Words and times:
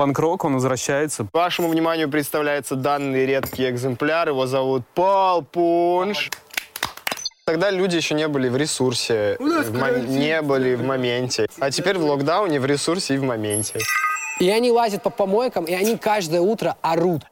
панк-рок, 0.00 0.46
он 0.46 0.54
возвращается. 0.54 1.26
Вашему 1.34 1.68
вниманию 1.68 2.08
представляется 2.08 2.74
данный 2.74 3.26
редкий 3.26 3.68
экземпляр. 3.68 4.30
Его 4.30 4.46
зовут 4.46 4.82
Пол 4.94 5.42
Пунш. 5.42 6.30
Тогда 7.44 7.70
люди 7.70 7.96
еще 7.96 8.14
не 8.14 8.26
были 8.26 8.48
в 8.48 8.56
ресурсе, 8.56 9.36
в 9.38 10.08
не 10.08 10.40
были 10.40 10.74
в 10.74 10.82
моменте. 10.82 11.48
А 11.58 11.70
теперь 11.70 11.98
в 11.98 12.04
локдауне, 12.06 12.60
в 12.60 12.64
ресурсе 12.64 13.16
и 13.16 13.18
в 13.18 13.24
моменте. 13.24 13.80
И 14.38 14.48
они 14.48 14.70
лазят 14.70 15.02
по 15.02 15.10
помойкам, 15.10 15.64
и 15.66 15.74
они 15.74 15.98
каждое 15.98 16.40
утро 16.40 16.76
орут. 16.80 17.22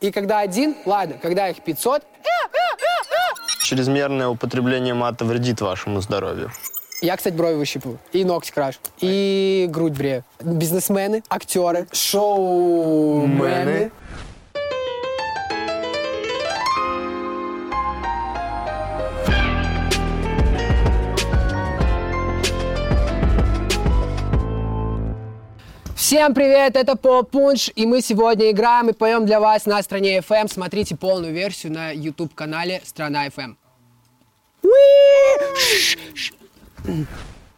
И 0.00 0.12
когда 0.12 0.38
один, 0.38 0.76
ладно, 0.86 1.16
когда 1.20 1.48
их 1.48 1.64
500, 1.64 2.04
Чрезмерное 3.64 4.28
употребление 4.28 4.94
мата 4.94 5.24
вредит 5.24 5.60
вашему 5.60 6.00
здоровью. 6.00 6.52
Я, 7.00 7.16
кстати, 7.16 7.34
брови 7.34 7.56
выщипываю, 7.56 7.98
и 8.12 8.24
ногти 8.24 8.52
крашу, 8.52 8.78
и 9.00 9.66
грудь 9.70 9.92
брею. 9.92 10.24
Бизнесмены, 10.40 11.22
актеры, 11.28 11.86
шоумены. 11.92 13.90
Всем 25.96 26.34
привет, 26.34 26.74
это 26.74 26.96
Поп 26.96 27.30
Пунш, 27.30 27.70
и 27.76 27.86
мы 27.86 28.00
сегодня 28.00 28.50
играем 28.50 28.88
и 28.88 28.92
поем 28.92 29.26
для 29.26 29.38
вас 29.38 29.64
на 29.66 29.80
стране 29.80 30.18
FM. 30.18 30.52
Смотрите 30.52 30.96
полную 30.96 31.32
версию 31.32 31.72
на 31.72 31.92
YouTube-канале 31.92 32.82
Страна 32.84 33.28
FM. 33.28 33.56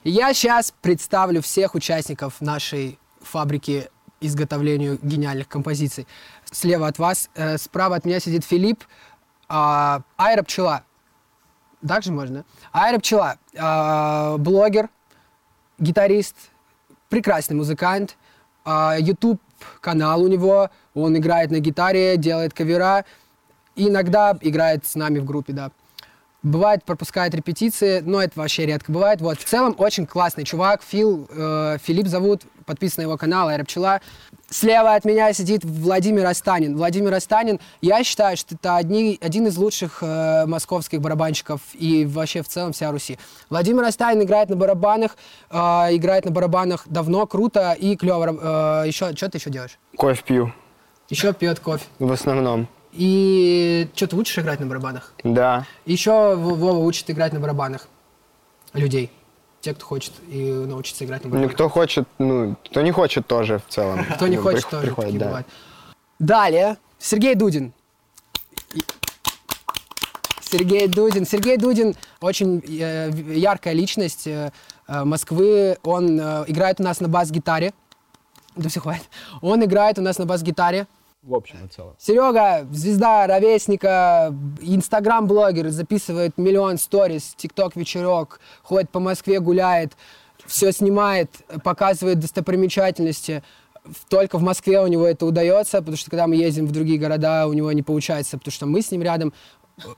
Я 0.05 0.35
сейчас 0.35 0.73
представлю 0.81 1.43
всех 1.43 1.75
участников 1.75 2.41
нашей 2.41 2.99
фабрики 3.21 3.89
изготовлению 4.21 4.99
гениальных 5.03 5.49
композиций. 5.49 6.07
Слева 6.45 6.87
от 6.87 6.99
вас, 6.99 7.30
э, 7.35 7.59
справа 7.59 7.96
от 7.96 8.05
меня 8.05 8.21
сидит 8.21 8.45
Филипп, 8.45 8.85
а, 9.49 10.02
Айра 10.16 10.43
Пчела. 10.43 10.85
Так 11.87 12.02
же 12.02 12.13
можно? 12.13 12.45
Айра 12.73 12.99
Пчела, 12.99 13.38
а, 13.59 14.37
блогер, 14.38 14.88
гитарист, 15.79 16.37
прекрасный 17.09 17.55
музыкант. 17.55 18.16
А, 18.65 18.96
YouTube 18.99 19.41
канал 19.80 20.23
у 20.23 20.29
него, 20.29 20.71
он 20.95 21.16
играет 21.16 21.51
на 21.51 21.59
гитаре, 21.59 22.16
делает 22.16 22.55
кавера, 22.55 23.05
иногда 23.74 24.37
играет 24.41 24.87
с 24.87 24.95
нами 24.95 25.18
в 25.18 25.24
группе, 25.24 25.52
да. 25.52 25.71
Бывает, 26.43 26.82
пропускает 26.85 27.35
репетиции, 27.35 28.01
но 28.01 28.21
это 28.21 28.32
вообще 28.38 28.66
редко 28.66 28.90
бывает. 28.90 29.21
Вот. 29.21 29.38
В 29.38 29.45
целом, 29.45 29.76
очень 29.79 30.07
классный 30.07 30.43
чувак. 30.45 30.82
Фил, 30.82 31.29
э, 31.30 31.79
Филипп 31.84 32.09
зовут, 32.09 32.43
подписан 32.66 32.95
на 32.99 33.02
его 33.02 33.16
канал, 33.16 33.46
Айра 33.49 33.62
Пчела. 33.65 34.01
Слева 34.51 34.95
от 34.95 35.04
меня 35.04 35.32
сидит 35.32 35.65
Владимир 35.65 36.26
Останин. 36.26 36.76
Владимир 36.76 37.15
Останин, 37.15 37.60
я 37.80 38.02
считаю, 38.04 38.37
что 38.37 38.57
это 38.57 38.76
одни, 38.76 39.18
один 39.23 39.46
из 39.46 39.57
лучших 39.57 39.99
э, 40.02 40.45
московских 40.46 41.01
барабанщиков 41.01 41.60
и 41.74 42.04
вообще 42.04 42.43
в 42.43 42.49
целом 42.49 42.73
вся 42.73 42.90
Руси. 42.90 43.18
Владимир 43.49 43.84
Останин 43.84 44.23
играет 44.23 44.49
на 44.51 44.56
барабанах, 44.56 45.16
э, 45.49 45.56
играет 45.93 46.24
на 46.24 46.32
барабанах 46.32 46.82
давно, 46.87 47.27
круто 47.27 47.73
и 47.73 47.96
клево. 47.96 48.82
Э, 48.82 48.87
еще, 48.88 49.15
что 49.15 49.30
ты 49.30 49.38
еще 49.38 49.49
делаешь? 49.51 49.79
Кофе 49.96 50.23
пью, 50.27 50.52
Еще 51.09 51.32
пьет 51.32 51.60
кофе. 51.60 51.84
в 52.01 52.10
основном. 52.10 52.66
И 52.93 53.88
что, 53.95 54.07
ты 54.07 54.16
учишь 54.16 54.38
играть 54.38 54.60
на 54.60 54.66
барабанах? 54.66 55.12
Да. 55.24 55.66
Еще 55.87 56.35
Вова 56.37 56.79
учит 56.79 57.10
играть 57.10 57.32
на 57.32 57.40
барабанах 57.40 57.88
людей. 58.74 59.10
Те, 59.62 59.74
кто 59.74 59.87
хочет 59.87 60.12
и 60.29 60.51
научиться 60.52 61.04
играть 61.04 61.23
на 61.24 61.29
Ну, 61.29 61.32
барабанах. 61.34 61.54
кто 61.54 61.68
хочет, 61.68 62.07
ну, 62.18 62.57
кто 62.66 62.82
не 62.82 62.90
хочет 62.90 63.26
тоже 63.26 63.60
в 63.66 63.73
целом. 63.73 64.04
Кто 64.15 64.26
не 64.26 64.37
хочет, 64.37 64.69
тоже 64.69 64.87
приходит, 64.87 65.19
да. 65.19 65.44
Далее, 66.19 66.76
Сергей 66.99 67.34
Дудин. 67.34 67.72
Сергей 70.41 70.87
Дудин. 70.87 71.25
Сергей 71.27 71.56
Дудин 71.56 71.94
очень 72.21 72.62
э, 72.69 73.11
яркая 73.34 73.72
личность 73.72 74.27
э, 74.27 74.53
э, 74.87 75.05
Москвы. 75.05 75.78
Он 75.83 76.21
играет 76.21 76.78
у 76.78 76.83
нас 76.83 77.00
на 77.00 77.09
бас-гитаре. 77.09 77.72
Да 78.55 78.69
все, 78.69 78.81
хватит. 78.81 79.09
Он 79.41 79.65
играет 79.65 79.99
у 79.99 80.03
нас 80.03 80.19
на 80.19 80.27
бас-гитаре. 80.27 80.87
В 81.22 81.34
общем 81.37 81.65
и 81.65 81.69
целом. 81.69 81.94
Серега, 81.99 82.66
звезда, 82.72 83.28
ровесника, 83.28 84.34
инстаграм-блогер, 84.60 85.69
записывает 85.69 86.37
миллион 86.37 86.78
сториз, 86.78 87.34
тикток-вечерок, 87.37 88.41
ходит 88.65 88.91
по 88.91 88.99
Москве, 88.99 89.38
гуляет, 89.38 89.93
все 90.47 90.72
снимает, 90.72 91.31
показывает 91.62 92.19
достопримечательности. 92.19 93.44
Только 94.09 94.37
в 94.38 94.43
Москве 94.43 94.81
у 94.81 94.88
него 94.88 95.06
это 95.06 95.25
удается, 95.25 95.78
потому 95.78 95.97
что 95.97 96.11
когда 96.11 96.27
мы 96.27 96.34
ездим 96.34 96.66
в 96.66 96.72
другие 96.72 96.99
города, 96.99 97.47
у 97.47 97.53
него 97.53 97.71
не 97.71 97.82
получается, 97.82 98.37
потому 98.37 98.53
что 98.53 98.66
мы 98.66 98.82
с 98.82 98.91
ним 98.91 99.03
рядом, 99.03 99.32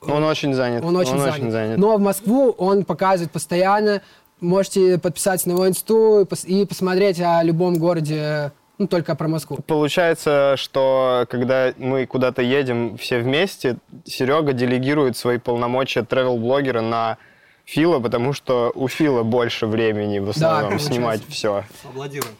Он 0.02 0.24
очень 0.24 0.52
занят. 0.52 0.84
он 0.84 0.94
очень, 0.94 1.18
занят. 1.50 1.78
Но 1.78 1.96
в 1.96 2.00
Москву 2.00 2.50
он 2.50 2.84
показывает 2.84 3.32
постоянно. 3.32 4.02
Можете 4.40 4.98
подписаться 4.98 5.48
на 5.48 5.52
его 5.52 5.66
инсту 5.66 6.28
и 6.44 6.66
посмотреть 6.66 7.18
о 7.20 7.42
любом 7.42 7.78
городе, 7.78 8.52
ну, 8.78 8.86
только 8.88 9.14
про 9.14 9.28
Москву. 9.28 9.58
Получается, 9.66 10.54
что 10.56 11.26
когда 11.30 11.72
мы 11.76 12.06
куда-то 12.06 12.42
едем 12.42 12.96
все 12.96 13.18
вместе, 13.18 13.76
Серега 14.04 14.52
делегирует 14.52 15.16
свои 15.16 15.38
полномочия 15.38 16.00
travel-блогера 16.00 16.80
на 16.80 17.18
Фила, 17.64 18.00
потому 18.00 18.32
что 18.32 18.72
у 18.74 18.88
Фила 18.88 19.22
больше 19.22 19.66
времени 19.66 20.18
в 20.18 20.30
основном 20.30 20.70
получается. 20.70 20.92
снимать 20.92 21.22
все. 21.28 21.64
Аплодируем. 21.84 22.34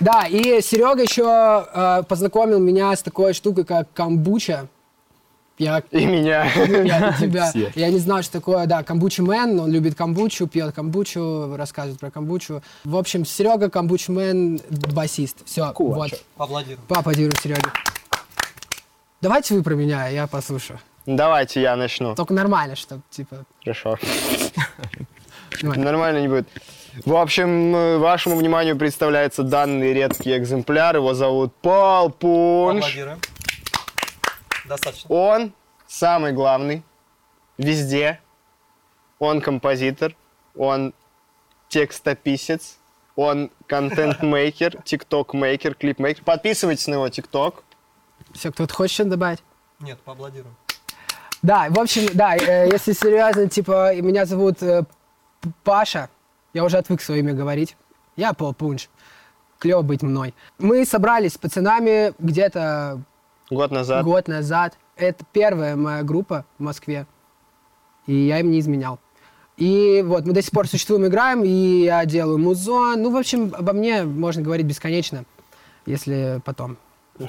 Да, 0.00 0.26
и 0.26 0.60
Серега 0.60 1.02
еще 1.02 1.66
э, 1.72 2.02
познакомил 2.06 2.58
меня 2.58 2.94
с 2.94 3.02
такой 3.02 3.32
штукой, 3.32 3.64
как 3.64 3.92
камбуча. 3.92 4.68
Я, 5.58 5.82
И 5.90 6.04
меня. 6.04 6.44
я, 6.84 7.16
тебя, 7.18 7.50
Все. 7.50 7.72
я 7.74 7.88
не 7.90 7.98
знал, 7.98 8.22
что 8.22 8.32
такое, 8.32 8.66
да, 8.66 8.82
камбуча 8.82 9.22
мэн, 9.22 9.58
он 9.58 9.70
любит 9.70 9.94
камбучу, 9.94 10.46
пьет 10.46 10.74
камбучу, 10.74 11.56
рассказывает 11.56 11.98
про 11.98 12.10
камбучу. 12.10 12.62
В 12.84 12.96
общем, 12.96 13.24
Серега 13.24 13.70
камбуч 13.70 14.08
мэн, 14.08 14.60
басист. 14.70 15.38
Все, 15.46 15.72
вот. 15.78 16.12
Аплодируем. 16.36 16.80
Поаплодируем 16.88 17.36
Сереге. 17.42 17.70
Давайте 19.22 19.54
вы 19.54 19.62
про 19.62 19.74
меня, 19.74 20.08
я 20.08 20.26
послушаю. 20.26 20.78
Давайте 21.06 21.62
я 21.62 21.74
начну. 21.76 22.14
Только 22.14 22.34
нормально, 22.34 22.76
чтобы, 22.76 23.02
типа... 23.10 23.44
Хорошо. 23.62 23.96
Нормально 25.62 26.20
не 26.20 26.28
будет. 26.28 26.48
В 27.04 27.14
общем, 27.14 27.74
э, 27.76 27.98
вашему 27.98 28.36
вниманию 28.36 28.76
представляется 28.76 29.42
данный 29.42 29.92
редкий 29.92 30.36
экземпляр. 30.36 30.96
Его 30.96 31.14
зовут 31.14 31.54
Пол 31.56 32.10
Пунш. 32.10 32.84
Аплодируем. 32.84 33.18
Достаточно. 34.68 35.14
Он 35.14 35.52
самый 35.86 36.32
главный 36.32 36.82
везде. 37.58 38.20
Он 39.18 39.40
композитор, 39.40 40.14
он 40.54 40.92
текстописец, 41.68 42.76
он 43.14 43.50
content-maker, 43.66 44.82
TikTok-maker, 44.84 45.74
клип-мейкер. 45.74 46.22
Подписывайтесь 46.22 46.86
на 46.86 46.94
его 46.94 47.08
TikTok. 47.08 47.64
Все, 48.34 48.52
кто-то 48.52 48.74
хочет 48.74 48.94
что-то 48.94 49.10
добавить? 49.10 49.42
Нет, 49.80 49.98
поаплодируем. 50.00 50.54
Да, 51.42 51.68
в 51.70 51.78
общем, 51.78 52.08
да, 52.12 52.36
э, 52.36 52.68
если 52.70 52.92
серьезно, 52.92 53.48
типа, 53.48 53.94
меня 53.96 54.26
зовут 54.26 54.62
э, 54.62 54.84
Паша, 55.64 56.10
я 56.52 56.64
уже 56.64 56.76
отвык 56.76 57.00
свое 57.00 57.20
имя 57.20 57.34
говорить. 57.34 57.76
Я 58.16 58.32
Пол 58.32 58.54
Пунш. 58.54 58.88
Клево 59.58 59.82
быть 59.82 60.02
мной. 60.02 60.34
Мы 60.58 60.84
собрались 60.84 61.34
с 61.34 61.38
пацанами 61.38 62.12
где-то 62.18 63.00
Год 63.50 63.70
назад. 63.70 64.04
год 64.04 64.28
назад. 64.28 64.76
Это 64.96 65.24
первая 65.32 65.76
моя 65.76 66.02
группа 66.02 66.44
в 66.58 66.62
Москве. 66.62 67.06
И 68.06 68.14
я 68.14 68.40
им 68.40 68.50
не 68.50 68.58
изменял. 68.60 68.98
И 69.56 70.02
вот, 70.04 70.26
мы 70.26 70.32
до 70.32 70.42
сих 70.42 70.50
пор 70.50 70.68
существуем, 70.68 71.06
играем, 71.06 71.42
и 71.44 71.84
я 71.84 72.04
делаю 72.04 72.38
музон. 72.38 73.02
Ну, 73.02 73.10
в 73.10 73.16
общем, 73.16 73.54
обо 73.56 73.72
мне 73.72 74.02
можно 74.02 74.42
говорить 74.42 74.66
бесконечно, 74.66 75.24
если 75.86 76.40
потом. 76.44 76.76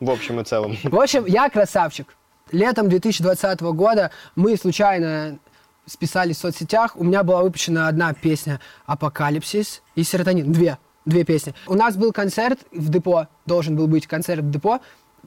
В 0.00 0.10
общем 0.10 0.40
и 0.40 0.44
целом. 0.44 0.76
В 0.82 0.98
общем, 0.98 1.26
я 1.26 1.50
красавчик. 1.50 2.16
Летом 2.52 2.88
2020 2.88 3.60
года 3.60 4.10
мы 4.34 4.56
случайно 4.56 5.38
списались 5.84 6.38
в 6.38 6.40
соцсетях. 6.40 6.96
У 6.96 7.04
меня 7.04 7.22
была 7.22 7.42
выпущена 7.42 7.86
одна 7.86 8.14
песня 8.14 8.60
«Апокалипсис» 8.86 9.82
и 9.94 10.02
«Серотонин». 10.02 10.50
Две. 10.50 10.78
Две 11.04 11.24
песни. 11.24 11.54
У 11.66 11.74
нас 11.74 11.96
был 11.96 12.12
концерт 12.12 12.60
в 12.72 12.88
депо. 12.88 13.26
Должен 13.46 13.76
был 13.76 13.86
быть 13.88 14.06
концерт 14.06 14.42
в 14.42 14.50
депо. 14.50 14.80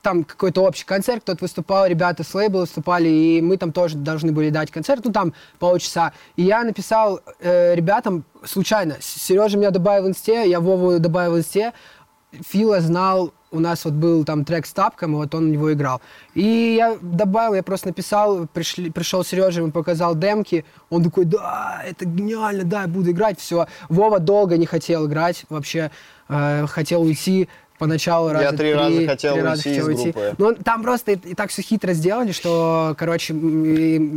Там 0.04 0.24
какой-то 0.26 0.62
общий 0.62 0.86
концерт, 0.86 1.24
кто-то 1.24 1.46
выступал, 1.46 1.88
ребята 1.88 2.24
с 2.24 2.36
лейбла 2.36 2.60
выступали, 2.60 3.08
и 3.08 3.42
мы 3.42 3.58
там 3.58 3.72
тоже 3.72 3.98
должны 3.98 4.34
были 4.34 4.50
дать 4.50 4.70
концерт, 4.70 5.02
ну 5.06 5.12
там 5.12 5.34
полчаса. 5.60 6.12
И 6.36 6.44
я 6.44 6.64
написал 6.64 7.22
э, 7.40 7.74
ребятам 7.74 8.26
случайно. 8.44 8.98
Сережа 9.00 9.58
меня 9.58 9.72
добавил 9.72 10.04
в 10.04 10.10
инсте, 10.10 10.48
я 10.48 10.60
Вову 10.60 11.00
добавил 11.00 11.34
в 11.34 11.38
инсте. 11.38 11.74
Фила 12.42 12.82
знал, 12.82 13.32
у 13.54 13.60
нас 13.60 13.86
вот 13.86 13.94
был 13.94 14.26
там 14.26 14.44
трек 14.44 14.66
с 14.66 14.74
тапком, 14.74 15.14
и 15.14 15.16
вот 15.16 15.34
он 15.36 15.52
его 15.52 15.72
играл. 15.72 16.02
И 16.34 16.76
я 16.78 16.98
добавил, 17.02 17.54
я 17.54 17.64
просто 17.64 17.88
написал, 17.88 18.48
пришли, 18.48 18.90
пришел 18.90 19.24
Сережа, 19.24 19.62
ему 19.62 19.72
показал 19.72 20.16
демки, 20.16 20.66
он 20.90 21.04
такой, 21.04 21.26
да, 21.26 21.82
это 21.86 22.06
гениально, 22.06 22.64
да, 22.64 22.82
я 22.82 22.88
буду 22.88 23.12
играть, 23.12 23.40
все. 23.40 23.68
Вова 23.90 24.20
долго 24.20 24.58
не 24.58 24.66
хотел 24.66 25.06
играть 25.06 25.46
вообще, 25.50 25.92
э, 26.30 26.66
хотел 26.68 27.04
уйти 27.04 27.48
поначалу 27.80 28.30
Я 28.30 28.34
раза 28.34 28.58
три 28.58 28.74
раза 28.74 29.06
хотел 29.08 29.36
уйти 29.36 29.76
из 29.76 29.86
группы. 29.86 30.36
Ну, 30.38 30.56
там 30.56 30.84
просто 30.84 31.14
и, 31.14 31.16
и 31.16 31.34
так 31.36 31.50
все 31.50 31.62
хитро 31.62 31.94
сделали, 31.94 32.32
что, 32.32 32.96
короче, 32.98 33.34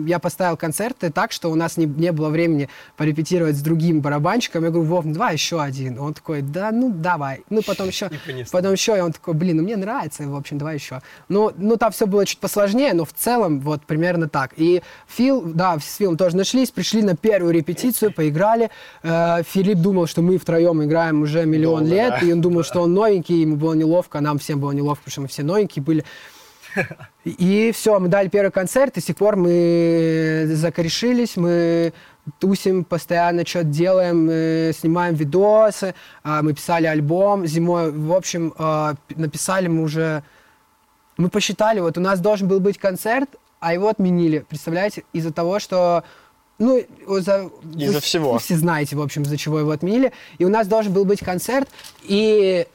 я 0.06 0.18
поставил 0.18 0.56
концерты 0.56 1.10
так, 1.10 1.32
что 1.32 1.50
у 1.50 1.54
нас 1.54 1.76
не, 1.76 1.86
не 1.86 2.12
было 2.12 2.28
времени 2.28 2.68
порепетировать 2.96 3.56
с 3.56 3.60
другим 3.60 4.00
барабанщиком. 4.00 4.64
Я 4.64 4.70
говорю, 4.70 4.88
Вов, 4.88 5.04
ну 5.04 5.12
давай 5.12 5.34
еще 5.34 5.60
один. 5.60 5.98
Он 5.98 6.14
такой, 6.14 6.42
да, 6.42 6.70
ну 6.72 6.90
давай. 6.90 7.42
Ну, 7.50 7.62
потом 7.62 7.88
еще, 7.88 8.10
потом 8.50 8.72
еще, 8.72 8.96
и 8.96 9.00
он 9.00 9.12
такой, 9.12 9.34
блин, 9.34 9.58
ну 9.58 9.62
мне 9.62 9.76
нравится, 9.76 10.24
в 10.24 10.36
общем, 10.36 10.58
давай 10.58 10.74
еще. 10.74 11.00
Ну, 11.28 11.52
ну 11.56 11.76
там 11.76 11.92
все 11.92 12.06
было 12.06 12.26
чуть 12.26 12.38
посложнее, 12.38 12.92
но 12.94 13.04
в 13.04 13.12
целом 13.12 13.60
вот 13.60 13.82
примерно 13.82 14.28
так. 14.28 14.52
И 14.56 14.82
Фил, 15.08 15.42
да, 15.42 15.78
с 15.78 15.96
Филом 15.96 16.16
тоже 16.16 16.36
нашлись, 16.36 16.70
пришли 16.70 17.02
на 17.02 17.16
первую 17.16 17.52
репетицию, 17.52 18.12
поиграли. 18.12 18.70
Э, 19.02 19.42
Филипп 19.42 19.78
думал, 19.78 20.06
что 20.06 20.22
мы 20.22 20.38
втроем 20.38 20.82
играем 20.82 21.22
уже 21.22 21.44
миллион 21.46 21.80
Долго, 21.80 21.94
лет, 21.94 22.14
да. 22.20 22.26
и 22.26 22.32
он 22.32 22.40
думал, 22.40 22.62
что 22.62 22.82
он 22.82 22.94
новенький, 22.94 23.45
ему 23.46 23.56
было 23.56 23.74
неловко, 23.74 24.18
а 24.18 24.20
нам 24.20 24.38
всем 24.38 24.60
было 24.60 24.72
неловко, 24.72 25.04
потому 25.04 25.12
что 25.12 25.20
мы 25.22 25.28
все 25.28 25.42
новенькие 25.42 25.82
были. 25.82 26.04
И 27.24 27.72
все, 27.74 27.98
мы 27.98 28.08
дали 28.08 28.28
первый 28.28 28.50
концерт, 28.50 28.96
и 28.98 29.00
с 29.00 29.04
тех 29.04 29.16
пор 29.16 29.36
мы 29.36 30.44
закорешились, 30.52 31.36
мы 31.36 31.92
тусим, 32.38 32.84
постоянно 32.84 33.46
что-то 33.46 33.66
делаем, 33.66 34.28
э, 34.30 34.72
снимаем 34.78 35.14
видосы, 35.14 35.94
а, 36.22 36.42
мы 36.42 36.52
писали 36.52 36.86
альбом 36.86 37.46
зимой. 37.46 37.92
В 37.92 38.12
общем, 38.12 38.50
п- 38.50 38.96
написали 39.14 39.68
мы 39.68 39.82
уже... 39.82 40.22
Мы 41.16 41.30
посчитали, 41.30 41.80
вот 41.80 41.96
у 41.96 42.00
нас 42.00 42.20
должен 42.20 42.46
был 42.46 42.60
быть 42.60 42.76
концерт, 42.78 43.30
а 43.58 43.72
его 43.72 43.88
отменили, 43.88 44.44
представляете, 44.46 45.04
из-за 45.12 45.32
того, 45.32 45.58
что... 45.58 46.04
Ну, 46.58 46.82
за, 47.06 47.50
Из-за 47.74 48.00
всего. 48.00 48.32
Вы 48.32 48.38
все 48.38 48.56
знаете, 48.56 48.96
в 48.96 49.02
общем, 49.02 49.22
из-за 49.22 49.36
чего 49.36 49.60
его 49.60 49.70
отменили. 49.70 50.12
И 50.38 50.44
у 50.44 50.48
нас 50.48 50.66
должен 50.66 50.92
был 50.92 51.04
быть 51.04 51.20
концерт, 51.20 51.68
и 52.02 52.66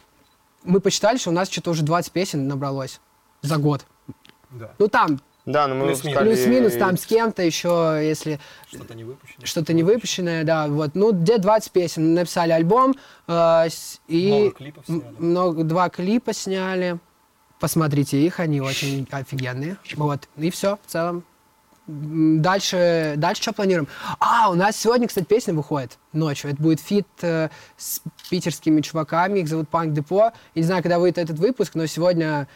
мы 0.64 0.80
посчитали, 0.80 1.18
что 1.18 1.30
у 1.30 1.34
нас 1.34 1.50
что-то 1.50 1.72
уже 1.72 1.84
20 1.84 2.12
песен 2.12 2.48
набралось 2.48 3.00
за 3.42 3.58
год. 3.58 3.86
Да. 4.52 4.72
Ну, 4.80 4.88
там 4.88 5.20
Да, 5.46 5.68
но 5.68 5.76
мы 5.76 5.88
Плюс-минус. 5.88 6.22
плюс-минус, 6.22 6.74
там 6.76 6.98
с 6.98 7.06
кем-то 7.06 7.42
еще, 7.42 8.00
если 8.02 8.40
Что-то 8.68 8.94
не 8.94 9.04
выпущено. 9.04 9.46
что-то 9.46 9.74
не 9.74 9.82
выпущенное, 9.84 10.44
да, 10.44 10.68
вот. 10.68 10.92
Ну, 10.94 11.14
где 11.14 11.38
20 11.40 11.72
песен. 11.72 12.14
Написали 12.14 12.52
альбом, 12.52 12.94
э, 13.28 13.34
с- 13.70 14.02
и 14.08 14.30
Много 14.30 14.52
клипов 14.52 14.86
сняли. 14.86 15.16
много, 15.18 15.64
два 15.64 15.90
клипа 15.90 16.34
сняли. 16.34 17.00
Посмотрите 17.60 18.20
их, 18.22 18.40
они 18.40 18.60
очень 18.62 19.08
офигенные. 19.12 19.78
Вот, 19.96 20.28
и 20.38 20.50
все, 20.52 20.78
в 20.86 20.92
целом. 20.92 21.24
Дальше, 21.92 23.16
дальше 23.18 23.42
что 23.42 23.52
планируем? 23.54 23.88
А, 24.20 24.50
у 24.50 24.54
нас 24.54 24.78
сегодня, 24.78 25.10
кстати, 25.10 25.26
песня 25.26 25.54
выходит 25.54 25.98
ночью. 26.14 26.50
Это 26.52 26.62
будет 26.62 26.80
фит 26.80 27.06
э, 27.22 27.50
с 27.76 28.02
питерскими 28.30 28.80
чуваками, 28.80 29.40
их 29.40 29.50
зовут 29.50 29.68
Панк 29.68 29.92
Депо. 29.94 30.32
Я 30.56 30.62
не 30.62 30.64
знаю, 30.64 30.84
когда 30.84 31.00
выйдет 31.00 31.18
этот 31.18 31.38
выпуск, 31.38 31.76
но 31.76 31.86
сегодня 31.88 32.48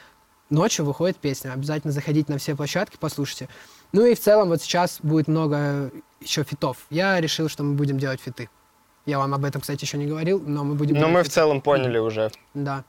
ночью 0.49 0.85
выходит 0.85 1.17
песня. 1.17 1.51
Обязательно 1.51 1.91
заходите 1.91 2.31
на 2.31 2.37
все 2.37 2.55
площадки, 2.55 2.95
послушайте. 2.97 3.49
Ну 3.91 4.05
и 4.05 4.15
в 4.15 4.21
целом 4.21 4.47
вот 4.49 4.61
сейчас 4.61 4.99
будет 5.03 5.27
много 5.27 5.91
еще 6.21 6.43
фитов. 6.43 6.77
Я 6.89 7.19
решил, 7.19 7.49
что 7.49 7.63
мы 7.63 7.73
будем 7.75 7.97
делать 7.99 8.21
фиты. 8.21 8.49
Я 9.05 9.19
вам 9.19 9.33
об 9.33 9.43
этом, 9.43 9.59
кстати, 9.59 9.83
еще 9.83 9.97
не 9.97 10.05
говорил, 10.05 10.41
но 10.45 10.63
мы 10.63 10.75
будем 10.75 10.93
Но 10.95 10.99
делать 11.01 11.13
мы 11.13 11.19
в 11.21 11.23
фиты. 11.23 11.35
целом 11.35 11.59
поняли 11.59 11.97
уже. 11.97 12.31
Да. 12.53 12.85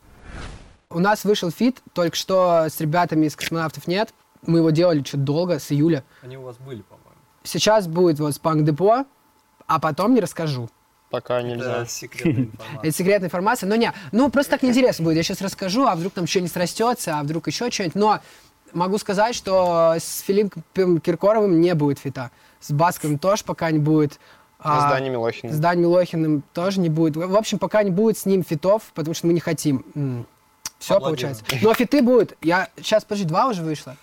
У 0.90 1.00
нас 1.00 1.24
вышел 1.24 1.50
фит, 1.50 1.82
только 1.92 2.14
что 2.16 2.66
с 2.68 2.80
ребятами 2.80 3.26
из 3.26 3.34
«Космонавтов 3.34 3.88
нет». 3.88 4.14
Мы 4.46 4.58
его 4.58 4.70
делали 4.70 5.02
что-то 5.02 5.24
долго, 5.24 5.58
с 5.58 5.72
июля. 5.72 6.04
Они 6.22 6.36
у 6.36 6.42
вас 6.42 6.56
были, 6.58 6.82
по-моему. 6.82 7.06
Сейчас 7.42 7.86
будет 7.86 8.18
вот 8.18 8.34
с 8.34 8.38
Панк 8.38 8.64
Депо, 8.64 9.04
а 9.66 9.78
потом 9.80 10.14
не 10.14 10.20
расскажу. 10.20 10.68
Пока 11.10 11.40
нельзя. 11.42 11.82
Это 11.82 11.90
секретная 11.90 12.44
информация. 12.44 12.78
Это 12.88 12.96
секретная 12.96 13.26
информация. 13.28 13.68
Но 13.68 13.76
не, 13.76 13.92
ну 14.12 14.30
просто 14.30 14.52
так 14.52 14.62
неинтересно 14.62 15.04
будет. 15.04 15.16
Я 15.16 15.22
сейчас 15.22 15.40
расскажу, 15.40 15.86
а 15.86 15.94
вдруг 15.94 16.12
там 16.12 16.26
что-нибудь 16.26 16.52
срастется, 16.52 17.18
а 17.18 17.22
вдруг 17.22 17.46
еще 17.46 17.70
что-нибудь. 17.70 17.94
Но 17.94 18.20
могу 18.72 18.98
сказать, 18.98 19.34
что 19.34 19.94
с 19.98 20.20
Филиппом 20.20 21.00
Киркоровым 21.00 21.60
не 21.60 21.74
будет 21.74 21.98
фита. 22.00 22.30
С 22.60 22.72
Басковым 22.72 23.18
тоже 23.18 23.44
пока 23.44 23.70
не 23.70 23.78
будет. 23.78 24.18
А 24.58 24.80
с 24.80 24.84
А, 24.84 24.90
Даней 24.90 25.10
Милохиным. 25.10 25.54
С 25.54 25.58
Даней 25.58 25.82
Милохиным 25.82 26.42
тоже 26.52 26.80
не 26.80 26.88
будет. 26.88 27.16
В 27.16 27.36
общем, 27.36 27.58
пока 27.58 27.82
не 27.82 27.90
будет 27.90 28.18
с 28.18 28.26
ним 28.26 28.42
фитов, 28.42 28.82
потому 28.94 29.14
что 29.14 29.26
мы 29.28 29.32
не 29.34 29.40
хотим. 29.40 30.26
Все 30.78 30.96
Аплодируем. 30.96 31.34
получается. 31.36 31.44
Но 31.62 31.72
фиты 31.74 32.02
будут. 32.02 32.36
Я 32.42 32.68
сейчас, 32.76 33.04
подожди, 33.04 33.24
два 33.26 33.46
уже 33.46 33.62
вышло. 33.62 33.96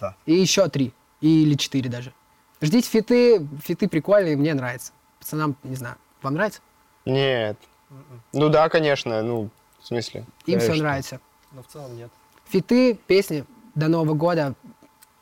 Да. 0.00 0.16
И 0.26 0.34
еще 0.34 0.68
три. 0.68 0.92
Или 1.20 1.54
четыре 1.54 1.88
даже. 1.88 2.12
Ждите 2.60 2.88
фиты. 2.88 3.46
Фиты 3.62 3.88
прикольные, 3.88 4.36
мне 4.36 4.54
нравится. 4.54 4.92
Пацанам, 5.18 5.56
не 5.62 5.76
знаю. 5.76 5.96
Вам 6.22 6.34
нравится? 6.34 6.60
Нет. 7.04 7.58
Мгм. 7.90 8.22
Ну 8.32 8.48
да, 8.48 8.68
конечно. 8.68 9.22
Ну, 9.22 9.50
в 9.80 9.86
смысле? 9.86 10.24
Им 10.46 10.58
все 10.58 10.68
Конечно. 10.68 10.88
нравится. 10.88 11.20
Но 11.52 11.62
в 11.62 11.66
целом 11.66 11.96
нет. 11.96 12.10
Фиты, 12.48 12.94
песни 12.94 13.44
до 13.74 13.88
Нового 13.88 14.14
года. 14.14 14.54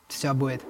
Все 0.09 0.33
будет. 0.33 0.63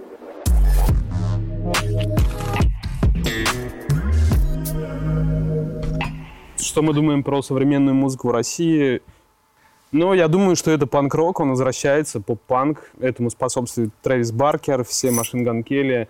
Что 6.59 6.83
мы 6.83 6.95
думаем 6.95 7.23
про 7.23 7.43
современную 7.43 7.95
музыку 7.95 8.29
в 8.29 8.31
России? 8.31 9.03
Ну, 9.93 10.15
я 10.15 10.27
думаю, 10.29 10.57
что 10.57 10.71
это 10.71 10.87
панк-рок, 10.87 11.41
он 11.41 11.51
возвращается, 11.51 12.21
поп-панк. 12.21 12.91
Этому 12.99 13.29
способствует 13.29 13.91
Трэвис 14.03 14.33
Баркер, 14.33 14.85
все 14.85 15.11
Машин 15.11 15.45
Ган 15.45 15.63
Келли. 15.63 16.09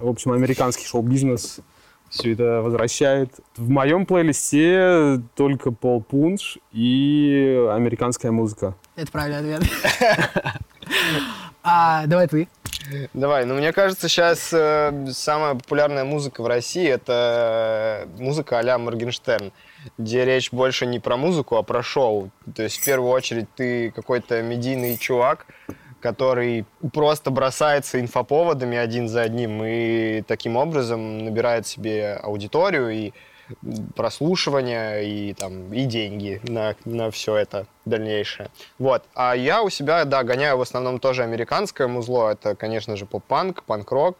В 0.00 0.08
общем, 0.08 0.32
американский 0.32 0.84
шоу-бизнес 0.84 1.60
все 2.08 2.32
это 2.32 2.60
возвращает. 2.60 3.30
В 3.56 3.70
моем 3.70 4.04
плейлисте 4.04 5.22
только 5.36 5.70
Пол 5.70 6.02
Пунш 6.02 6.58
и 6.72 7.68
американская 7.70 8.32
музыка. 8.32 8.74
Это 8.96 9.12
правильный 9.12 9.56
ответ. 9.56 9.70
А, 11.62 12.06
давай 12.06 12.26
ты. 12.26 12.48
Давай, 13.12 13.44
ну 13.44 13.54
мне 13.54 13.72
кажется, 13.72 14.08
сейчас 14.08 14.40
самая 14.48 15.54
популярная 15.54 16.04
музыка 16.04 16.42
в 16.42 16.46
России 16.46 16.88
это 16.88 18.06
э, 18.08 18.22
музыка 18.22 18.58
а-ля 18.58 18.78
Моргенштерн, 18.78 19.52
где 19.98 20.24
речь 20.24 20.52
больше 20.52 20.86
не 20.86 20.98
про 20.98 21.16
музыку, 21.16 21.56
а 21.56 21.62
про 21.62 21.82
шоу. 21.82 22.30
То 22.54 22.62
есть 22.62 22.78
в 22.78 22.84
первую 22.84 23.10
очередь 23.10 23.46
ты 23.54 23.90
какой-то 23.90 24.42
медийный 24.42 24.96
чувак, 24.96 25.46
который 26.00 26.64
просто 26.92 27.30
бросается 27.30 28.00
инфоповодами 28.00 28.76
один 28.76 29.08
за 29.08 29.22
одним 29.22 29.62
и 29.64 30.22
таким 30.22 30.56
образом 30.56 31.24
набирает 31.24 31.66
себе 31.66 32.14
аудиторию 32.14 32.90
и 32.90 33.12
прослушивания 33.96 35.00
и 35.00 35.34
там 35.34 35.72
и 35.72 35.84
деньги 35.84 36.40
на, 36.44 36.74
на 36.84 37.10
все 37.10 37.36
это 37.36 37.66
дальнейшее. 37.84 38.48
Вот. 38.78 39.04
А 39.14 39.34
я 39.34 39.62
у 39.62 39.70
себя, 39.70 40.04
да, 40.04 40.22
гоняю 40.22 40.56
в 40.58 40.60
основном 40.60 41.00
тоже 41.00 41.22
американское 41.24 41.88
музло. 41.88 42.30
Это, 42.30 42.54
конечно 42.54 42.96
же, 42.96 43.06
поп-панк, 43.06 43.64
панк-рок. 43.64 44.18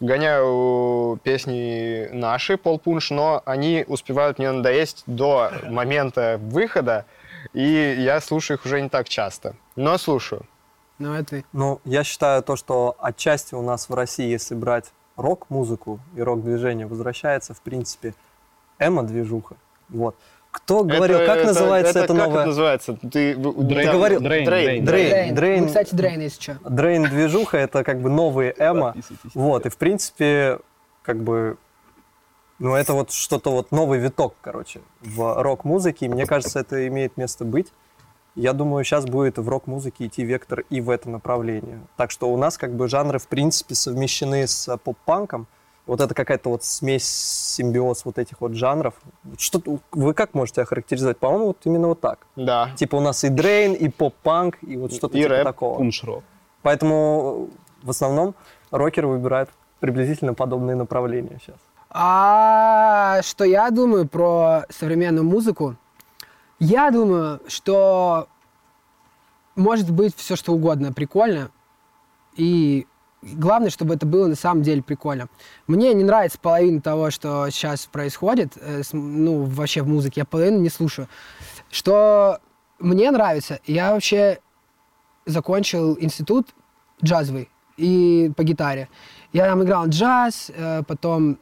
Гоняю 0.00 1.18
песни 1.22 2.08
наши, 2.12 2.56
Пол 2.56 2.78
Пунш, 2.78 3.10
но 3.10 3.42
они 3.44 3.84
успевают 3.86 4.38
мне 4.38 4.50
надоесть 4.50 5.04
до 5.06 5.50
момента 5.64 6.38
выхода, 6.40 7.06
и 7.52 7.96
я 7.98 8.20
слушаю 8.20 8.58
их 8.58 8.66
уже 8.66 8.80
не 8.80 8.88
так 8.88 9.08
часто. 9.08 9.54
Но 9.76 9.96
слушаю. 9.98 10.46
Ну, 10.98 11.12
это. 11.14 11.42
Ну, 11.52 11.80
я 11.84 12.04
считаю 12.04 12.42
то, 12.42 12.56
что 12.56 12.96
отчасти 12.98 13.54
у 13.54 13.62
нас 13.62 13.88
в 13.88 13.94
России, 13.94 14.28
если 14.28 14.54
брать 14.54 14.92
рок-музыку 15.16 16.00
и 16.14 16.22
рок-движение, 16.22 16.86
возвращается, 16.86 17.54
в 17.54 17.60
принципе, 17.60 18.14
эмо-движуха. 18.78 19.56
Вот. 19.88 20.16
Кто 20.54 20.84
говорил, 20.84 21.16
Это- 21.16 21.26
как 21.26 21.36
это- 21.38 21.46
называется 21.48 21.90
это, 21.90 21.98
это 21.98 22.14
как 22.14 22.26
новое? 22.26 22.38
это 22.42 22.46
называется? 22.46 22.92
Ты 22.94 23.34
Дрейн. 23.34 23.90
говорил. 23.92 24.20
Дрейн, 24.20 24.44
Дрейн. 24.46 24.84
Дрейн. 24.84 24.84
Дрейн. 24.84 25.34
Дрейн. 25.34 25.60
Ну, 25.62 25.66
кстати, 25.66 25.94
Дрейн, 25.96 26.20
если 26.20 26.40
что. 26.40 26.52
Дрейн-движуха— 26.62 27.56
это 27.58 27.82
как 27.82 28.00
бы 28.00 28.08
новые 28.08 28.54
эмо. 28.56 28.94
Вот, 29.34 29.66
и 29.66 29.68
в 29.68 29.76
принципе, 29.76 30.60
как 31.02 31.20
бы, 31.24 31.56
ну 32.60 32.76
это 32.76 32.92
вот 32.92 33.10
что-то 33.10 33.50
вот 33.50 33.72
новый 33.72 33.98
виток, 33.98 34.36
короче, 34.40 34.80
в 35.00 35.42
рок-музыке. 35.42 36.06
И 36.06 36.08
Мне 36.08 36.24
кажется, 36.24 36.60
это 36.60 36.86
имеет 36.86 37.16
место 37.16 37.44
быть. 37.44 37.72
Я 38.36 38.52
думаю, 38.52 38.84
сейчас 38.84 39.06
будет 39.06 39.38
в 39.38 39.48
рок-музыке 39.48 40.06
идти 40.06 40.24
вектор 40.24 40.60
и 40.70 40.80
в 40.80 40.88
это 40.88 41.10
направление. 41.10 41.80
Так 41.96 42.12
что 42.12 42.32
у 42.32 42.36
нас 42.36 42.58
как 42.58 42.72
бы 42.74 42.88
жанры 42.88 43.18
в 43.18 43.26
принципе 43.26 43.74
совмещены 43.74 44.46
с 44.46 44.76
поп-панком. 44.78 45.48
Вот 45.86 46.00
это 46.00 46.14
какая-то 46.14 46.48
вот 46.48 46.64
смесь, 46.64 47.04
симбиоз 47.06 48.04
вот 48.06 48.18
этих 48.18 48.40
вот 48.40 48.54
жанров. 48.54 48.94
Что, 49.36 49.60
вы 49.92 50.14
как 50.14 50.32
можете 50.32 50.62
охарактеризовать? 50.62 51.18
По-моему, 51.18 51.48
вот 51.48 51.58
именно 51.64 51.88
вот 51.88 52.00
так. 52.00 52.26
Да. 52.36 52.70
Типа 52.76 52.96
у 52.96 53.00
нас 53.00 53.22
и 53.24 53.28
дрейн, 53.28 53.74
и 53.74 53.88
поп-панк, 53.88 54.56
и 54.62 54.76
вот 54.78 54.94
что-то 54.94 55.18
И 55.18 55.22
типа 55.22 55.34
рэп. 55.34 55.44
такого. 55.44 55.76
Пунш-рок. 55.76 56.24
Поэтому 56.62 57.48
э, 57.50 57.86
в 57.86 57.90
основном 57.90 58.34
рокеры 58.70 59.08
выбирают 59.08 59.50
приблизительно 59.80 60.32
подобные 60.32 60.74
направления 60.74 61.38
сейчас. 61.42 61.56
А 61.90 63.20
что 63.22 63.44
я 63.44 63.70
думаю 63.70 64.08
про 64.08 64.62
современную 64.70 65.24
музыку? 65.24 65.76
Я 66.58 66.90
думаю, 66.90 67.40
что 67.46 68.26
может 69.54 69.90
быть 69.90 70.16
все 70.16 70.34
что 70.34 70.52
угодно 70.52 70.92
прикольно. 70.92 71.50
И 72.36 72.86
главное, 73.32 73.70
чтобы 73.70 73.94
это 73.94 74.06
было 74.06 74.26
на 74.26 74.34
самом 74.34 74.62
деле 74.62 74.82
прикольно. 74.82 75.28
Мне 75.66 75.92
не 75.94 76.04
нравится 76.04 76.38
половина 76.38 76.80
того, 76.80 77.10
что 77.10 77.48
сейчас 77.50 77.86
происходит, 77.86 78.52
э, 78.60 78.82
ну, 78.92 79.44
вообще 79.44 79.82
в 79.82 79.88
музыке. 79.88 80.20
Я 80.20 80.24
половину 80.24 80.58
не 80.58 80.68
слушаю. 80.68 81.08
Что 81.70 82.38
мне 82.78 83.10
нравится, 83.10 83.60
я 83.66 83.92
вообще 83.92 84.38
закончил 85.26 85.96
институт 85.98 86.48
джазовый 87.02 87.48
и 87.76 88.30
по 88.36 88.44
гитаре. 88.44 88.88
Я 89.32 89.46
там 89.46 89.62
играл 89.62 89.88
джаз, 89.88 90.50
э, 90.54 90.82
потом 90.86 91.38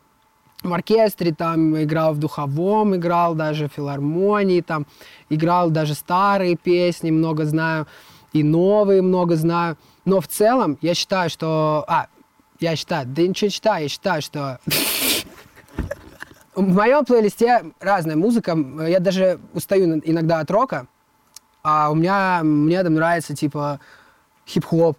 в 0.62 0.73
оркестре 0.73 1.35
там 1.35 1.77
играл 1.83 2.15
в 2.15 2.19
духовом, 2.19 2.95
играл 2.95 3.35
даже 3.35 3.69
в 3.69 3.73
филармонии, 3.73 4.61
там 4.61 4.87
играл 5.29 5.71
даже 5.71 5.95
старые 5.95 6.57
песни, 6.57 7.11
много 7.11 7.45
знаю, 7.45 7.87
и 8.33 8.43
новые 8.43 9.03
много 9.03 9.37
знаю. 9.37 9.77
Но 10.05 10.21
в 10.21 10.29
целом 10.29 10.79
я 10.81 10.95
считаю, 10.95 11.31
что... 11.31 11.85
А, 11.87 12.07
я 12.61 12.77
считаю, 12.77 13.07
да 13.07 13.23
ничего 13.23 13.47
не 13.47 13.53
считаю, 13.53 13.83
я 13.85 13.89
считаю, 13.89 14.23
что... 14.23 14.59
В 16.55 16.75
моем 16.75 17.05
плейлисте 17.07 17.73
разная 17.81 18.15
музыка. 18.15 18.55
Я 18.87 19.01
даже 19.01 19.41
устаю 19.55 20.01
иногда 20.05 20.41
от 20.41 20.51
рока, 20.51 20.87
а 21.63 21.91
у 21.91 21.95
меня 21.95 22.43
мне 22.43 22.83
там 22.83 22.93
нравится 22.95 23.35
типа 23.35 23.81
хип-хоп. 24.47 24.99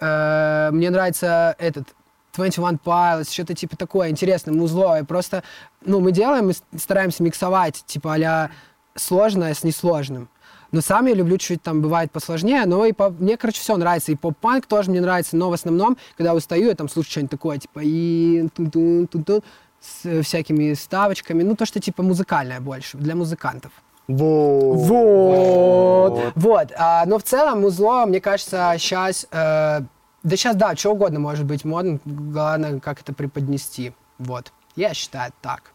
Э, 0.00 0.70
мне 0.72 0.90
нравится 0.90 1.54
этот 1.60 1.94
21 2.34 2.80
Pilots, 2.84 3.32
что-то 3.32 3.54
типа 3.54 3.76
такое 3.76 4.10
интересное, 4.10 4.54
музло. 4.54 5.00
И 5.00 5.04
просто, 5.04 5.44
ну, 5.84 6.00
мы 6.00 6.12
делаем, 6.12 6.46
мы 6.46 6.78
стараемся 6.78 7.22
миксовать, 7.22 7.84
типа 7.86 8.14
а 8.14 8.50
сложное 8.94 9.54
с 9.54 9.64
несложным. 9.64 10.28
Но 10.72 10.80
сам 10.80 11.06
я 11.06 11.14
люблю 11.14 11.38
чуть 11.38 11.62
там 11.62 11.80
бывает 11.80 12.10
посложнее, 12.10 12.66
но 12.66 12.84
и 12.84 12.92
по... 12.92 13.10
мне, 13.10 13.36
короче, 13.36 13.60
все 13.60 13.76
нравится. 13.76 14.12
И 14.12 14.16
поп-панк 14.16 14.66
тоже 14.66 14.90
мне 14.90 15.00
нравится, 15.00 15.36
но 15.36 15.50
в 15.50 15.52
основном, 15.52 15.96
когда 16.16 16.34
устаю, 16.34 16.68
я 16.68 16.74
там 16.74 16.88
слушаю 16.88 17.10
что-нибудь 17.10 17.30
такое, 17.30 17.58
типа 17.58 17.80
и 17.82 18.48
тун 18.54 18.66
-тун 18.66 19.08
-тун 19.08 19.24
-тун, 19.24 19.44
с 19.80 20.22
всякими 20.22 20.74
ставочками. 20.74 21.42
Ну, 21.42 21.56
то, 21.56 21.64
что 21.64 21.80
типа 21.80 22.02
музыкальное 22.02 22.60
больше, 22.60 22.98
для 22.98 23.14
музыкантов. 23.14 23.72
Вот. 24.08 24.76
Вот. 24.76 26.32
Вот. 26.34 26.72
А, 26.76 27.04
но 27.06 27.18
в 27.18 27.22
целом 27.22 27.60
музло, 27.60 28.06
мне 28.06 28.20
кажется, 28.20 28.74
сейчас... 28.78 29.26
Э, 29.30 29.80
да 30.22 30.36
сейчас, 30.36 30.56
да, 30.56 30.74
что 30.74 30.92
угодно 30.92 31.20
может 31.20 31.44
быть 31.44 31.64
модно. 31.64 32.00
Главное, 32.04 32.80
как 32.80 33.00
это 33.02 33.12
преподнести. 33.12 33.92
Вот. 34.18 34.52
Я 34.76 34.94
считаю 34.94 35.32
так. 35.42 35.72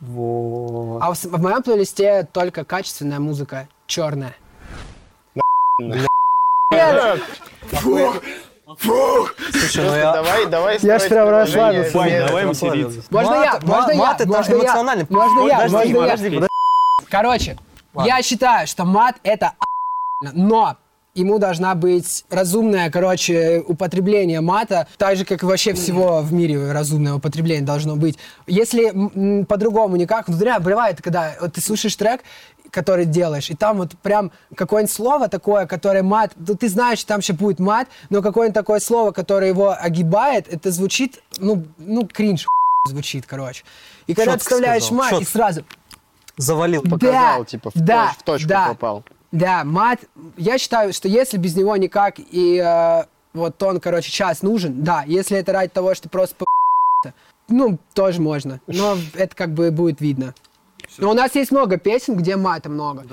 Вот. 0.00 1.00
А 1.02 1.12
в, 1.12 1.24
в 1.24 1.40
моем 1.40 1.62
плейлисте 1.62 2.28
только 2.32 2.64
качественная 2.64 3.18
музыка, 3.20 3.68
черная. 3.88 4.36
Слушай, 9.50 9.84
ну 9.84 9.94
я... 9.96 10.12
Давай, 10.12 10.46
давай 10.46 10.78
Я 10.82 10.98
ж 10.98 11.08
прям 11.08 11.28
расслабился. 11.28 11.92
давай 11.92 12.44
материться. 12.44 13.02
Можно 13.10 13.34
я? 13.34 13.60
Можно 13.62 13.90
я? 13.90 13.98
мат 13.98 14.20
это 14.20 14.28
Можно 14.28 14.52
я? 14.54 14.58
эмоциональный. 14.60 15.06
Можно 15.08 15.46
я? 15.48 15.56
Подожди, 15.56 15.76
Можно 15.76 15.88
я? 15.88 16.02
подожди, 16.02 16.28
подожди. 16.30 16.48
Короче, 17.10 17.56
я 18.04 18.22
считаю, 18.22 18.66
что 18.66 18.84
мат 18.84 19.16
это 19.22 19.52
но 20.34 20.76
ему 21.14 21.38
должна 21.38 21.74
быть 21.74 22.24
разумное, 22.30 22.90
короче, 22.90 23.62
употребление 23.66 24.40
мата, 24.40 24.86
так 24.98 25.16
же, 25.16 25.24
как 25.24 25.42
и 25.42 25.46
вообще 25.46 25.72
всего 25.72 26.20
в 26.22 26.32
мире 26.32 26.70
разумное 26.72 27.14
употребление 27.14 27.64
должно 27.64 27.96
быть. 27.96 28.18
Если 28.46 29.44
по-другому 29.44 29.96
никак, 29.96 30.28
ну, 30.28 30.38
реально, 30.40 30.60
бывает, 30.64 31.00
когда 31.02 31.34
вот 31.40 31.54
ты 31.54 31.60
слушаешь 31.60 31.96
трек, 31.96 32.22
который 32.70 33.04
делаешь, 33.04 33.50
и 33.50 33.54
там 33.54 33.78
вот 33.78 33.96
прям 33.98 34.30
какое-нибудь 34.54 34.94
слово 34.94 35.28
такое, 35.28 35.66
которое 35.66 36.02
мат, 36.02 36.32
ну, 36.36 36.54
ты 36.54 36.68
знаешь, 36.68 37.02
там 37.04 37.20
еще 37.20 37.32
будет 37.32 37.58
мат, 37.58 37.88
но 38.10 38.22
какое-нибудь 38.22 38.54
такое 38.54 38.80
слово, 38.80 39.12
которое 39.12 39.48
его 39.48 39.76
огибает, 39.78 40.52
это 40.52 40.70
звучит, 40.70 41.22
ну, 41.38 41.64
ну 41.78 42.06
кринж 42.06 42.46
звучит, 42.86 43.26
короче. 43.26 43.64
И 44.06 44.14
когда 44.14 44.32
ты 44.32 44.38
Чётко 44.38 44.50
вставляешь 44.50 44.84
сказал, 44.84 44.98
мат, 45.02 45.12
и 45.12 45.16
чётко. 45.16 45.30
сразу... 45.30 45.64
Завалил. 46.36 46.82
Показал, 46.82 47.40
Да, 47.40 47.44
типа, 47.44 47.70
в, 47.74 47.80
да, 47.80 48.12
точ- 48.12 48.18
в 48.18 48.22
точку 48.22 48.48
да. 48.48 48.68
попал. 48.68 49.04
Да, 49.32 49.64
мат, 49.64 50.00
я 50.36 50.56
считаю, 50.56 50.92
что 50.92 51.08
если 51.08 51.36
без 51.36 51.56
него 51.56 51.76
никак, 51.76 52.14
и 52.18 52.62
э, 52.64 53.04
вот 53.34 53.62
он, 53.62 53.80
короче, 53.80 54.10
час 54.10 54.42
нужен, 54.42 54.82
да, 54.82 55.04
если 55.06 55.36
это 55.36 55.52
ради 55.52 55.70
того, 55.70 55.94
что 55.94 56.08
просто 56.08 56.44
ну, 57.48 57.78
тоже 57.94 58.20
можно, 58.20 58.60
но 58.66 58.96
это 59.14 59.34
как 59.34 59.52
бы 59.52 59.70
будет 59.70 60.00
видно. 60.00 60.34
Но 60.98 61.10
у 61.10 61.14
нас 61.14 61.34
есть 61.34 61.50
много 61.52 61.76
песен, 61.78 62.16
где 62.16 62.36
мата 62.36 62.68
много. 62.68 63.04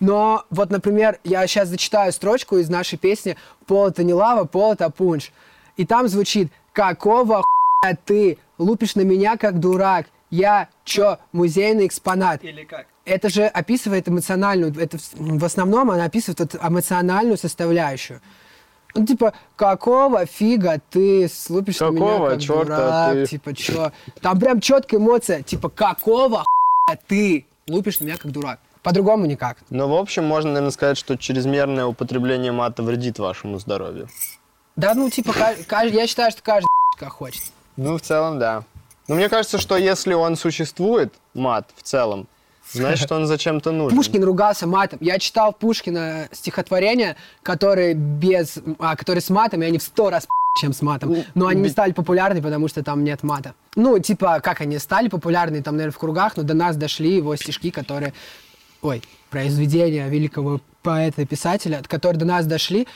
Но 0.00 0.44
вот, 0.50 0.70
например, 0.70 1.18
я 1.24 1.46
сейчас 1.46 1.68
зачитаю 1.68 2.12
строчку 2.12 2.56
из 2.56 2.68
нашей 2.68 2.98
песни 2.98 3.36
«Пол 3.66 3.88
это 3.88 4.02
не 4.02 4.14
лава, 4.14 4.44
пол 4.44 4.72
это 4.72 4.90
пунш». 4.90 5.30
И 5.76 5.84
там 5.86 6.08
звучит 6.08 6.50
«Какого 6.72 7.42
хуя 7.82 7.96
ты 8.04 8.38
лупишь 8.58 8.94
на 8.96 9.02
меня, 9.02 9.36
как 9.36 9.60
дурак? 9.60 10.06
Я 10.30 10.68
чё, 10.84 11.18
музейный 11.32 11.86
экспонат?» 11.86 12.42
Или 12.42 12.64
как? 12.64 12.86
это 13.04 13.28
же 13.28 13.44
описывает 13.44 14.08
эмоциональную, 14.08 14.74
это 14.80 14.96
в- 15.12 15.44
основном 15.44 15.90
она 15.90 16.04
описывает 16.06 16.40
вот 16.40 16.54
эмоциональную 16.62 17.36
составляющую. 17.36 18.20
Ну, 18.94 19.04
типа, 19.04 19.34
какого 19.56 20.24
фига 20.24 20.80
ты 20.90 21.28
слупишь 21.28 21.80
на 21.80 21.86
меня 21.90 22.00
Какого 22.00 22.30
как 22.30 22.40
чёрта 22.40 22.76
дурак? 22.76 23.12
ты? 23.12 23.26
Типа, 23.26 23.54
чё? 23.54 23.92
Там 24.22 24.38
прям 24.40 24.60
четкая 24.60 25.00
эмоция. 25.00 25.42
Типа, 25.42 25.68
какого 25.68 26.44
хуя 26.86 26.98
ты 27.08 27.46
лупишь 27.68 28.00
на 28.00 28.04
меня 28.04 28.16
как 28.16 28.30
дурак? 28.32 28.58
По-другому 28.82 29.24
никак. 29.26 29.58
Но, 29.70 29.88
в 29.88 29.94
общем, 29.94 30.24
можно, 30.24 30.50
наверное, 30.50 30.70
сказать, 30.70 30.98
что 30.98 31.16
чрезмерное 31.16 31.86
употребление 31.86 32.52
мата 32.52 32.82
вредит 32.82 33.18
вашему 33.18 33.58
здоровью. 33.58 34.08
Да, 34.76 34.94
ну, 34.94 35.08
типа, 35.08 35.32
ка- 35.32 35.56
ка- 35.66 35.84
я 35.84 36.06
считаю, 36.06 36.30
что 36.30 36.42
каждый 36.42 36.68
как 36.98 37.10
хочет. 37.12 37.42
Ну, 37.76 37.96
в 37.96 38.02
целом, 38.02 38.38
да. 38.38 38.64
Но 39.08 39.14
мне 39.14 39.28
кажется, 39.28 39.58
что 39.58 39.76
если 39.76 40.12
он 40.12 40.36
существует, 40.36 41.14
мат, 41.32 41.70
в 41.76 41.82
целом, 41.82 42.26
значит, 42.72 43.10
он 43.10 43.26
зачем-то 43.26 43.72
нужен. 43.72 43.96
Пушкин 43.96 44.22
ругался 44.22 44.66
матом. 44.66 44.98
Я 45.00 45.18
читал 45.18 45.52
Пушкина 45.54 46.28
стихотворения, 46.32 47.16
которые 47.42 47.94
без, 47.94 48.58
а, 48.78 48.96
которые 48.96 49.22
с 49.22 49.30
матом, 49.30 49.62
и 49.62 49.66
они 49.66 49.78
в 49.78 49.82
сто 49.82 50.10
раз 50.10 50.26
чем 50.54 50.72
с 50.72 50.82
матом. 50.82 51.16
Но 51.34 51.48
они 51.48 51.62
не 51.62 51.68
стали 51.68 51.92
популярны, 51.92 52.40
потому 52.40 52.68
что 52.68 52.82
там 52.82 53.04
нет 53.04 53.22
мата. 53.22 53.54
Ну, 53.74 53.98
типа, 53.98 54.40
как 54.40 54.60
они 54.60 54.78
стали 54.78 55.08
популярны, 55.08 55.62
там, 55.62 55.76
наверное, 55.76 55.94
в 55.94 55.98
кругах, 55.98 56.36
но 56.36 56.42
до 56.42 56.54
нас 56.54 56.76
дошли 56.76 57.16
его 57.16 57.34
стишки, 57.36 57.70
которые... 57.70 58.14
Ой, 58.82 59.02
произведения 59.30 60.08
великого 60.08 60.60
поэта 60.82 61.22
и 61.22 61.26
писателя, 61.26 61.82
которые 61.88 62.20
до 62.20 62.26
нас 62.26 62.46
дошли, 62.46 62.86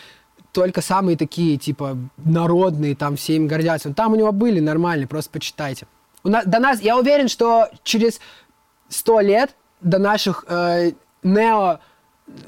только 0.53 0.83
самые 0.83 1.17
такие, 1.17 1.57
типа, 1.57 1.97
народные, 2.17 2.95
там 2.95 3.17
все 3.17 3.37
им 3.37 3.49
гордятся. 3.49 3.93
Там 3.93 4.13
у 4.13 4.17
него 4.17 4.33
были 4.33 4.61
нормальные, 4.61 5.09
просто 5.09 5.31
почитайте. 5.31 5.87
У 6.23 6.29
нас, 6.29 6.45
до 6.47 6.61
нас, 6.61 6.81
я 6.81 6.97
уверен, 6.97 7.29
что 7.29 7.69
через 7.83 8.21
сто 8.89 9.21
лет 9.21 9.55
до 9.81 9.99
наших 9.99 10.45
э, 10.49 10.93
нео 11.23 11.81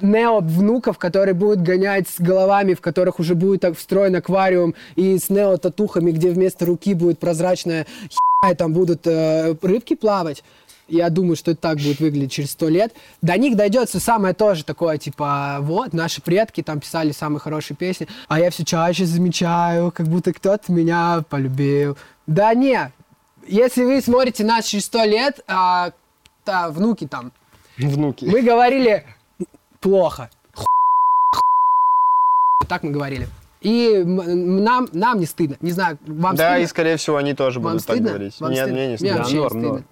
нео 0.01 0.41
внуков, 0.41 0.99
которые 0.99 1.35
будут 1.35 1.63
гонять 1.63 2.09
с 2.09 2.21
головами, 2.21 2.75
в 2.75 2.81
которых 2.81 3.19
уже 3.21 3.35
будет 3.35 3.65
встроен 3.77 4.17
аквариум, 4.17 4.75
и 4.97 5.19
с 5.19 5.31
нео 5.31 5.57
татухами, 5.57 6.11
где 6.11 6.31
вместо 6.31 6.67
руки 6.67 6.95
будет 6.95 7.19
прозрачная 7.19 7.87
херня, 8.03 8.53
и 8.53 8.55
там 8.55 8.73
будут 8.73 9.07
э, 9.07 9.55
рыбки 9.63 9.95
плавать. 9.95 10.43
Я 10.89 11.09
думаю, 11.09 11.37
что 11.37 11.53
это 11.53 11.61
так 11.61 11.79
будет 11.79 12.01
выглядеть 12.01 12.33
через 12.33 12.51
сто 12.51 12.69
лет. 12.69 12.93
До 13.23 13.39
них 13.39 13.57
дойдет 13.57 13.89
все 13.89 14.01
самое 14.01 14.35
тоже 14.35 14.65
такое, 14.65 14.99
типа, 14.99 15.59
вот, 15.61 15.93
наши 15.93 16.21
предки 16.21 16.63
там 16.63 16.81
писали 16.81 17.13
самые 17.13 17.39
хорошие 17.39 17.77
песни, 17.77 18.09
а 18.27 18.41
я 18.41 18.51
все 18.51 18.65
чаще 18.65 19.07
замечаю, 19.07 19.93
как 19.93 20.09
будто 20.09 20.33
кто-то 20.33 20.73
меня 20.73 21.23
полюбил. 21.29 21.97
Да 22.27 22.53
не, 22.55 22.91
если 23.47 23.85
вы 23.85 24.01
смотрите 24.01 24.45
нас 24.45 24.65
через 24.65 24.87
сто 24.87 25.05
лет, 25.05 25.41
а, 25.47 25.93
та, 26.45 26.71
внуки 26.71 27.07
там, 27.07 27.31
Внуки. 27.79 28.25
мы 28.25 28.43
говорили 28.43 29.05
плохо. 29.81 30.31
Так 32.69 32.83
мы 32.83 32.91
говорили. 32.91 33.27
И 33.61 34.03
нам, 34.05 34.89
нам 34.93 35.19
не 35.19 35.27
стыдно. 35.27 35.57
Не 35.61 35.73
знаю, 35.73 35.99
вам 36.07 36.35
да, 36.37 36.53
и, 36.57 36.61
стыдно? 36.61 36.69
скорее 36.69 36.97
всего, 36.97 37.17
они 37.17 37.35
тоже 37.35 37.61
Вам 37.61 37.73
будут 37.73 37.87
так 37.87 37.97
стыдно? 37.97 38.11
говорить. 38.11 38.41
Вам 38.41 38.51
Нет, 38.53 38.59
стыдно? 38.61 38.75
мне 38.75 38.83
не 38.85 38.89
Мне 38.91 38.99
стыдно. 38.99 39.19
вообще 39.19 39.33
не 39.35 39.39
норм, 39.41 39.51
стыдно. 39.51 39.69
норм. 39.69 39.85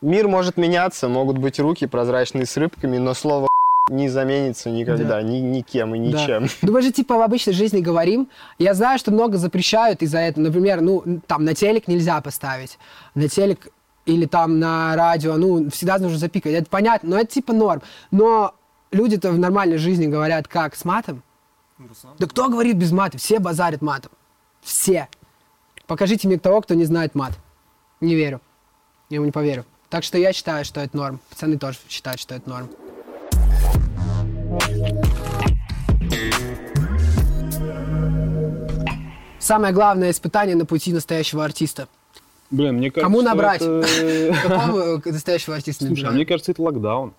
Мир 0.00 0.28
может 0.28 0.56
меняться, 0.56 1.08
могут 1.08 1.38
быть 1.38 1.60
руки 1.60 1.86
прозрачные 1.86 2.46
с 2.46 2.56
рыбками, 2.56 2.98
но 2.98 3.14
слово 3.14 3.46
не 3.88 4.08
заменится 4.08 4.70
никогда, 4.70 5.22
ни, 5.22 5.36
никем 5.38 5.94
и 5.94 6.10
Да. 6.10 6.18
ничем. 6.20 6.46
Ну, 6.62 6.72
мы 6.72 6.82
же 6.82 6.90
типа 6.90 7.16
в 7.16 7.20
обычной 7.22 7.52
жизни 7.52 7.80
говорим. 7.80 8.28
Я 8.58 8.74
знаю, 8.74 8.98
что 8.98 9.12
много 9.12 9.38
запрещают 9.38 10.02
из-за 10.02 10.18
этого. 10.18 10.42
Например, 10.44 10.80
ну, 10.80 11.04
там 11.28 11.44
на 11.44 11.54
телек 11.54 11.86
нельзя 11.86 12.20
поставить. 12.20 12.78
На 13.14 13.28
телек 13.28 13.68
или 14.04 14.26
там 14.26 14.58
на 14.58 14.96
радио, 14.96 15.36
ну, 15.36 15.70
всегда 15.70 15.98
нужно 15.98 16.18
запикать. 16.18 16.52
Это 16.54 16.68
понятно, 16.68 17.10
но 17.10 17.18
это 17.20 17.32
типа 17.32 17.52
норм. 17.52 17.82
Но 18.10 18.54
люди-то 18.96 19.30
в 19.30 19.38
нормальной 19.38 19.76
жизни 19.78 20.06
говорят 20.06 20.48
как? 20.48 20.74
С 20.74 20.84
матом? 20.84 21.22
Да 22.18 22.26
кто 22.26 22.48
говорит 22.48 22.76
без 22.76 22.90
мата? 22.90 23.18
Все 23.18 23.38
базарят 23.38 23.82
матом. 23.82 24.10
Все. 24.62 25.08
Покажите 25.86 26.26
мне 26.26 26.38
того, 26.38 26.62
кто 26.62 26.74
не 26.74 26.84
знает 26.84 27.14
мат. 27.14 27.32
Не 28.00 28.14
верю. 28.14 28.40
Я 29.10 29.16
ему 29.16 29.26
не 29.26 29.32
поверю. 29.32 29.64
Так 29.88 30.02
что 30.02 30.18
я 30.18 30.32
считаю, 30.32 30.64
что 30.64 30.80
это 30.80 30.96
норм. 30.96 31.20
Пацаны 31.30 31.58
тоже 31.58 31.78
считают, 31.88 32.18
что 32.20 32.34
это 32.34 32.48
норм. 32.48 32.68
Самое 39.38 39.72
главное 39.72 40.10
испытание 40.10 40.56
на 40.56 40.64
пути 40.66 40.92
настоящего 40.92 41.44
артиста. 41.44 41.88
Блин, 42.50 42.76
мне 42.76 42.90
кажется, 42.90 43.02
Кому 43.06 43.22
набрать? 43.22 43.62
это- 43.62 44.34
Какого 44.42 45.00
настоящего 45.04 45.56
артиста 45.56 45.86
Слушай, 45.86 46.08
а 46.08 46.12
мне 46.12 46.24
кажется, 46.26 46.52
это 46.52 46.62
локдаун. 46.62 47.12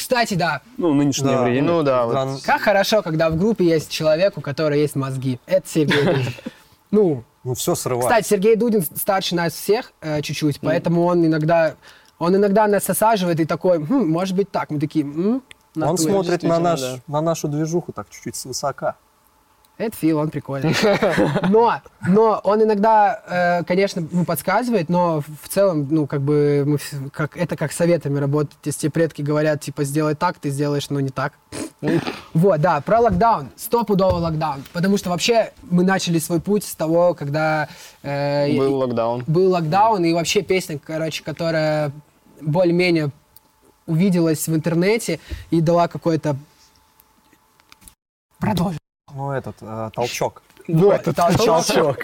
Кстати, 0.00 0.34
да. 0.34 0.62
Ну, 0.76 0.92
нынешнее 0.94 1.36
Да, 1.36 1.42
время. 1.44 1.66
Ну 1.66 1.82
да, 1.82 2.06
вот. 2.06 2.42
Как 2.42 2.60
хорошо, 2.62 3.02
когда 3.02 3.30
в 3.30 3.36
группе 3.36 3.64
есть 3.64 3.90
человек, 3.90 4.36
у 4.36 4.40
которого 4.40 4.72
есть 4.74 4.96
мозги. 4.96 5.38
Это 5.46 5.68
Сергей 5.68 6.02
Дудин. 6.04 6.32
Ну, 6.90 7.22
Ну, 7.44 7.54
все 7.54 7.74
срывает. 7.76 8.08
кстати, 8.08 8.26
Сергей 8.26 8.56
Дудин 8.56 8.82
старше 8.82 9.34
нас 9.36 9.52
всех 9.52 9.92
э, 10.00 10.20
чуть-чуть, 10.22 10.58
поэтому 10.60 11.04
он 11.04 11.24
иногда, 11.24 11.74
он 12.18 12.34
иногда 12.34 12.66
нас 12.66 12.90
осаживает 12.90 13.38
и 13.38 13.44
такой, 13.44 13.78
«Хм, 13.78 14.08
может 14.10 14.34
быть 14.36 14.50
так. 14.50 14.70
Мы 14.70 14.80
такие, 14.80 15.04
«М, 15.04 15.42
в 15.74 15.76
Он 15.76 15.80
натуре». 15.82 16.10
смотрит 16.10 16.42
на, 16.42 16.58
наш, 16.58 16.80
да. 16.80 16.98
на 17.06 17.20
нашу 17.20 17.46
движуху 17.46 17.92
так 17.92 18.08
чуть-чуть 18.10 18.34
свысока. 18.34 18.96
Это 19.80 19.96
Фил, 19.96 20.18
он 20.18 20.28
прикольный. 20.28 20.76
Но, 21.48 21.80
но 22.06 22.38
он 22.44 22.62
иногда, 22.62 23.22
э, 23.26 23.64
конечно, 23.64 24.06
ну, 24.12 24.26
подсказывает, 24.26 24.90
но 24.90 25.22
в 25.42 25.48
целом, 25.48 25.88
ну, 25.90 26.06
как 26.06 26.20
бы, 26.20 26.64
мы, 26.66 26.78
как, 27.10 27.34
это 27.38 27.56
как 27.56 27.72
советами 27.72 28.18
работать. 28.18 28.58
Если 28.62 28.80
тебе 28.80 28.90
предки 28.90 29.22
говорят, 29.22 29.62
типа, 29.62 29.84
сделай 29.84 30.14
так, 30.14 30.38
ты 30.38 30.50
сделаешь, 30.50 30.90
но 30.90 31.00
не 31.00 31.08
так. 31.08 31.32
Вот, 32.34 32.60
да, 32.60 32.82
про 32.82 33.00
локдаун. 33.00 33.48
Стопудовый 33.56 34.20
локдаун. 34.20 34.62
Потому 34.74 34.98
что 34.98 35.08
вообще 35.08 35.50
мы 35.62 35.82
начали 35.82 36.18
свой 36.18 36.42
путь 36.42 36.64
с 36.64 36.74
того, 36.74 37.14
когда 37.14 37.66
э, 38.02 38.54
Был 38.54 38.76
локдаун. 38.76 39.24
был 39.26 39.50
локдаун, 39.50 40.04
и 40.04 40.12
вообще 40.12 40.42
песня, 40.42 40.78
короче, 40.78 41.24
которая 41.24 41.90
более-менее 42.42 43.12
увиделась 43.86 44.46
в 44.46 44.54
интернете 44.54 45.20
и 45.50 45.62
дала 45.62 45.88
какой-то... 45.88 46.36
Продолжим. 48.38 48.78
Ну, 49.14 49.32
этот, 49.32 49.56
э, 49.60 49.90
толчок. 49.94 50.42
Вот, 50.68 51.02
толчок. 51.14 51.98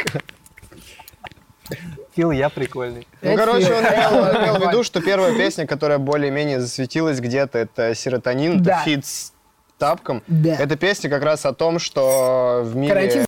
Фил, 2.15 2.31
я 2.31 2.49
прикольный. 2.49 3.07
Ну, 3.21 3.31
Это 3.31 3.39
короче, 3.39 3.75
он 3.75 3.85
имел, 3.85 4.43
имел 4.43 4.55
в 4.57 4.69
виду, 4.69 4.83
что 4.83 5.03
первая 5.03 5.37
песня, 5.37 5.67
которая 5.67 5.99
более-менее 5.99 6.61
засветилась 6.61 7.21
где-то, 7.21 7.59
это 7.59 7.95
«Серотонин», 7.95 8.63
Да. 8.63 8.77
это 8.77 8.85
фит 8.85 9.05
с 9.05 9.33
тапком. 9.79 10.23
Да. 10.27 10.55
Эта 10.55 10.77
песня 10.77 11.11
как 11.11 11.23
раз 11.23 11.45
о 11.45 11.53
том, 11.53 11.79
что 11.79 12.63
в 12.65 12.75
мире 12.77 12.95
Карантин 12.95 13.27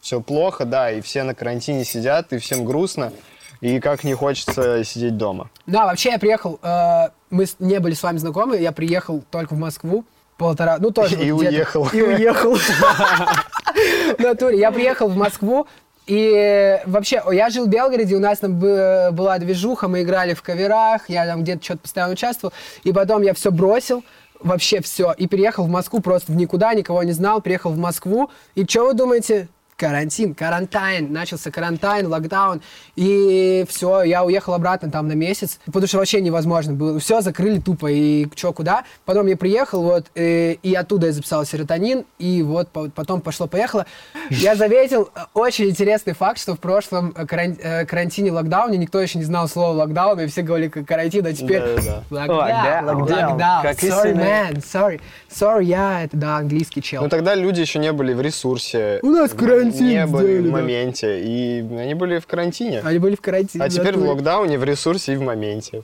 все 0.00 0.20
плохо, 0.20 0.64
да, 0.64 0.90
и 0.90 1.00
все 1.00 1.22
на 1.22 1.34
карантине 1.34 1.84
сидят, 1.84 2.32
и 2.32 2.38
всем 2.38 2.64
грустно, 2.64 3.12
и 3.60 3.80
как 3.80 4.04
не 4.04 4.14
хочется 4.14 4.84
сидеть 4.84 5.16
дома. 5.16 5.50
Да, 5.66 5.86
вообще 5.86 6.10
я 6.10 6.18
приехал, 6.18 6.58
э, 6.62 7.08
мы 7.30 7.46
не 7.58 7.78
были 7.80 7.94
с 7.94 8.02
вами 8.02 8.18
знакомы, 8.18 8.56
я 8.58 8.72
приехал 8.72 9.22
только 9.30 9.54
в 9.54 9.58
Москву 9.58 10.04
полтора, 10.38 10.78
ну 10.78 10.90
тоже 10.90 11.16
И 11.16 11.30
вот 11.32 11.44
уехал. 11.44 11.88
И 11.92 12.00
уехал. 12.00 12.54
В 12.54 14.18
натуре. 14.18 14.58
Я 14.58 14.70
приехал 14.72 15.08
в 15.08 15.16
Москву, 15.16 15.66
и 16.06 16.80
вообще, 16.86 17.22
я 17.32 17.50
жил 17.50 17.66
в 17.66 17.68
Белгороде, 17.68 18.16
у 18.16 18.20
нас 18.20 18.38
там 18.38 18.58
бы- 18.58 19.10
была 19.12 19.36
движуха, 19.38 19.88
мы 19.88 20.02
играли 20.02 20.32
в 20.32 20.42
каверах, 20.42 21.10
я 21.10 21.26
там 21.26 21.42
где-то 21.42 21.62
что-то 21.62 21.80
постоянно 21.80 22.14
участвовал, 22.14 22.54
и 22.82 22.92
потом 22.92 23.20
я 23.20 23.34
все 23.34 23.50
бросил, 23.50 24.02
вообще 24.40 24.80
все, 24.80 25.12
и 25.12 25.26
переехал 25.26 25.64
в 25.64 25.68
Москву 25.68 26.00
просто 26.00 26.32
в 26.32 26.36
никуда, 26.36 26.72
никого 26.72 27.02
не 27.02 27.12
знал, 27.12 27.42
приехал 27.42 27.72
в 27.72 27.78
Москву, 27.78 28.30
и 28.54 28.64
что 28.64 28.86
вы 28.86 28.94
думаете? 28.94 29.48
Карантин, 29.88 30.34
карантайн, 30.34 31.12
начался 31.12 31.52
карантайн, 31.52 32.08
локдаун, 32.08 32.60
и 32.96 33.64
все, 33.68 34.02
я 34.02 34.24
уехал 34.24 34.54
обратно 34.54 34.90
там 34.90 35.06
на 35.06 35.12
месяц, 35.12 35.60
потому 35.66 35.86
что 35.86 35.98
вообще 35.98 36.20
невозможно 36.20 36.72
было, 36.72 36.98
все 36.98 37.20
закрыли 37.20 37.60
тупо, 37.60 37.86
и 37.88 38.26
что, 38.34 38.52
куда. 38.52 38.82
Потом 39.04 39.28
я 39.28 39.36
приехал, 39.36 39.82
вот, 39.82 40.06
э, 40.16 40.54
и 40.54 40.74
оттуда 40.74 41.06
я 41.06 41.12
записал 41.12 41.44
серотонин, 41.44 42.04
и 42.18 42.42
вот 42.42 42.70
по- 42.70 42.90
потом 42.90 43.20
пошло-поехало. 43.20 43.86
Я 44.30 44.56
заметил 44.56 45.10
э, 45.14 45.20
очень 45.34 45.66
интересный 45.68 46.12
факт, 46.12 46.40
что 46.40 46.56
в 46.56 46.58
прошлом 46.58 47.14
э, 47.16 47.24
каран- 47.24 47.86
карантине, 47.86 48.32
локдауне 48.32 48.78
никто 48.78 49.00
еще 49.00 49.18
не 49.18 49.24
знал 49.24 49.46
слова 49.46 49.74
локдаун, 49.84 50.18
и 50.18 50.26
все 50.26 50.42
говорили 50.42 50.70
как 50.70 50.86
карантин, 50.86 51.24
а 51.24 51.32
теперь 51.32 51.62
локдаун, 52.10 52.84
Локдаун. 52.84 52.84
локдаун, 53.30 53.62
Как 53.62 53.76
sorry, 53.78 54.12
man, 54.16 54.56
sorry, 54.56 55.00
sorry, 55.30 55.62
я, 55.66 56.02
это, 56.02 56.16
да, 56.16 56.36
английский 56.38 56.82
чел. 56.82 57.02
Но 57.02 57.08
тогда 57.08 57.36
люди 57.36 57.60
еще 57.60 57.78
не 57.78 57.92
были 57.92 58.12
в 58.12 58.20
ресурсе. 58.20 58.98
У 59.02 59.10
нас 59.10 59.30
карантин 59.30 59.67
Не 59.70 60.06
были 60.06 60.24
сделали, 60.24 60.38
в 60.40 60.44
да. 60.44 60.50
моменте, 60.50 61.22
и 61.22 61.60
они 61.60 61.94
были 61.94 62.18
в 62.18 62.26
карантине. 62.26 62.80
Они 62.80 62.98
были 62.98 63.14
в 63.14 63.20
карантине. 63.20 63.64
А 63.64 63.68
теперь 63.68 63.94
в 63.94 63.98
натуре. 63.98 64.10
локдауне, 64.10 64.58
в 64.58 64.64
ресурсе 64.64 65.14
и 65.14 65.16
в 65.16 65.22
моменте. 65.22 65.82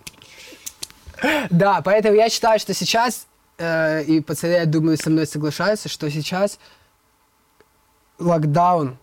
Да, 1.50 1.80
поэтому 1.82 2.14
я 2.16 2.28
считаю, 2.28 2.58
что 2.58 2.74
сейчас, 2.74 3.26
э, 3.58 4.02
и 4.04 4.20
пацаны, 4.20 4.52
я 4.52 4.66
думаю, 4.66 4.96
со 4.96 5.10
мной 5.10 5.26
соглашаются, 5.26 5.88
что 5.88 6.10
сейчас 6.10 6.58
локдаун 8.18 8.98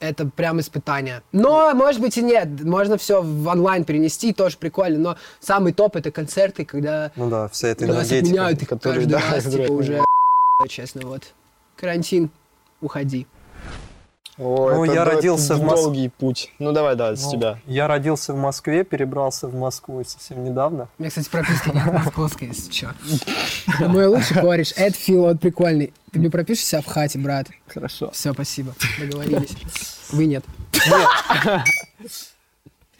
это 0.00 0.24
прям 0.26 0.58
испытание. 0.60 1.22
Но, 1.30 1.74
может 1.74 2.00
быть, 2.00 2.16
и 2.16 2.22
нет. 2.22 2.48
Можно 2.64 2.96
все 2.96 3.22
в 3.22 3.46
онлайн 3.46 3.84
перенести, 3.84 4.32
тоже 4.32 4.56
прикольно. 4.56 4.98
Но 4.98 5.16
самый 5.40 5.72
топ 5.72 5.94
это 5.96 6.10
концерты, 6.10 6.64
когда 6.64 7.12
Ну 7.16 7.28
да, 7.28 7.48
вся 7.48 7.68
эта 7.68 7.86
нас 7.86 8.10
энергетика. 8.10 8.18
отменяют 8.18 8.62
их 8.62 8.68
которые, 8.68 9.06
каждый 9.06 9.12
да, 9.12 9.34
раз, 9.34 9.44
типа 9.44 9.72
уже 9.72 10.04
честно, 10.68 11.02
вот. 11.06 11.24
Карантин, 11.76 12.30
уходи. 12.80 13.26
О, 14.40 14.70
Ну, 14.74 14.84
это 14.84 14.94
я 14.94 15.04
да- 15.04 15.10
родился 15.12 15.52
это 15.54 15.62
в 15.62 15.66
Мос- 15.66 15.82
долгий 15.82 16.08
путь. 16.08 16.50
Ну, 16.58 16.72
давай, 16.72 16.96
да, 16.96 17.14
с 17.14 17.24
Ну, 17.24 17.30
тебя. 17.32 17.58
Я 17.66 17.86
родился 17.88 18.32
в 18.32 18.38
Москве, 18.38 18.84
перебрался 18.84 19.48
в 19.48 19.54
Москву 19.54 20.02
совсем 20.04 20.42
недавно. 20.44 20.88
У 20.98 21.02
меня, 21.02 21.10
кстати, 21.10 21.28
прописка 21.28 21.70
нет 21.72 21.86
московская, 21.92 22.46
если 22.46 22.72
что. 22.72 22.94
Мой 23.88 24.06
лучший 24.06 24.40
кореш, 24.40 24.72
Эд 24.76 24.96
Фил, 24.96 25.24
он 25.24 25.36
прикольный. 25.38 25.92
Ты 26.10 26.18
мне 26.20 26.30
пропишешь 26.30 26.64
себя 26.64 26.80
в 26.80 26.86
хате, 26.86 27.18
брат? 27.18 27.48
Хорошо. 27.68 28.10
Все, 28.12 28.32
спасибо. 28.32 28.72
Договорились. 28.98 29.50
Вы 30.10 30.24
нет. 30.26 30.44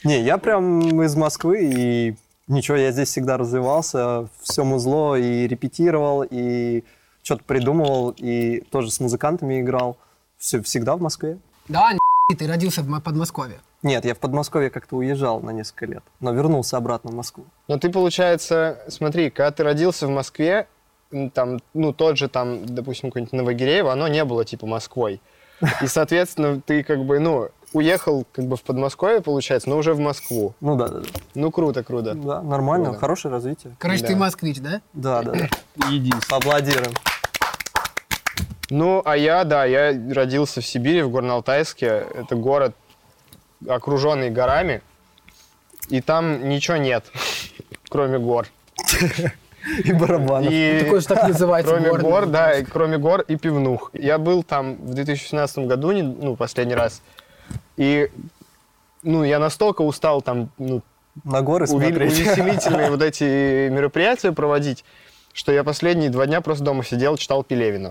Не, 0.04 0.20
я 0.22 0.38
прям 0.38 1.02
из 1.02 1.14
Москвы, 1.14 1.70
и 1.72 2.16
ничего, 2.48 2.76
я 2.76 2.90
здесь 2.92 3.08
всегда 3.08 3.36
развивался, 3.36 4.28
все 4.42 4.64
музло, 4.64 5.16
и 5.16 5.46
репетировал, 5.46 6.24
и 6.28 6.84
что-то 7.22 7.44
придумывал, 7.44 8.14
и 8.16 8.60
тоже 8.70 8.90
с 8.90 8.98
музыкантами 9.00 9.60
играл. 9.60 9.98
Все, 10.40 10.62
всегда 10.62 10.96
в 10.96 11.02
Москве. 11.02 11.38
Да, 11.68 11.90
ты 12.36 12.46
родился 12.46 12.80
в 12.82 12.88
Мо- 12.88 13.00
Подмосковье. 13.02 13.60
Нет, 13.82 14.06
я 14.06 14.14
в 14.14 14.18
Подмосковье 14.18 14.70
как-то 14.70 14.96
уезжал 14.96 15.40
на 15.40 15.50
несколько 15.50 15.84
лет, 15.84 16.02
но 16.18 16.32
вернулся 16.32 16.78
обратно 16.78 17.10
в 17.10 17.14
Москву. 17.14 17.44
Но 17.68 17.78
ты, 17.78 17.90
получается, 17.90 18.78
смотри, 18.88 19.28
когда 19.28 19.50
ты 19.50 19.62
родился 19.64 20.06
в 20.06 20.10
Москве, 20.10 20.66
там, 21.34 21.58
ну, 21.74 21.92
тот 21.92 22.16
же 22.16 22.28
там, 22.28 22.64
допустим, 22.64 23.10
какой-нибудь 23.10 23.32
Новогиреево, 23.34 23.92
оно 23.92 24.08
не 24.08 24.24
было, 24.24 24.44
типа, 24.46 24.66
Москвой. 24.66 25.20
И, 25.82 25.86
соответственно, 25.86 26.58
ты, 26.60 26.82
как 26.84 27.04
бы, 27.04 27.18
ну, 27.18 27.48
уехал, 27.74 28.26
как 28.32 28.46
бы, 28.46 28.56
в 28.56 28.62
Подмосковье, 28.62 29.20
получается, 29.20 29.68
но 29.68 29.76
уже 29.76 29.92
в 29.92 29.98
Москву. 29.98 30.54
Ну 30.62 30.76
да, 30.76 30.88
да, 30.88 31.00
да. 31.00 31.06
Ну, 31.34 31.50
круто, 31.50 31.84
круто. 31.84 32.14
Да, 32.14 32.40
нормально, 32.42 32.92
да. 32.92 32.98
хорошее 32.98 33.32
развитие. 33.32 33.76
Короче, 33.78 34.02
Да. 34.02 34.06
ты 34.08 34.16
москвич, 34.16 34.58
да? 34.60 34.80
Да, 34.94 35.22
да, 35.22 35.32
да. 35.32 35.88
Единственное. 35.90 36.40
Поаплодируем. 36.40 36.92
Ну, 38.70 39.02
а 39.04 39.16
я, 39.16 39.44
да, 39.44 39.64
я 39.64 39.90
родился 40.14 40.60
в 40.60 40.66
Сибири, 40.66 41.02
в 41.02 41.10
Горно-Алтайске. 41.14 42.06
Это 42.14 42.36
город, 42.36 42.74
окруженный 43.68 44.30
горами. 44.30 44.80
И 45.88 46.00
там 46.00 46.48
ничего 46.48 46.76
нет, 46.76 47.04
кроме 47.88 48.18
гор. 48.18 48.46
И 49.84 49.92
барабанов. 49.92 50.50
И 50.50 50.80
Такой 50.84 51.00
же 51.00 51.06
так 51.06 51.28
называется. 51.28 51.70
кроме 51.70 51.90
город. 51.90 52.02
гор, 52.02 52.26
да, 52.26 52.54
и 52.54 52.64
кроме 52.64 52.96
гор 52.96 53.20
и 53.20 53.36
пивнух. 53.36 53.90
Я 53.92 54.16
был 54.18 54.42
там 54.42 54.76
в 54.76 54.94
2017 54.94 55.66
году, 55.66 55.92
ну, 55.92 56.34
последний 56.34 56.74
раз. 56.74 57.02
И, 57.76 58.10
ну, 59.02 59.22
я 59.22 59.38
настолько 59.38 59.82
устал 59.82 60.22
там, 60.22 60.48
ну, 60.56 60.80
На 61.24 61.42
горы 61.42 61.66
смотреть. 61.66 62.12
увеселительные 62.12 62.90
вот 62.90 63.02
эти 63.02 63.68
мероприятия 63.68 64.32
проводить, 64.32 64.82
что 65.34 65.52
я 65.52 65.62
последние 65.62 66.08
два 66.08 66.24
дня 66.26 66.40
просто 66.40 66.64
дома 66.64 66.82
сидел, 66.82 67.18
читал 67.18 67.44
Пелевина. 67.44 67.90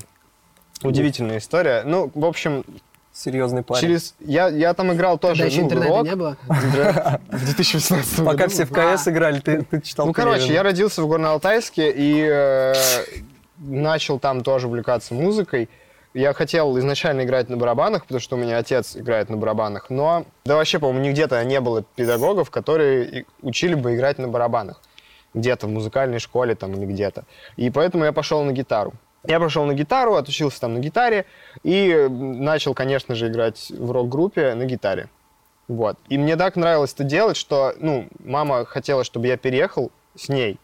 Удивительная 0.83 1.39
история. 1.39 1.83
Ну, 1.85 2.11
в 2.13 2.25
общем, 2.25 2.63
Серьезный 3.11 3.63
парень. 3.63 3.81
через... 3.81 4.15
Я, 4.19 4.47
я 4.47 4.73
там 4.73 4.93
играл 4.93 5.17
тоже, 5.17 5.41
Тогда 5.41 5.51
еще 5.51 5.61
ну, 5.61 5.65
интернета 5.65 5.89
рок 5.89 6.05
не 6.05 6.15
было. 6.15 6.37
в 6.47 7.45
2018 7.45 8.19
году. 8.19 8.31
Пока 8.31 8.47
все 8.47 8.65
в 8.65 8.71
КС 8.71 9.07
играли, 9.07 9.39
ты, 9.39 9.63
ты 9.63 9.81
читал 9.81 10.05
Ну, 10.05 10.13
короче, 10.13 10.53
я 10.53 10.63
родился 10.63 11.01
в 11.01 11.11
Горно-Алтайске 11.11 11.91
и 11.93 12.25
э, 12.25 12.73
начал 13.57 14.19
там 14.19 14.41
тоже 14.41 14.67
увлекаться 14.67 15.13
музыкой. 15.15 15.69
Я 16.13 16.33
хотел 16.33 16.77
изначально 16.79 17.23
играть 17.23 17.49
на 17.49 17.57
барабанах, 17.57 18.03
потому 18.03 18.21
что 18.21 18.35
у 18.35 18.39
меня 18.39 18.57
отец 18.57 18.95
играет 18.95 19.29
на 19.29 19.37
барабанах, 19.37 19.89
но 19.89 20.25
да 20.45 20.55
вообще, 20.55 20.79
по-моему, 20.79 21.05
нигде-то 21.05 21.43
не 21.43 21.59
было 21.59 21.83
педагогов, 21.83 22.49
которые 22.49 23.25
учили 23.41 23.75
бы 23.75 23.95
играть 23.95 24.17
на 24.17 24.27
барабанах. 24.27 24.81
Где-то 25.33 25.67
в 25.67 25.69
музыкальной 25.69 26.19
школе 26.19 26.55
там 26.55 26.73
или 26.73 26.85
где-то. 26.85 27.25
И 27.57 27.69
поэтому 27.69 28.05
я 28.05 28.11
пошел 28.11 28.43
на 28.43 28.51
гитару. 28.51 28.93
Я 29.27 29.39
пошел 29.39 29.65
на 29.65 29.73
гитару, 29.73 30.15
отучился 30.15 30.61
там 30.61 30.75
на 30.75 30.79
гитаре 30.79 31.25
и 31.63 32.07
начал, 32.09 32.73
конечно 32.73 33.15
же, 33.15 33.27
играть 33.27 33.69
в 33.69 33.91
рок-группе 33.91 34.53
на 34.55 34.65
гитаре. 34.65 35.09
Вот. 35.67 35.97
И 36.09 36.17
мне 36.17 36.35
так 36.35 36.55
нравилось 36.55 36.93
это 36.93 37.03
делать, 37.03 37.37
что, 37.37 37.73
ну, 37.77 38.07
мама 38.19 38.65
хотела, 38.65 39.03
чтобы 39.03 39.27
я 39.27 39.37
переехал 39.37 39.91
с 40.15 40.29
ней, 40.29 40.59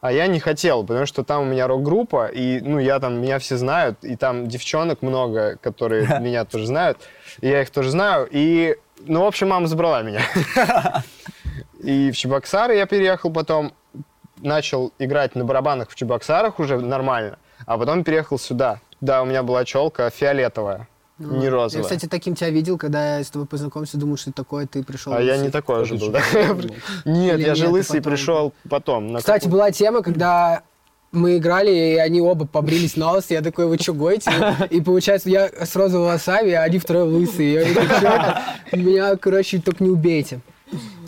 а 0.00 0.12
я 0.12 0.26
не 0.26 0.40
хотел, 0.40 0.82
потому 0.84 1.06
что 1.06 1.22
там 1.22 1.42
у 1.42 1.44
меня 1.44 1.68
рок-группа, 1.68 2.26
и, 2.26 2.60
ну, 2.60 2.78
я 2.78 2.98
там, 2.98 3.20
меня 3.20 3.38
все 3.38 3.56
знают, 3.56 4.02
и 4.02 4.16
там 4.16 4.48
девчонок 4.48 5.02
много, 5.02 5.56
которые 5.58 6.18
меня 6.20 6.44
тоже 6.44 6.66
знают, 6.66 6.98
и 7.40 7.48
я 7.48 7.62
их 7.62 7.70
тоже 7.70 7.90
знаю, 7.90 8.26
и, 8.30 8.76
ну, 9.00 9.22
в 9.22 9.26
общем, 9.26 9.48
мама 9.48 9.66
забрала 9.66 10.02
меня. 10.02 10.22
И 11.82 12.10
в 12.10 12.16
Чебоксары 12.16 12.76
я 12.76 12.84
переехал 12.84 13.32
потом, 13.32 13.72
начал 14.36 14.92
играть 14.98 15.34
на 15.34 15.44
барабанах 15.44 15.88
в 15.88 15.94
Чебоксарах 15.94 16.58
уже 16.58 16.78
нормально, 16.78 17.38
а 17.70 17.78
потом 17.78 18.02
переехал 18.02 18.36
сюда. 18.36 18.80
Да, 19.00 19.22
у 19.22 19.26
меня 19.26 19.44
была 19.44 19.64
челка 19.64 20.10
фиолетовая, 20.10 20.88
не 21.20 21.44
Я, 21.44 21.50
розовая. 21.52 21.84
кстати, 21.84 22.06
таким 22.06 22.34
тебя 22.34 22.50
видел, 22.50 22.76
когда 22.76 23.18
я 23.18 23.24
с 23.24 23.30
тобой 23.30 23.46
познакомился, 23.46 23.96
думал, 23.96 24.16
что 24.16 24.30
это 24.30 24.42
такое, 24.42 24.66
ты 24.66 24.82
пришел. 24.82 25.12
а 25.12 25.20
я 25.22 25.34
лысый. 25.34 25.46
не 25.46 25.50
такой 25.52 25.84
же 25.84 25.96
Ты 25.96 26.04
был, 26.04 26.10
да? 26.10 26.20
Нет, 27.04 27.38
я 27.38 27.54
же 27.54 27.66
ты 27.66 27.70
лысый 27.70 28.02
пришел 28.02 28.52
потом. 28.68 29.16
Кстати, 29.18 29.46
была 29.46 29.70
тема, 29.70 30.02
когда 30.02 30.62
мы 31.12 31.36
играли, 31.36 31.70
и 31.70 31.94
они 31.96 32.20
оба 32.20 32.44
побрились 32.44 32.96
на 32.96 33.12
лысо. 33.12 33.34
Я 33.34 33.40
такой, 33.40 33.66
вы 33.66 33.78
что, 33.78 33.94
гоете? 33.94 34.32
И 34.70 34.80
получается, 34.80 35.30
я 35.30 35.48
с 35.48 35.76
розовыми 35.76 36.06
волосами, 36.08 36.50
а 36.52 36.64
они 36.64 36.80
втроем 36.80 37.14
лысые. 37.14 37.52
Я 37.52 37.72
говорю, 37.72 37.88
«Чё 38.00 38.08
это? 38.08 38.42
Меня, 38.72 39.16
короче, 39.16 39.60
только 39.60 39.84
не 39.84 39.90
убейте. 39.90 40.40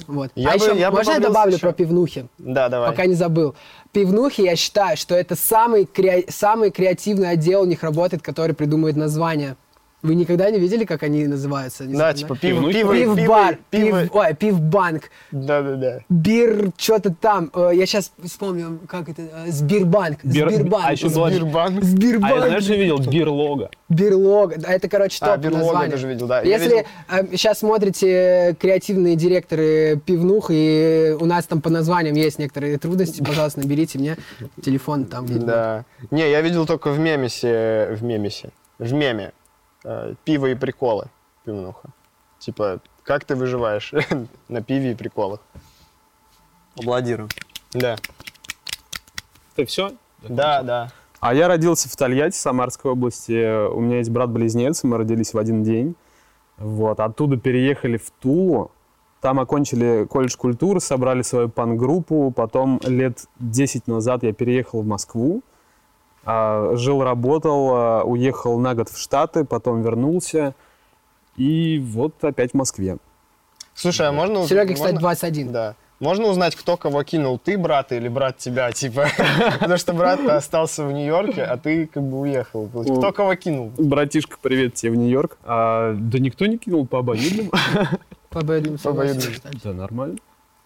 Вот. 0.07 0.31
Я 0.35 0.51
а 0.51 0.59
бы- 0.59 0.65
еще, 0.65 0.79
я 0.79 0.91
можно 0.91 1.13
я 1.13 1.21
добавлю 1.21 1.53
ещё. 1.55 1.61
про 1.61 1.73
пивнухи? 1.73 2.27
Да, 2.39 2.69
давай. 2.69 2.91
Пока 2.91 3.07
не 3.07 3.15
забыл. 3.15 3.55
Пивнухи, 3.93 4.41
я 4.41 4.57
считаю, 4.57 4.97
что 4.97 5.15
это 5.15 5.37
самый, 5.37 5.85
креа- 5.85 6.25
самый 6.31 6.71
креативный 6.71 7.31
отдел 7.31 7.63
у 7.63 7.67
них 7.67 7.83
работает, 7.83 8.23
который 8.23 8.55
придумывает 8.55 8.97
названия. 8.97 9.57
Вы 10.03 10.17
никогда 10.17 10.51
не 10.51 10.59
видели, 10.59 10.85
как 10.85 11.05
они 11.05 11.29
называются? 11.29 11.85
Не 11.85 11.93
Да, 11.93 11.99
знаю, 11.99 12.15
типа 12.15 12.37
пиво, 12.37 12.73
пиво, 12.73 12.93
пиво, 12.93 13.15
Пив-бар, 13.17 13.59
пиво. 13.71 14.01
пив, 14.03 14.11
ой, 14.15 14.35
пивбанк, 14.35 15.03
Да-да-да. 15.31 16.01
бир, 16.09 16.73
что-то 16.77 17.15
там. 17.15 17.53
Э, 17.55 17.71
Я 17.73 17.87
сейчас 17.87 18.11
вспомню, 18.25 18.81
как 18.89 19.09
это, 19.09 19.23
э, 19.23 19.51
Сбербанк, 19.53 20.19
Бир- 20.25 20.51
Сбербанк. 20.51 20.85
а 20.89 20.93
еще 20.93 21.09
была- 21.09 21.31
Сбербанк. 21.31 21.85
Сбербанк. 21.85 22.33
А 22.33 22.37
я 22.37 22.47
знаешь, 22.49 22.65
что 22.65 22.75
видел? 22.75 22.99
Берлога. 22.99 23.71
Берлога. 23.89 24.57
Да, 24.59 24.73
Это, 24.73 24.89
короче, 24.89 25.21
топ 25.21 25.29
А, 25.29 25.37
Берлога 25.37 25.63
название. 25.65 25.91
тоже 25.93 26.09
видел, 26.09 26.27
да. 26.27 26.41
Я 26.43 26.57
Если 26.59 26.85
видел. 27.11 27.29
сейчас 27.37 27.61
смотрите 27.61 28.57
креативные 28.61 29.15
директоры 29.15 30.01
пивнух, 30.05 30.47
и 30.51 31.15
у 31.21 31.27
нас 31.27 31.45
там 31.47 31.61
по 31.61 31.71
названиям 31.71 32.17
есть 32.17 32.41
некоторые 32.41 32.77
трудности, 32.79 33.23
пожалуйста, 33.23 33.61
наберите 33.61 34.01
мне 34.01 34.17
телефон 34.65 35.05
там 35.05 35.27
Да. 35.47 35.85
Не, 36.11 36.29
я 36.29 36.41
видел 36.41 36.67
только 36.67 36.91
в 36.91 36.99
мемесе, 36.99 37.95
в 37.97 38.03
мемесе, 38.03 38.51
в 38.81 38.93
меме. 38.93 39.31
Э, 39.85 40.15
Пиво 40.25 40.47
и 40.47 40.55
приколы. 40.55 41.07
Пивнуха. 41.45 41.91
Типа, 42.39 42.81
как 43.05 43.25
ты 43.25 43.35
выживаешь 43.35 43.93
на 44.49 44.63
пиве 44.63 44.93
и 44.93 44.95
приколах? 44.95 45.41
Аплодирую. 46.77 47.29
Да. 47.73 47.97
Ты 49.55 49.67
все? 49.67 49.93
Да, 50.23 50.63
да. 50.63 50.93
А 51.21 51.35
я 51.35 51.47
родился 51.47 51.89
в 51.89 51.97
Тольятти, 51.97 52.37
Самарской 52.37 52.91
области. 52.91 53.69
У 53.69 53.81
меня 53.81 53.99
есть 53.99 54.11
брат-близнец, 54.11 54.83
мы 54.83 54.99
родились 54.99 55.35
в 55.35 55.39
один 55.39 55.63
день. 55.63 55.95
Вот. 56.59 57.01
Оттуда 57.01 57.37
переехали 57.37 57.97
в 57.97 58.11
Тулу. 58.11 58.73
Там 59.21 59.39
окончили 59.39 60.05
колледж 60.11 60.37
культуры, 60.37 60.81
собрали 60.81 61.23
свою 61.23 61.49
пан-группу. 61.49 62.33
Потом 62.35 62.81
лет 62.85 63.27
10 63.39 63.87
назад 63.87 64.25
я 64.25 64.33
переехал 64.33 64.83
в 64.83 64.87
Москву. 64.87 65.43
А, 66.25 66.77
Жил, 66.77 67.03
работал, 67.03 67.71
а, 67.75 68.03
уехал 68.05 68.59
на 68.59 68.75
год 68.75 68.89
в 68.89 68.99
Штаты, 68.99 69.45
потом 69.45 69.83
вернулся. 69.83 70.55
И 71.37 71.79
вот 71.85 72.23
опять 72.23 72.53
в 72.53 72.55
Москве. 72.55 72.99
Слушай, 73.75 74.09
а 74.09 74.13
можно... 74.13 74.47
Серега, 74.47 74.75
кстати, 74.75 74.93
можно- 74.93 75.01
21. 75.01 75.53
Да. 75.53 75.75
Можно 75.99 76.27
узнать, 76.27 76.57
кто 76.57 76.77
кого 76.77 77.05
кинул? 77.05 77.39
Ты 77.39 77.57
брата 77.57 77.95
или 77.95 78.09
брат 78.09 78.37
тебя, 78.37 78.73
типа? 78.73 79.07
Потому 79.61 79.77
что 79.77 79.93
брат 79.95 80.21
остался 80.27 80.85
в 80.85 80.93
Нью-Йорке, 80.93 81.45
а 81.45 81.57
ты 81.57 81.87
как 81.87 82.03
бы 82.03 82.21
уехал. 82.21 82.69
Кто 82.69 83.13
кого 83.13 83.37
кинул? 83.37 83.71
Братишка, 83.79 84.37
привет 84.43 84.75
тебе 84.75 84.93
в 84.93 84.97
Нью-Йорк. 84.97 85.39
А, 85.45 85.95
да 85.95 86.19
никто 86.19 86.47
не 86.47 86.59
кинул 86.59 86.87
по 86.89 86.99
обоюдному. 86.99 87.53
По 88.31 88.41
обоюдному 88.41 88.79
По 88.79 88.93
кстати. 88.95 89.61
Да, 89.63 89.73
нормально. 89.73 90.19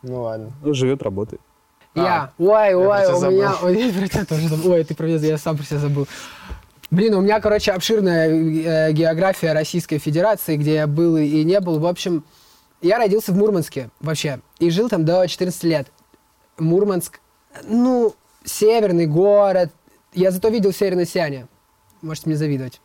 Ну 0.02 0.22
ладно. 0.22 0.52
Живет, 0.64 1.02
работает. 1.02 1.42
Я. 1.96 2.32
Ой, 2.38 2.70
про 2.70 2.76
ой, 2.76 3.06
тебя 3.06 3.28
у 3.28 3.30
меня... 3.30 3.54
Ой, 3.62 4.26
тоже 4.26 4.48
забыл. 4.48 4.72
Ой, 4.72 4.84
ты 4.84 4.94
про 4.94 5.06
меня, 5.06 5.16
я 5.18 5.38
сам 5.38 5.56
про 5.56 5.64
себя 5.64 5.78
забыл. 5.78 6.06
Блин, 6.90 7.14
у 7.14 7.20
меня, 7.20 7.40
короче, 7.40 7.72
обширная 7.72 8.28
э, 8.28 8.92
география 8.92 9.52
Российской 9.52 9.98
Федерации, 9.98 10.56
где 10.56 10.74
я 10.74 10.86
был 10.86 11.16
и 11.16 11.42
не 11.42 11.58
был. 11.60 11.78
В 11.78 11.86
общем, 11.86 12.24
я 12.80 12.98
родился 12.98 13.32
в 13.32 13.36
Мурманске 13.36 13.90
вообще 14.00 14.40
и 14.58 14.70
жил 14.70 14.88
там 14.88 15.04
до 15.04 15.26
14 15.26 15.64
лет. 15.64 15.88
Мурманск, 16.58 17.20
ну, 17.64 18.14
северный 18.44 19.06
город. 19.06 19.70
Я 20.12 20.30
зато 20.30 20.48
видел 20.48 20.72
северное 20.72 21.06
сияние. 21.06 21.48
Можете 22.02 22.28
мне 22.28 22.36
завидовать. 22.36 22.80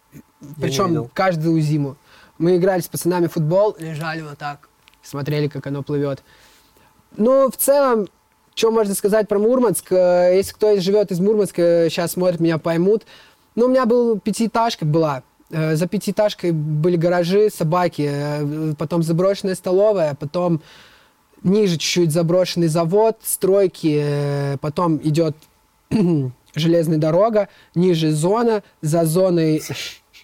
Причем 0.59 1.09
каждую 1.13 1.61
зиму. 1.61 1.97
Мы 2.37 2.57
играли 2.57 2.81
с 2.81 2.87
пацанами 2.87 3.27
в 3.27 3.33
футбол, 3.33 3.75
лежали 3.77 4.21
вот 4.21 4.39
так, 4.39 4.67
смотрели, 5.03 5.47
как 5.47 5.67
оно 5.67 5.83
плывет. 5.83 6.23
Ну, 7.15 7.51
в 7.51 7.55
целом, 7.55 8.07
что 8.55 8.71
можно 8.71 8.93
сказать 8.95 9.27
про 9.27 9.39
Мурманск? 9.39 9.91
Э, 9.91 10.31
Если 10.35 10.53
кто 10.53 10.79
живет 10.79 11.11
из 11.11 11.19
Мурманска, 11.19 11.87
сейчас 11.89 12.11
смотрит, 12.13 12.39
меня 12.39 12.57
поймут. 12.57 13.03
Ну, 13.55 13.65
у 13.65 13.69
меня 13.69 13.85
был 13.85 14.19
пятиэтажка 14.19 14.85
была. 14.85 15.23
Э, 15.51 15.75
За 15.75 15.87
пятиэтажкой 15.87 16.51
были 16.51 16.95
гаражи, 16.97 17.49
собаки, 17.49 18.09
э, 18.11 18.73
потом 18.77 19.03
заброшенная 19.03 19.55
столовая, 19.55 20.15
потом 20.15 20.61
ниже 21.43 21.73
чуть-чуть 21.77 22.11
заброшенный 22.11 22.67
завод, 22.67 23.17
стройки, 23.23 23.99
э, 24.03 24.57
потом 24.61 24.97
идет 25.03 25.35
железная 26.55 26.97
дорога, 26.97 27.47
ниже 27.75 28.11
зона, 28.11 28.63
за 28.81 29.05
зоной 29.05 29.61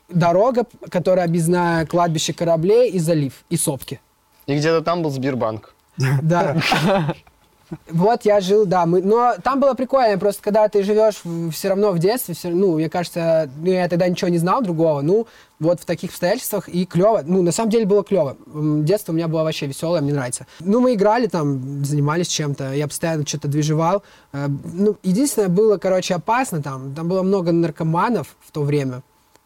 дорога, 0.10 0.66
которая 0.90 1.26
объездная 1.26 1.86
кладбище 1.86 2.34
кораблей 2.34 2.90
и 2.92 3.00
залив, 3.00 3.34
и 3.50 3.58
сопки. 3.58 4.00
И 4.46 4.56
где-то 4.56 4.82
там 4.82 5.02
был 5.02 5.10
Сбербанк. 5.12 5.74
Да. 6.22 6.56
Вот 7.92 8.24
я 8.24 8.40
жил, 8.40 8.66
да, 8.66 8.86
мы, 8.86 9.02
но 9.02 9.34
там 9.44 9.60
было 9.60 9.74
прикольно, 9.74 10.18
просто 10.18 10.42
когда 10.42 10.68
ты 10.70 10.84
живешь 10.84 11.22
все 11.52 11.70
равно 11.70 11.92
в 11.92 12.00
детстве, 12.00 12.34
всё- 12.34 12.50
ну, 12.50 12.76
мне 12.76 12.90
кажется, 12.90 13.50
ну, 13.58 13.72
я 13.72 13.90
тогда 13.90 14.08
ничего 14.08 14.30
не 14.30 14.38
знал 14.38 14.62
другого, 14.62 15.02
ну, 15.02 15.28
вот 15.60 15.82
в 15.82 15.86
таких 15.86 16.12
обстоятельствах 16.12 16.70
и 16.70 16.86
клево, 16.86 17.24
ну, 17.26 17.42
на 17.42 17.52
самом 17.52 17.70
деле 17.72 17.86
было 17.86 18.04
клево. 18.04 18.38
Детство 18.84 19.12
у 19.12 19.16
меня 19.16 19.28
было 19.28 19.44
вообще 19.44 19.66
веселое, 19.68 20.00
мне 20.02 20.14
нравится. 20.14 20.46
Ну, 20.62 20.80
мы 20.80 20.94
играли 20.94 21.28
там, 21.28 21.84
занимались 21.84 22.28
чем-то, 22.30 22.74
я 22.74 22.88
постоянно 22.88 23.26
что-то 23.28 23.48
движевал. 23.48 24.02
Э, 24.34 24.48
Ну, 24.48 24.96
единственное, 25.04 25.50
было, 25.50 25.78
короче, 25.78 26.16
опасно 26.16 26.62
там, 26.62 26.94
там 26.94 27.08
было 27.10 27.22
много 27.24 27.52
наркоманов 27.52 28.36
в 28.40 28.52
то 28.52 28.62
время. 28.62 29.02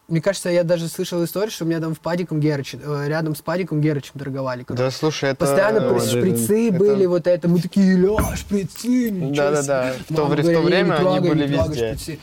Мне 0.08 0.20
кажется, 0.20 0.50
я 0.50 0.64
даже 0.64 0.88
слышал 0.88 1.24
историю, 1.24 1.50
что 1.50 1.64
у 1.64 1.68
меня 1.68 1.80
там 1.80 1.94
в 1.94 2.00
падиком 2.00 2.38
Герыч, 2.40 2.74
э, 2.74 3.04
рядом 3.06 3.34
с 3.34 3.40
падиком 3.40 3.80
Герычем 3.80 4.12
торговали. 4.18 4.64
Да, 4.68 4.90
слушай, 4.90 5.30
это... 5.30 5.46
Постоянно 5.46 5.78
э, 5.78 5.94
при- 5.94 6.06
шприцы 6.06 6.68
это- 6.68 6.76
были, 6.78 7.06
вот 7.06 7.26
это. 7.26 7.48
Мы 7.48 7.60
такие, 7.60 7.96
ля, 7.96 8.36
шприцы, 8.36 9.10
ничего 9.10 9.34
Да-да-да. 9.50 9.92
себе». 9.94 10.02
В 10.10 10.14
то 10.16 10.24
в 10.26 10.36
то 10.36 10.60
время 10.60 10.86
«Не 10.88 10.92
они 10.92 11.00
трогай, 11.00 11.28
были 11.30 11.54
трогай 11.54 11.68
везде. 11.68 11.94
шприцы». 11.96 12.18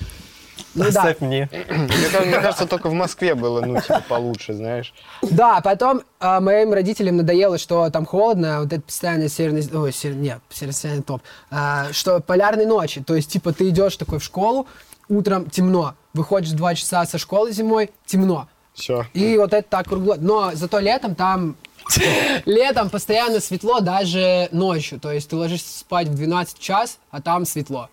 Ну 0.76 0.84
да, 0.84 0.89
Оставь 0.89 1.20
мне. 1.22 1.50
Мне 1.52 1.88
кажется, 1.88 2.22
мне 2.22 2.34
кажется, 2.39 2.65
только 2.68 2.89
в 2.89 2.94
Москве 2.94 3.34
было, 3.34 3.62
ну, 3.65 3.82
типа, 3.82 4.04
получше, 4.08 4.54
знаешь. 4.54 4.94
да, 5.24 5.62
потом 5.62 6.04
а, 6.20 6.39
моим 6.42 6.74
родителям 6.74 7.18
надоело, 7.18 7.58
что 7.58 7.89
там 7.89 8.06
холодно, 8.06 8.60
вот 8.62 8.72
это 8.72 8.82
постоянно 8.82 9.30
северный, 9.30 9.68
ой, 9.74 9.92
север- 9.92 10.15
нет, 10.18 10.39
северный 10.52 11.02
топ, 11.02 11.24
а, 11.50 11.88
что 11.92 12.20
полярные 12.20 12.68
ночи, 12.68 13.02
то 13.02 13.15
есть, 13.15 13.32
типа, 13.32 13.52
ты 13.52 13.70
идешь 13.70 13.96
такой 13.98 14.20
в 14.20 14.24
школу, 14.24 14.68
утром 15.08 15.50
темно, 15.50 15.96
выходишь 16.13 16.52
2 16.52 16.76
часа 16.76 17.06
со 17.06 17.17
школы 17.17 17.52
зимой, 17.52 17.91
темно, 18.06 18.48
Все. 18.74 19.06
И 19.13 19.38
вот 19.38 19.54
это 19.54 19.67
так 19.67 19.88
кругло. 19.88 20.15
Но 20.19 20.52
зато 20.54 20.80
летом 20.80 21.15
там... 21.15 21.56
Летом 22.45 22.89
постоянно 22.89 23.39
светло 23.39 23.80
даже 23.80 24.48
ночью. 24.52 25.00
То 25.00 25.12
есть 25.12 25.30
ты 25.30 25.36
ложишься 25.36 25.80
спать 25.80 26.08
в 26.08 26.15
12 26.15 26.60
час, 26.60 27.00
а 27.10 27.19
там 27.19 27.45
светло. 27.45 27.89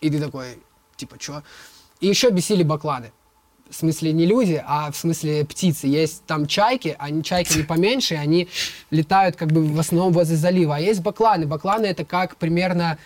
И 0.00 0.10
ты 0.10 0.20
такой, 0.20 0.58
типа, 0.96 1.18
чё? 1.18 1.42
И 2.00 2.06
еще 2.06 2.30
бесили 2.30 2.62
бакланы. 2.62 3.10
В 3.68 3.74
смысле 3.74 4.12
не 4.12 4.26
люди, 4.26 4.62
а 4.64 4.92
в 4.92 4.96
смысле 4.96 5.44
птицы. 5.44 5.86
Есть 5.86 6.24
там 6.26 6.46
чайки, 6.46 6.94
они 6.98 7.24
чайки 7.24 7.56
не 7.56 7.62
поменьше, 7.64 8.16
они 8.16 8.48
летают 8.90 9.36
как 9.36 9.50
бы 9.50 9.64
в 9.64 9.80
основном 9.80 10.12
возле 10.12 10.36
залива. 10.36 10.76
А 10.76 10.80
есть 10.80 11.00
бакланы. 11.00 11.46
Бакланы 11.46 11.86
это 11.86 12.04
как 12.04 12.36
примерно, 12.36 12.98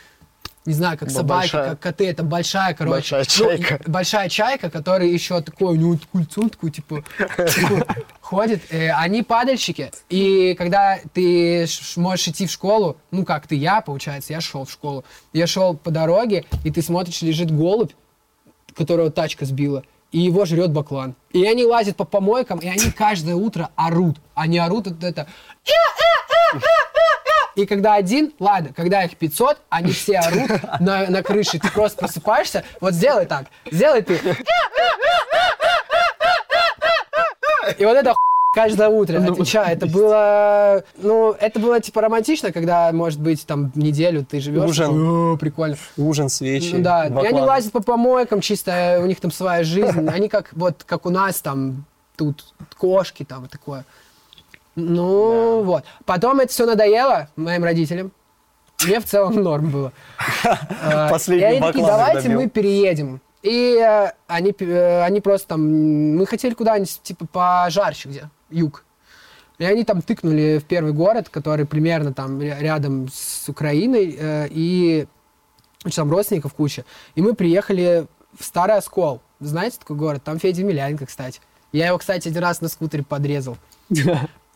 не 0.66 0.74
знаю, 0.74 0.98
как 0.98 1.10
собаки, 1.10 1.46
большая- 1.46 1.70
как 1.70 1.80
коты. 1.80 2.06
Это 2.08 2.22
большая, 2.22 2.74
короче. 2.74 3.16
Большая 3.16 3.20
ну, 3.20 3.56
чайка. 3.58 3.80
большая 3.86 4.28
чайка, 4.28 4.68
которая 4.68 5.08
еще 5.08 5.40
такой, 5.40 5.76
у 5.76 5.76
него 5.76 5.98
культун 6.10 6.50
такой, 6.50 6.70
типа, 6.72 7.04
типа, 7.54 7.86
ходит. 8.20 8.62
Э, 8.70 8.90
они 8.90 9.22
падальщики. 9.22 9.92
И 10.08 10.54
когда 10.58 10.98
ты 11.14 11.66
можешь 11.96 12.28
идти 12.28 12.46
в 12.46 12.50
школу, 12.50 12.96
ну 13.12 13.24
как 13.24 13.46
ты, 13.46 13.54
я, 13.54 13.80
получается, 13.80 14.32
я 14.32 14.40
шел 14.40 14.64
в 14.64 14.70
школу. 14.70 15.04
Я 15.32 15.46
шел 15.46 15.76
по 15.76 15.90
дороге, 15.90 16.44
и 16.64 16.70
ты 16.70 16.82
смотришь, 16.82 17.22
лежит 17.22 17.50
голубь, 17.50 17.92
которого 18.74 19.10
тачка 19.10 19.44
сбила, 19.44 19.84
и 20.10 20.20
его 20.20 20.44
жрет 20.44 20.72
баклан. 20.72 21.14
И 21.32 21.44
они 21.46 21.64
лазят 21.64 21.96
по 21.96 22.04
помойкам, 22.04 22.58
и 22.58 22.66
они 22.66 22.90
каждое 22.90 23.36
утро 23.36 23.70
орут. 23.76 24.18
Они 24.34 24.58
орут 24.58 24.88
вот 24.88 25.04
это... 25.04 25.28
И 27.56 27.66
когда 27.66 27.94
один, 27.94 28.32
ладно, 28.38 28.70
когда 28.76 29.02
их 29.02 29.16
500, 29.16 29.58
они 29.70 29.92
все 29.92 30.18
орут 30.18 30.50
на, 30.80 31.08
на 31.08 31.22
крыше, 31.22 31.58
ты 31.58 31.70
просто 31.70 31.98
просыпаешься, 31.98 32.64
вот 32.80 32.92
сделай 32.92 33.26
так, 33.26 33.46
сделай 33.70 34.02
ты. 34.02 34.20
И 37.78 37.84
вот 37.84 37.96
это 37.96 38.14
Каждое 38.54 38.88
утро, 38.88 39.18
Ну, 39.18 39.32
отвечаю. 39.32 39.70
Это 39.70 39.86
было, 39.86 40.82
ну, 40.96 41.32
это 41.32 41.60
было 41.60 41.78
типа 41.78 42.00
романтично, 42.00 42.52
когда, 42.52 42.90
может 42.90 43.20
быть, 43.20 43.44
там 43.46 43.70
неделю 43.74 44.24
ты 44.24 44.40
живешь. 44.40 44.70
Ужин. 44.70 44.86
такой, 44.86 45.34
«О, 45.34 45.36
прикольно. 45.36 45.76
Ужин, 45.98 46.30
свечи. 46.30 46.72
Ну 46.74 46.82
да, 46.82 47.02
и 47.02 47.06
они 47.08 47.16
бакланы. 47.16 47.40
лазят 47.42 47.72
по 47.72 47.82
помойкам, 47.82 48.40
чисто 48.40 48.98
у 49.02 49.06
них 49.06 49.20
там 49.20 49.30
своя 49.30 49.62
жизнь. 49.62 50.08
Они 50.08 50.30
как 50.30 50.54
вот 50.54 50.84
как 50.84 51.04
у 51.04 51.10
нас 51.10 51.42
там 51.42 51.84
тут 52.16 52.46
кошки 52.78 53.24
там 53.24 53.44
и 53.44 53.48
такое. 53.48 53.84
Ну 54.76 55.62
вот. 55.62 55.84
Потом 56.04 56.40
это 56.40 56.52
все 56.52 56.66
надоело 56.66 57.28
моим 57.34 57.64
родителям. 57.64 58.12
Мне 58.84 59.00
в 59.00 59.06
целом 59.06 59.34
норм 59.34 59.70
было. 59.70 59.92
А, 60.82 61.08
Последний 61.10 61.42
И 61.42 61.46
они 61.46 61.60
такие, 61.60 61.86
давайте 61.86 62.22
добил». 62.22 62.40
мы 62.40 62.48
переедем. 62.48 63.20
И 63.42 63.78
э, 63.80 64.12
они, 64.26 64.54
э, 64.58 65.02
они 65.02 65.20
просто 65.20 65.48
там, 65.48 66.16
мы 66.16 66.26
хотели 66.26 66.52
куда-нибудь 66.52 67.00
типа 67.02 67.26
пожарще 67.26 68.08
где, 68.08 68.30
юг. 68.50 68.84
И 69.58 69.64
они 69.64 69.84
там 69.84 70.02
тыкнули 70.02 70.58
в 70.58 70.64
первый 70.64 70.92
город, 70.92 71.28
который 71.30 71.64
примерно 71.64 72.12
там 72.12 72.40
ря- 72.40 72.60
рядом 72.60 73.08
с 73.08 73.48
Украиной, 73.48 74.16
э, 74.18 74.48
и 74.50 75.06
там 75.94 76.10
родственников 76.10 76.54
куча. 76.54 76.84
И 77.14 77.22
мы 77.22 77.34
приехали 77.34 78.06
в 78.38 78.44
Старый 78.44 78.76
Оскол. 78.76 79.22
Знаете 79.40 79.78
такой 79.78 79.96
город? 79.96 80.22
Там 80.24 80.38
Федя 80.38 80.64
Миляненко, 80.64 81.06
кстати. 81.06 81.40
Я 81.72 81.86
его, 81.86 81.98
кстати, 81.98 82.28
один 82.28 82.42
раз 82.42 82.60
на 82.60 82.68
скутере 82.68 83.04
подрезал. 83.04 83.56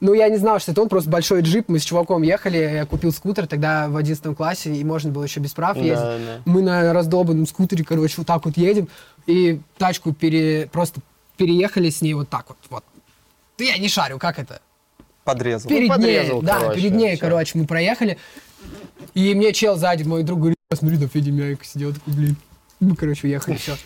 Ну, 0.00 0.14
я 0.14 0.28
не 0.30 0.38
знал, 0.38 0.58
что 0.60 0.72
это 0.72 0.80
он, 0.80 0.88
просто 0.88 1.10
большой 1.10 1.42
джип. 1.42 1.68
Мы 1.68 1.78
с 1.78 1.84
чуваком 1.84 2.22
ехали, 2.22 2.56
я 2.56 2.86
купил 2.86 3.12
скутер 3.12 3.46
тогда 3.46 3.88
в 3.88 3.96
11 3.96 4.34
классе, 4.34 4.74
и 4.74 4.82
можно 4.82 5.10
было 5.10 5.24
еще 5.24 5.40
без 5.40 5.52
прав 5.52 5.76
Да, 5.76 5.82
ездить. 5.82 6.26
да. 6.26 6.40
Мы 6.46 6.62
на 6.62 6.92
раздолбанном 6.94 7.46
скутере, 7.46 7.84
короче, 7.84 8.14
вот 8.16 8.26
так 8.26 8.44
вот 8.46 8.56
едем, 8.56 8.88
и 9.26 9.60
тачку 9.76 10.14
пере... 10.14 10.68
просто 10.72 11.00
переехали 11.36 11.90
с 11.90 12.00
ней 12.00 12.14
вот 12.14 12.30
так 12.30 12.46
вот. 12.48 12.56
вот. 12.70 12.84
Да 13.58 13.64
я 13.64 13.76
не 13.76 13.88
шарю, 13.88 14.18
как 14.18 14.38
это? 14.38 14.60
Подрезал. 15.24 15.68
Перед 15.68 15.82
ней, 15.82 15.88
подрезал, 15.90 16.42
да, 16.42 16.60
короче, 16.60 16.80
перед 16.80 16.94
ней, 16.94 17.16
всё. 17.16 17.20
короче, 17.20 17.58
мы 17.58 17.66
проехали. 17.66 18.16
И 19.12 19.34
мне 19.34 19.52
чел 19.52 19.76
сзади, 19.76 20.02
мой 20.04 20.22
друг, 20.22 20.38
говорит, 20.40 20.56
«А, 20.70 20.76
смотри, 20.76 20.96
да 20.96 21.08
Федя 21.08 21.30
Мяйко 21.30 21.64
сидел, 21.64 21.92
такой, 21.92 22.14
блин. 22.14 22.36
Мы, 22.80 22.96
короче, 22.96 23.26
уехали, 23.26 23.56
все. 23.56 23.76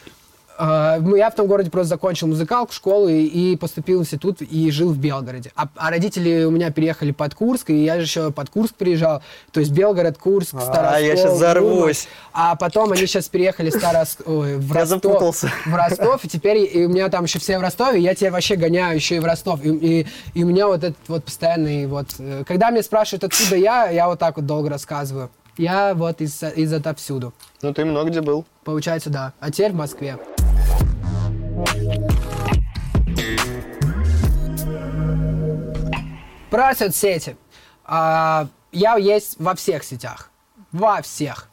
Я 0.59 1.31
в 1.33 1.35
том 1.35 1.47
городе 1.49 1.71
просто 1.71 1.89
закончил 1.91 2.29
музыкалку, 2.29 2.73
школу 2.73 3.09
и, 3.09 3.25
и 3.25 3.57
поступил 3.57 3.99
в 3.99 4.03
институт 4.03 4.41
и 4.41 4.71
жил 4.71 4.91
в 4.93 4.99
Белгороде. 4.99 5.51
А, 5.57 5.67
а 5.77 5.91
родители 5.91 6.45
у 6.45 6.51
меня 6.51 6.71
переехали 6.71 7.11
под 7.11 7.35
Курск, 7.35 7.71
и 7.71 7.85
я 7.85 7.97
же 7.97 8.03
еще 8.03 8.31
под 8.31 8.51
Курск 8.51 8.75
приезжал. 8.77 9.21
То 9.53 9.61
есть 9.61 9.73
Белгород, 9.73 10.17
Курск, 10.19 10.55
А, 10.55 10.61
Староскол, 10.61 11.01
я 11.05 11.17
щас 11.17 11.33
взорвусь. 11.35 12.09
А 12.33 12.55
потом 12.55 12.93
они 12.93 13.07
сейчас 13.07 13.29
переехали 13.29 13.71
в, 13.71 13.75
Старос... 13.75 14.19
Ой, 14.27 14.57
в 14.59 14.69
Я 14.73 14.81
Ростов. 14.81 15.03
запутался. 15.03 15.51
В 15.67 15.75
Ростов, 15.75 16.25
и 16.25 16.29
теперь 16.29 16.71
и 16.77 16.85
у 16.87 16.89
меня 16.89 17.09
там 17.09 17.25
еще 17.25 17.39
все 17.41 17.59
в 17.59 17.63
Ростове, 17.63 18.01
я 18.01 18.15
теперь 18.15 18.31
вообще 18.31 18.55
гоняю 18.57 18.95
еще 18.95 19.17
и 19.17 19.19
в 19.19 19.25
Ростов. 19.25 19.65
И, 19.65 19.71
и- 19.71 20.07
и 20.35 20.45
у 20.45 20.47
меня 20.47 20.69
вот 20.69 20.85
этот 20.85 20.97
вот 21.09 21.25
постоянный 21.25 21.87
вот... 21.87 22.15
э, 22.19 22.45
Когда 22.47 22.71
меня 22.71 22.83
спрашивают, 22.83 23.25
откуда 23.25 23.57
я, 23.57 23.89
я 23.91 24.07
вот 24.09 24.19
так 24.21 24.37
вот 24.37 24.47
долго 24.47 24.69
рассказываю. 24.71 25.31
Я 25.57 25.95
вот 25.95 26.21
из, 26.21 26.43
из 26.43 26.73
отовсюду. 26.73 27.33
Ну, 27.63 27.73
ты 27.73 27.85
много 27.85 28.11
где 28.11 28.21
был. 28.21 28.45
Получается, 28.65 29.11
да. 29.11 29.33
А 29.41 29.51
теперь 29.51 29.71
в 29.73 29.77
Москве. 29.77 30.17
Про 36.51 36.75
соцсети. 36.75 37.37
А, 37.85 38.47
я 38.73 38.97
есть 38.97 39.37
во 39.39 39.55
всех 39.55 39.83
сетях. 39.85 40.31
Во 40.73 41.03
всех. 41.03 41.49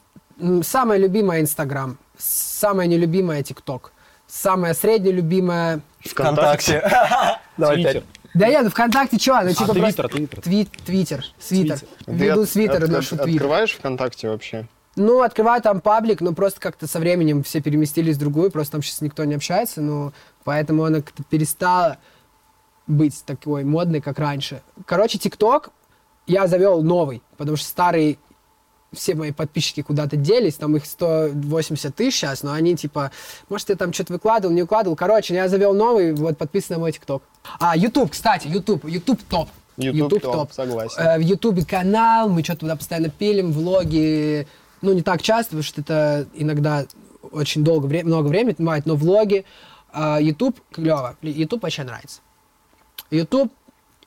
Самая 0.62 0.98
любимая 0.98 1.40
Инстаграм. 1.40 1.98
Самая 2.16 2.86
нелюбимая 2.86 3.42
ТикТок. 3.42 3.92
Самая 4.26 4.74
средне 4.74 5.12
любимая... 5.12 5.80
ВКонтакте. 6.00 6.80
Давай 7.56 7.76
Твиттер. 7.76 7.92
пять. 7.94 8.04
Да 8.34 8.48
нет, 8.48 8.62
ну 8.64 8.70
ВКонтакте 8.70 9.18
чего? 9.18 9.40
Ну 9.42 9.52
типа 9.52 9.72
Твиттер, 9.74 10.08
просто... 10.08 10.08
Твиттер. 10.08 10.40
Твит, 10.42 10.70
Твиттер. 10.86 11.24
Свитер. 11.38 11.78
Ты 12.06 12.12
Веду 12.12 12.42
от- 12.42 12.48
свитер, 12.48 12.84
от- 12.84 12.90
ношу 12.90 13.16
твиттер. 13.16 13.30
Открываешь 13.34 13.72
ВКонтакте 13.74 14.28
вообще? 14.30 14.66
Ну, 14.96 15.22
открываю 15.22 15.62
там 15.62 15.80
паблик, 15.80 16.20
но 16.20 16.32
просто 16.34 16.60
как-то 16.60 16.86
со 16.86 16.98
временем 16.98 17.42
все 17.42 17.60
переместились 17.62 18.16
в 18.16 18.20
другую, 18.20 18.50
просто 18.50 18.72
там 18.72 18.82
сейчас 18.82 19.00
никто 19.00 19.24
не 19.24 19.34
общается, 19.34 19.80
ну, 19.80 20.12
поэтому 20.44 20.84
она 20.84 21.00
как-то 21.00 21.22
перестала 21.24 21.98
быть 22.86 23.24
такой 23.24 23.64
модной, 23.64 24.00
как 24.00 24.18
раньше. 24.18 24.60
Короче, 24.84 25.18
ТикТок 25.18 25.70
я 26.26 26.46
завел 26.46 26.82
новый, 26.82 27.22
потому 27.38 27.56
что 27.56 27.66
старый 27.66 28.18
все 28.92 29.14
мои 29.14 29.32
подписчики 29.32 29.82
куда-то 29.82 30.16
делись, 30.16 30.56
там 30.56 30.76
их 30.76 30.84
180 30.84 31.94
тысяч 31.94 32.14
сейчас, 32.14 32.42
но 32.42 32.52
они 32.52 32.76
типа, 32.76 33.10
может, 33.48 33.70
я 33.70 33.76
там 33.76 33.92
что-то 33.92 34.12
выкладывал, 34.12 34.54
не 34.54 34.62
выкладывал. 34.62 34.96
Короче, 34.96 35.34
я 35.34 35.48
завел 35.48 35.72
новый, 35.72 36.12
вот 36.12 36.36
подписан 36.36 36.76
на 36.76 36.80
мой 36.80 36.92
ТикТок. 36.92 37.22
А, 37.58 37.76
YouTube, 37.76 38.10
кстати, 38.10 38.48
YouTube, 38.48 38.84
YouTube 38.84 39.22
топ. 39.22 39.48
YouTube 39.78 40.20
топ, 40.20 40.52
согласен. 40.52 41.00
Э, 41.00 41.18
в 41.18 41.22
Ютубе 41.22 41.64
канал, 41.64 42.28
мы 42.28 42.44
что-то 42.44 42.60
туда 42.60 42.76
постоянно 42.76 43.08
пилим, 43.08 43.52
влоги, 43.52 44.46
ну, 44.82 44.92
не 44.92 45.02
так 45.02 45.22
часто, 45.22 45.50
потому 45.50 45.62
что 45.62 45.80
это 45.80 46.26
иногда 46.34 46.86
очень 47.30 47.64
долго, 47.64 47.86
вре- 47.86 48.04
много 48.04 48.26
времени 48.26 48.52
отнимает, 48.52 48.84
но 48.84 48.96
влоги, 48.96 49.44
э, 49.94 50.18
YouTube 50.20 50.60
клево, 50.72 51.16
YouTube 51.22 51.62
вообще 51.62 51.84
нравится. 51.84 52.20
YouTube, 53.10 53.52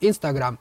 Инстаграм. 0.00 0.58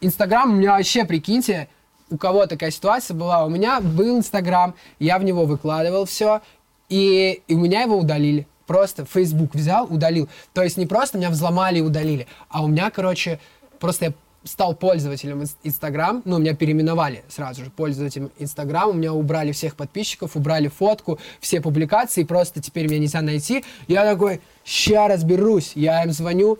Инстаграм 0.00 0.50
у 0.50 0.54
меня 0.54 0.72
вообще, 0.72 1.04
прикиньте, 1.04 1.68
у 2.10 2.18
кого 2.18 2.46
такая 2.46 2.70
ситуация 2.70 3.14
была, 3.14 3.44
у 3.44 3.48
меня 3.48 3.80
был 3.80 4.18
Инстаграм, 4.18 4.74
я 4.98 5.18
в 5.18 5.24
него 5.24 5.46
выкладывал 5.46 6.04
все, 6.04 6.42
и, 6.88 7.42
и 7.46 7.54
у 7.54 7.58
меня 7.58 7.82
его 7.82 7.96
удалили. 7.96 8.46
Просто 8.66 9.04
Facebook 9.04 9.54
взял, 9.54 9.86
удалил. 9.86 10.28
То 10.52 10.62
есть 10.62 10.76
не 10.76 10.86
просто 10.86 11.18
меня 11.18 11.30
взломали 11.30 11.78
и 11.78 11.82
удалили, 11.82 12.26
а 12.48 12.62
у 12.62 12.68
меня, 12.68 12.90
короче, 12.90 13.38
просто 13.78 14.06
я 14.06 14.12
стал 14.44 14.74
пользователем 14.74 15.42
Инс- 15.42 15.56
Инстаграм, 15.62 16.22
ну, 16.24 16.38
меня 16.38 16.54
переименовали 16.54 17.24
сразу 17.28 17.64
же 17.64 17.70
пользователем 17.70 18.30
Инстаграм, 18.38 18.90
у 18.90 18.92
меня 18.92 19.12
убрали 19.12 19.52
всех 19.52 19.76
подписчиков, 19.76 20.36
убрали 20.36 20.68
фотку, 20.68 21.18
все 21.40 21.60
публикации, 21.60 22.24
просто 22.24 22.60
теперь 22.60 22.88
меня 22.88 22.98
нельзя 22.98 23.22
найти. 23.22 23.64
Я 23.88 24.04
такой, 24.04 24.40
ща 24.64 25.08
разберусь, 25.08 25.72
я 25.74 26.02
им 26.04 26.12
звоню, 26.12 26.58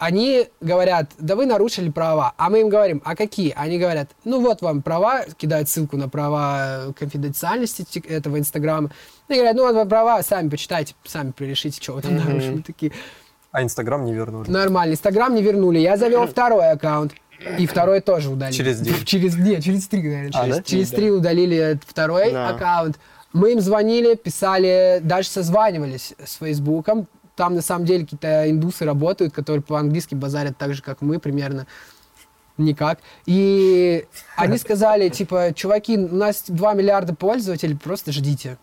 они 0.00 0.48
говорят, 0.62 1.10
да 1.18 1.36
вы 1.36 1.44
нарушили 1.44 1.90
права. 1.90 2.32
А 2.38 2.48
мы 2.48 2.62
им 2.62 2.70
говорим, 2.70 3.02
а 3.04 3.14
какие? 3.14 3.52
Они 3.54 3.78
говорят, 3.78 4.08
ну 4.24 4.40
вот 4.40 4.62
вам 4.62 4.80
права, 4.80 5.24
кидают 5.36 5.68
ссылку 5.68 5.98
на 5.98 6.08
права 6.08 6.86
э, 6.86 6.92
конфиденциальности 6.94 7.84
этого 8.08 8.38
Инстаграма. 8.38 8.90
И 9.28 9.34
говорят, 9.34 9.56
ну 9.56 9.66
вот 9.66 9.74
вам 9.74 9.88
права, 9.90 10.22
сами 10.22 10.48
почитайте, 10.48 10.94
сами 11.04 11.34
решите, 11.40 11.82
что 11.82 11.92
вы 11.92 12.00
там 12.00 12.16
нарушили. 12.16 12.54
Мы 12.54 12.62
Такие, 12.62 12.92
А 13.52 13.62
Инстаграм 13.62 14.04
не 14.04 14.14
вернули. 14.14 14.48
нормально. 14.50 14.92
Инстаграм 14.92 15.34
не 15.34 15.42
вернули. 15.42 15.78
Я 15.78 15.96
завел 15.96 16.26
второй 16.26 16.70
аккаунт. 16.70 17.12
И 17.58 17.66
второй 17.66 18.00
тоже 18.00 18.28
удалили. 18.30 18.54
Через 18.56 18.80
день? 18.80 18.94
Через, 19.06 19.36
нет, 19.36 19.64
через 19.64 19.88
три, 19.88 20.02
наверное. 20.02 20.30
А, 20.34 20.44
через, 20.44 20.56
да? 20.56 20.62
через 20.62 20.90
три 20.90 21.10
удалили 21.10 21.80
второй 21.86 22.32
Да. 22.32 22.50
аккаунт. 22.50 22.98
Мы 23.32 23.52
им 23.52 23.60
звонили, 23.60 24.14
писали, 24.14 25.00
даже 25.02 25.28
созванивались 25.28 26.12
с 26.22 26.34
Фейсбуком. 26.36 27.08
Там 27.36 27.54
на 27.54 27.62
самом 27.62 27.86
деле 27.86 28.04
какие-то 28.04 28.50
индусы 28.50 28.84
работают, 28.84 29.32
которые 29.32 29.62
по-английски 29.62 30.14
базарят 30.14 30.58
так 30.58 30.74
же, 30.74 30.82
как 30.82 31.00
мы 31.00 31.18
примерно. 31.18 31.66
Никак. 32.58 32.98
И 33.24 34.04
они 34.36 34.58
сказали, 34.58 35.08
типа, 35.08 35.52
чуваки, 35.54 35.96
у 35.96 36.14
нас 36.14 36.44
2 36.46 36.74
миллиарда 36.74 37.14
пользователей, 37.14 37.74
просто 37.74 38.12
ждите. 38.12 38.58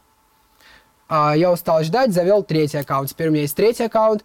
А 1.09 1.35
я 1.35 1.51
устал 1.51 1.81
ждать, 1.83 2.13
завел 2.13 2.43
третий 2.43 2.77
аккаунт. 2.77 3.09
Теперь 3.09 3.29
у 3.29 3.31
меня 3.31 3.41
есть 3.41 3.55
третий 3.55 3.85
аккаунт. 3.85 4.23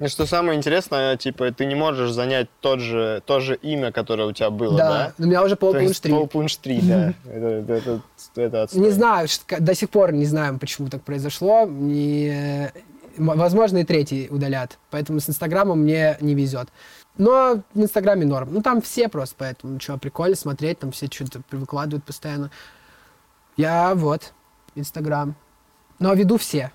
И 0.00 0.08
что 0.08 0.24
самое 0.24 0.56
интересное, 0.56 1.18
типа, 1.18 1.52
ты 1.52 1.66
не 1.66 1.74
можешь 1.74 2.10
занять 2.12 2.48
тот 2.60 2.80
же, 2.80 3.22
то 3.26 3.38
же 3.38 3.54
имя, 3.56 3.92
которое 3.92 4.26
у 4.26 4.32
тебя 4.32 4.48
было, 4.48 4.78
да, 4.78 4.88
да? 5.18 5.24
у 5.24 5.28
меня 5.28 5.42
уже 5.44 5.56
полпунш 5.56 5.88
есть 5.88 6.02
3. 6.02 6.12
Полпунш 6.12 6.56
3, 6.56 6.80
да. 6.80 7.14
Это, 7.30 7.46
это, 7.46 7.72
это, 7.74 8.00
это 8.36 8.62
отстой. 8.62 8.80
Не 8.80 8.90
знаю, 8.90 9.28
до 9.58 9.74
сих 9.74 9.90
пор 9.90 10.12
не 10.12 10.24
знаем, 10.24 10.58
почему 10.58 10.88
так 10.88 11.02
произошло. 11.02 11.68
Возможно, 13.18 13.78
и 13.78 13.84
третий 13.84 14.28
удалят. 14.30 14.78
Поэтому 14.90 15.20
с 15.20 15.28
Инстаграмом 15.28 15.80
мне 15.80 16.16
не 16.20 16.34
везет. 16.34 16.68
Но 17.18 17.62
в 17.74 17.82
Инстаграме 17.82 18.24
норм. 18.24 18.54
Ну, 18.54 18.62
там 18.62 18.80
все 18.80 19.08
просто, 19.10 19.34
поэтому, 19.36 19.78
что, 19.78 19.98
прикольно 19.98 20.36
смотреть, 20.36 20.78
там 20.78 20.92
все 20.92 21.06
что-то 21.06 21.42
выкладывают 21.50 22.04
постоянно. 22.04 22.50
Я 23.58 23.94
вот, 23.94 24.32
Инстаграм. 24.74 25.34
Но 25.98 26.14
веду 26.14 26.38
все. 26.38 26.72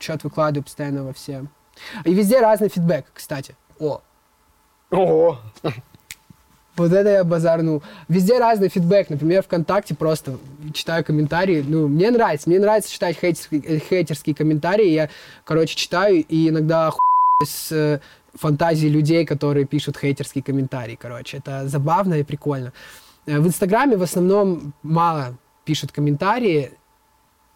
Что-то 0.00 0.26
выкладываю 0.26 0.64
постоянно 0.64 1.04
во 1.04 1.12
все. 1.12 1.46
И 2.04 2.14
везде 2.14 2.40
разный 2.40 2.68
фидбэк, 2.68 3.06
кстати. 3.14 3.54
О, 3.78 4.00
Ого! 4.90 5.38
вот 6.76 6.92
это 6.92 7.10
я 7.10 7.24
базарнул. 7.24 7.82
Везде 8.08 8.38
разный 8.38 8.68
фидбэк. 8.68 9.10
Например, 9.10 9.42
ВКонтакте 9.42 9.94
просто 9.94 10.38
читаю 10.72 11.04
комментарии. 11.04 11.64
Ну, 11.66 11.88
мне 11.88 12.10
нравится. 12.10 12.48
Мне 12.48 12.58
нравится 12.60 12.90
читать 12.92 13.16
хейтерские, 13.18 13.80
хейтерские 13.80 14.34
комментарии. 14.34 14.88
Я, 14.88 15.10
короче, 15.44 15.74
читаю 15.76 16.24
и 16.24 16.48
иногда 16.48 16.92
с 17.44 17.72
э, 17.72 18.00
фантазии 18.34 18.88
людей, 18.88 19.24
которые 19.26 19.66
пишут 19.66 19.98
хейтерские 19.98 20.42
комментарии. 20.42 20.98
Короче, 21.00 21.38
это 21.38 21.68
забавно 21.68 22.14
и 22.14 22.22
прикольно. 22.22 22.72
Э, 23.26 23.38
В 23.40 23.46
Инстаграме 23.46 23.96
в 23.96 24.02
основном 24.02 24.72
мало 24.82 25.36
пишут 25.64 25.92
комментарии 25.92 26.72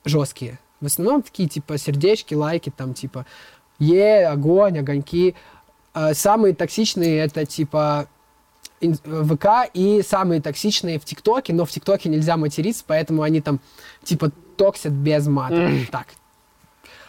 жесткие. 0.04 0.58
В 0.80 0.86
основном 0.86 1.22
такие, 1.22 1.48
типа, 1.48 1.78
сердечки, 1.78 2.34
лайки, 2.34 2.72
там, 2.76 2.92
типа, 2.92 3.24
е, 3.82 4.26
огонь, 4.26 4.78
огоньки. 4.78 5.34
э, 5.94 6.14
самые 6.14 6.54
токсичные 6.54 7.18
это 7.18 7.44
типа 7.44 8.06
ВК 8.80 9.46
и 9.74 10.02
самые 10.02 10.40
токсичные 10.40 10.98
в 10.98 11.04
ТикТоке, 11.04 11.52
но 11.52 11.64
в 11.64 11.70
ТикТоке 11.70 12.08
нельзя 12.08 12.36
материться, 12.36 12.82
поэтому 12.86 13.22
они 13.22 13.40
там 13.40 13.60
типа 14.02 14.30
токсят 14.56 14.92
без 14.92 15.26
мата. 15.26 15.70
Так, 15.90 16.06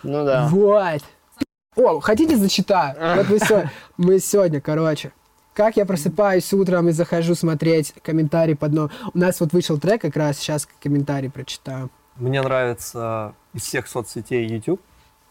Ну 0.03 0.23
да. 0.25 0.47
вот. 0.51 1.01
О, 1.75 1.99
хотите 2.01 2.37
зачитаю? 2.37 3.15
Вот 3.17 3.29
мы, 3.29 3.39
сё- 3.39 3.69
мы 3.97 4.19
сегодня, 4.19 4.61
короче. 4.61 5.11
Как 5.55 5.75
я 5.77 5.85
просыпаюсь 5.85 6.51
утром 6.53 6.89
и 6.89 6.91
захожу 6.91 7.35
смотреть 7.35 7.93
комментарии 8.03 8.53
под 8.55 8.73
новым. 8.73 8.91
У 9.13 9.17
нас 9.17 9.39
вот 9.39 9.53
вышел 9.53 9.79
трек, 9.79 10.01
как 10.01 10.15
раз 10.15 10.37
сейчас 10.37 10.67
комментарий 10.81 11.29
прочитаю. 11.29 11.89
Мне 12.17 12.41
нравится 12.41 13.33
из 13.53 13.63
всех 13.63 13.87
соцсетей 13.87 14.45
YouTube. 14.47 14.81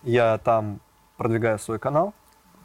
Я 0.02 0.38
там 0.38 0.80
продвигаю 1.16 1.58
свой 1.58 1.78
канал. 1.78 2.14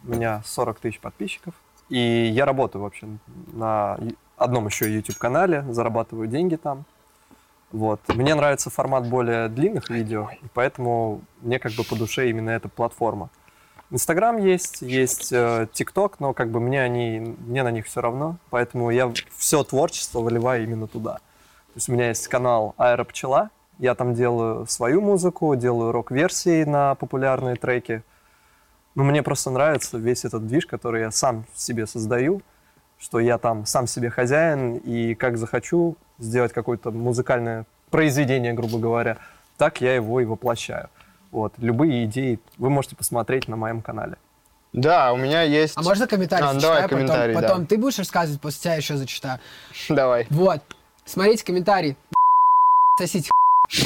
У 0.04 0.10
меня 0.12 0.42
40 0.46 0.80
тысяч 0.80 1.00
подписчиков. 1.00 1.54
И 1.90 2.00
я 2.00 2.46
работаю 2.46 2.82
вообще 2.84 3.08
на 3.54 3.98
ю- 4.00 4.16
одном 4.38 4.68
еще 4.68 4.94
YouTube-канале, 4.94 5.66
зарабатываю 5.70 6.28
деньги 6.28 6.56
там. 6.56 6.86
Вот. 7.72 8.00
Мне 8.08 8.36
нравится 8.36 8.70
формат 8.70 9.10
более 9.10 9.50
длинных 9.50 9.90
видео, 9.90 10.30
и 10.32 10.46
поэтому 10.54 11.22
мне 11.42 11.60
как 11.60 11.74
бы 11.74 11.84
по 11.84 11.96
душе 11.96 12.30
именно 12.30 12.50
эта 12.52 12.70
платформа. 12.70 13.30
Инстаграм 13.90 14.38
есть, 14.38 14.82
есть 14.82 15.32
э, 15.32 15.68
ТикТок, 15.72 16.20
но 16.20 16.34
как 16.34 16.50
бы 16.50 16.60
мне 16.60 16.82
они, 16.82 17.36
мне 17.40 17.64
на 17.64 17.72
них 17.72 17.86
все 17.86 18.02
равно, 18.02 18.38
поэтому 18.50 18.90
я 18.90 19.12
все 19.36 19.64
творчество 19.64 20.20
выливаю 20.20 20.64
именно 20.64 20.88
туда. 20.88 21.16
То 21.16 21.74
есть 21.76 21.90
у 21.90 21.94
меня 21.94 22.10
есть 22.10 22.28
канал 22.28 22.74
Аэропчела, 22.78 23.50
я 23.80 23.96
там 23.96 24.14
делаю 24.14 24.66
свою 24.68 25.02
музыку, 25.02 25.56
делаю 25.56 25.92
рок-версии 25.92 26.64
на 26.64 26.96
популярные 26.96 27.56
треки. 27.56 28.04
Но 28.98 29.04
мне 29.04 29.22
просто 29.22 29.52
нравится 29.52 30.00
весь 30.00 30.26
этот 30.26 30.48
движ, 30.48 30.66
который 30.66 31.02
я 31.02 31.12
сам 31.12 31.46
себе 31.56 31.86
создаю, 31.86 32.42
что 32.98 33.20
я 33.20 33.38
там 33.38 33.68
сам 33.68 33.86
себе 33.86 34.10
хозяин, 34.10 34.78
и 34.78 35.14
как 35.14 35.38
захочу 35.38 35.98
сделать 36.18 36.52
какое-то 36.52 36.90
музыкальное 36.90 37.68
произведение, 37.92 38.54
грубо 38.54 38.80
говоря, 38.80 39.20
так 39.56 39.82
я 39.82 39.94
его 39.94 40.20
и 40.20 40.26
воплощаю. 40.26 40.90
Вот. 41.30 41.54
Любые 41.60 42.06
идеи 42.06 42.40
вы 42.58 42.72
можете 42.72 42.96
посмотреть 42.96 43.48
на 43.48 43.56
моем 43.56 43.84
канале. 43.84 44.18
Да, 44.74 45.14
у 45.14 45.18
меня 45.18 45.44
есть... 45.44 45.78
А 45.78 45.84
можно 45.84 46.08
комментарий 46.08 46.44
А, 46.44 46.54
ну 46.54 46.60
зачитаю? 46.60 46.74
давай 46.74 46.90
потом, 46.90 46.98
комментарий, 46.98 47.36
да. 47.36 47.42
потом 47.42 47.68
ты 47.68 47.78
будешь 47.78 48.00
рассказывать, 48.00 48.42
после 48.42 48.62
тебя 48.62 48.74
еще 48.78 48.98
зачитаю. 48.98 49.40
Давай. 49.90 50.26
Вот. 50.32 50.64
Смотрите 51.06 51.46
комментарий. 51.46 51.96
Сосите. 53.00 53.30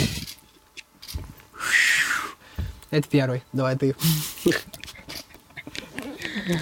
Это 2.91 3.09
первый. 3.09 3.43
Давай 3.51 3.75
ты. 3.75 3.93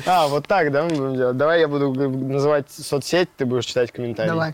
А, 0.06 0.28
вот 0.28 0.48
так, 0.48 0.72
да, 0.72 0.84
мы 0.84 0.89
будем 0.89 1.15
делать? 1.15 1.38
Давай 1.38 1.60
я 1.62 1.68
буду 1.68 1.92
г- 1.92 2.08
называть 2.08 2.70
соцсеть, 2.72 3.30
ты 3.38 3.46
будешь 3.46 3.65
читать 3.65 3.92
комментарии. 3.92 4.30
Давай. 4.30 4.54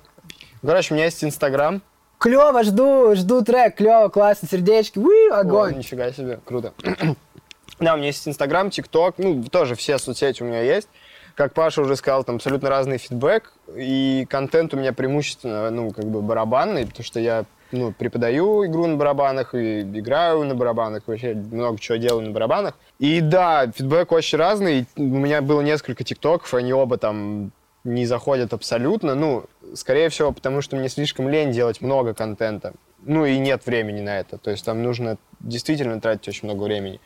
Короче, 0.62 0.94
у 0.94 0.96
меня 0.96 1.06
есть 1.06 1.24
Инстаграм. 1.24 1.82
Клево, 2.18 2.64
жду, 2.64 3.14
жду 3.16 3.44
трек, 3.44 3.76
клево, 3.76 4.08
классно, 4.10 4.48
сердечки, 4.48 4.98
уи, 4.98 5.30
О, 5.30 5.40
огонь. 5.42 5.78
нифига 5.78 6.12
себе, 6.12 6.40
круто. 6.46 6.74
да, 7.80 7.94
у 7.94 7.98
меня 7.98 8.08
есть 8.08 8.28
Инстаграм, 8.28 8.70
ТикТок, 8.70 9.16
ну, 9.18 9.44
тоже 9.44 9.76
все 9.76 9.98
соцсети 10.00 10.42
у 10.42 10.46
меня 10.46 10.62
есть. 10.62 10.88
Как 11.36 11.54
Паша 11.54 11.82
уже 11.82 11.98
сказал, 11.98 12.24
там 12.24 12.36
абсолютно 12.38 12.70
разный 12.70 12.98
фидбэк, 12.98 13.52
и 13.76 14.26
контент 14.30 14.74
у 14.74 14.78
меня 14.78 14.94
преимущественно, 14.94 15.70
ну, 15.70 15.92
как 15.92 16.06
бы 16.06 16.22
барабанный, 16.22 16.86
потому 16.88 17.04
что 17.04 17.20
я, 17.20 17.44
ну, 17.72 17.92
преподаю 17.92 18.66
игру 18.66 18.88
на 18.88 18.96
барабанах 18.96 19.56
и 19.56 19.82
играю 19.82 20.44
на 20.44 20.56
барабанах, 20.56 21.04
вообще 21.06 21.34
много 21.34 21.80
чего 21.80 21.98
делаю 21.98 22.28
на 22.28 22.32
барабанах. 22.32 22.76
И 23.00 23.22
да, 23.22 23.72
фидбэк 23.72 24.12
очень 24.12 24.38
разный. 24.38 24.86
У 24.96 25.04
меня 25.04 25.42
было 25.42 25.62
несколько 25.62 26.04
тиктоков, 26.04 26.54
они 26.54 26.74
оба 26.74 26.98
там 26.98 27.52
не 27.84 28.06
заходят 28.06 28.54
абсолютно. 28.54 29.16
Ну, 29.16 29.46
скорее 29.74 30.10
всего, 30.10 30.32
потому 30.32 30.62
что 30.62 30.76
мне 30.76 30.90
слишком 30.90 31.30
лень 31.30 31.52
делать 31.52 31.82
много 31.82 32.14
контента. 32.14 32.74
Ну, 33.04 33.26
и 33.26 33.38
нет 33.38 33.66
времени 33.66 34.02
на 34.02 34.20
это. 34.20 34.38
То 34.38 34.52
есть 34.52 34.66
там 34.66 34.82
нужно 34.82 35.18
действительно 35.40 36.02
тратить 36.02 36.28
очень 36.28 36.48
много 36.48 36.64
времени. 36.64 37.00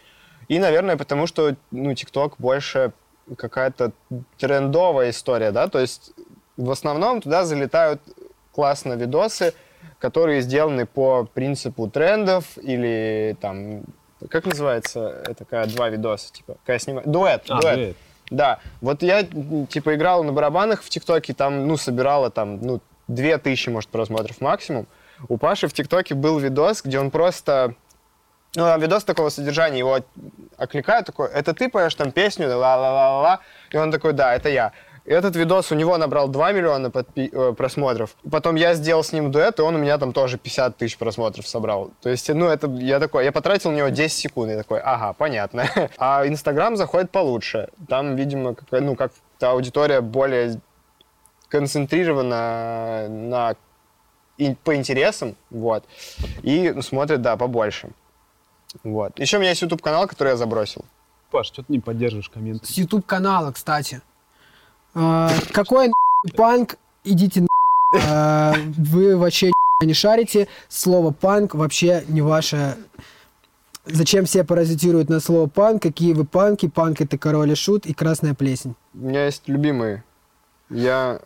И, 0.47 0.57
наверное, 0.57 0.97
потому 0.97 1.27
что, 1.27 1.55
ну, 1.71 1.93
ТикТок 1.93 2.35
больше 2.37 2.93
какая-то 3.37 3.91
трендовая 4.37 5.11
история, 5.11 5.51
да, 5.51 5.67
то 5.67 5.79
есть 5.79 6.13
в 6.57 6.71
основном 6.71 7.21
туда 7.21 7.45
залетают 7.45 8.01
классно 8.51 8.93
видосы, 8.93 9.53
которые 9.99 10.41
сделаны 10.41 10.85
по 10.85 11.25
принципу 11.25 11.89
трендов 11.89 12.57
или 12.57 13.35
там, 13.41 13.83
как 14.29 14.45
называется, 14.45 15.23
когда 15.49 15.65
два 15.65 15.89
видоса, 15.89 16.31
типа, 16.31 16.57
когда 16.63 16.73
я 16.73 16.79
снимаю, 16.79 17.07
дуэт, 17.07 17.43
А, 17.49 17.61
дуэт. 17.61 17.75
дуэт. 17.75 17.97
Да, 18.31 18.59
вот 18.81 19.01
я, 19.01 19.23
типа, 19.23 19.95
играл 19.95 20.23
на 20.23 20.31
барабанах 20.31 20.83
в 20.83 20.89
ТикТоке, 20.89 21.33
там, 21.33 21.67
ну, 21.67 21.77
собирала 21.77 22.29
там, 22.29 22.61
ну, 22.61 22.79
две 23.07 23.37
тысячи, 23.39 23.69
может, 23.69 23.89
просмотров 23.89 24.39
максимум. 24.39 24.87
У 25.27 25.37
Паши 25.37 25.67
в 25.67 25.73
ТикТоке 25.73 26.15
был 26.15 26.37
видос, 26.39 26.81
где 26.83 26.99
он 26.99 27.11
просто... 27.11 27.73
Ну, 28.55 28.65
а 28.65 28.77
видос 28.77 29.03
такого 29.03 29.29
содержания, 29.29 29.79
его 29.79 29.99
окликают, 30.57 31.05
такой, 31.05 31.29
это 31.29 31.53
ты 31.53 31.69
поешь 31.69 31.93
там 31.95 32.11
песню, 32.11 32.47
ла-ла-ла-ла, 32.47 33.41
и 33.71 33.77
он 33.77 33.91
такой, 33.91 34.13
да, 34.13 34.33
это 34.33 34.49
я. 34.49 34.71
И 35.09 35.11
этот 35.11 35.35
видос 35.35 35.71
у 35.71 35.75
него 35.75 35.97
набрал 35.97 36.27
2 36.27 36.51
миллиона 36.51 36.87
подпи- 36.89 37.31
э, 37.33 37.53
просмотров. 37.53 38.15
Потом 38.31 38.53
я 38.55 38.75
сделал 38.75 39.03
с 39.03 39.11
ним 39.11 39.31
дуэт, 39.31 39.57
и 39.57 39.63
он 39.63 39.73
у 39.73 39.79
меня 39.79 39.97
там 39.97 40.13
тоже 40.13 40.37
50 40.37 40.77
тысяч 40.77 40.99
просмотров 40.99 41.47
собрал. 41.47 41.89
То 42.01 42.09
есть, 42.09 42.29
ну, 42.29 42.45
это 42.45 42.67
я 42.67 42.99
такой, 42.99 43.23
я 43.25 43.31
потратил 43.31 43.71
на 43.71 43.77
него 43.77 43.89
10 43.89 44.15
секунд, 44.19 44.51
и 44.51 44.55
такой, 44.55 44.79
ага, 44.79 45.13
понятно. 45.13 45.65
А 45.97 46.27
Инстаграм 46.27 46.77
заходит 46.77 47.09
получше. 47.09 47.69
Там, 47.87 48.15
видимо, 48.15 48.53
какая- 48.53 48.81
ну, 48.81 48.95
как-то 48.95 49.49
аудитория 49.49 50.01
более 50.01 50.61
концентрирована 51.49 53.07
на 53.09 53.55
по 54.63 54.75
интересам, 54.75 55.35
вот, 55.49 55.83
и 56.43 56.73
смотрит, 56.81 57.21
да, 57.21 57.35
побольше. 57.35 57.89
Вот. 58.83 59.19
Еще 59.19 59.37
у 59.37 59.39
меня 59.39 59.49
есть 59.49 59.61
YouTube-канал, 59.63 60.07
который 60.07 60.29
я 60.29 60.37
забросил. 60.37 60.85
Паш, 61.31 61.47
что 61.47 61.63
ты 61.63 61.73
не 61.73 61.79
поддерживаешь 61.79 62.29
комменты? 62.29 62.65
С 62.65 62.77
YouTube 62.77 63.05
канала, 63.05 63.51
кстати. 63.51 64.01
А, 64.95 65.30
Какой 65.52 65.91
панк? 66.36 66.78
Идите 67.04 67.41
на 67.41 67.47
А, 67.95 68.54
Вы 68.78 69.17
вообще 69.17 69.52
не 69.82 69.93
шарите. 69.93 70.47
Слово 70.67 71.12
панк 71.12 71.56
вообще 71.56 72.04
не 72.08 72.21
ваше. 72.21 72.75
Зачем 73.86 74.25
все 74.25 74.43
паразитируют 74.43 75.10
на 75.10 75.19
слово 75.19 75.47
панк? 75.47 75.82
Какие 75.82 76.13
вы 76.13 76.25
панки? 76.25 76.67
Панк 76.67 77.02
это 77.02 77.17
король 77.17 77.52
и 77.52 77.56
шут 77.56 77.86
и 77.86 77.93
красная 77.93 78.34
плесень. 78.34 78.75
У 78.93 79.08
меня 79.08 79.25
есть 79.25 79.47
любимые. 79.47 80.04
Я 80.69 81.21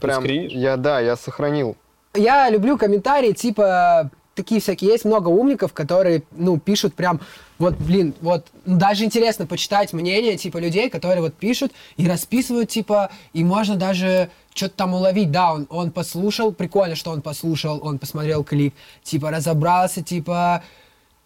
прям... 0.00 0.24
Я, 0.24 0.76
да, 0.76 1.00
я 1.00 1.16
сохранил. 1.16 1.76
Я 2.14 2.50
люблю 2.50 2.76
комментарии, 2.76 3.32
типа, 3.32 4.10
такие 4.34 4.60
всякие. 4.60 4.90
Есть 4.90 5.04
много 5.04 5.28
умников, 5.28 5.72
которые, 5.72 6.22
ну, 6.32 6.58
пишут 6.58 6.94
прям, 6.94 7.20
вот, 7.58 7.74
блин, 7.74 8.14
вот, 8.20 8.46
ну, 8.64 8.78
даже 8.78 9.04
интересно 9.04 9.46
почитать 9.46 9.92
мнение, 9.92 10.36
типа, 10.36 10.58
людей, 10.58 10.90
которые 10.90 11.22
вот 11.22 11.34
пишут 11.34 11.72
и 11.96 12.08
расписывают, 12.08 12.70
типа, 12.70 13.10
и 13.32 13.44
можно 13.44 13.76
даже 13.76 14.30
что-то 14.54 14.74
там 14.76 14.94
уловить. 14.94 15.30
Да, 15.30 15.52
он, 15.52 15.66
он 15.70 15.90
послушал, 15.90 16.52
прикольно, 16.52 16.96
что 16.96 17.10
он 17.10 17.22
послушал, 17.22 17.80
он 17.82 17.98
посмотрел 17.98 18.44
клип, 18.44 18.74
типа, 19.02 19.30
разобрался, 19.30 20.02
типа, 20.02 20.62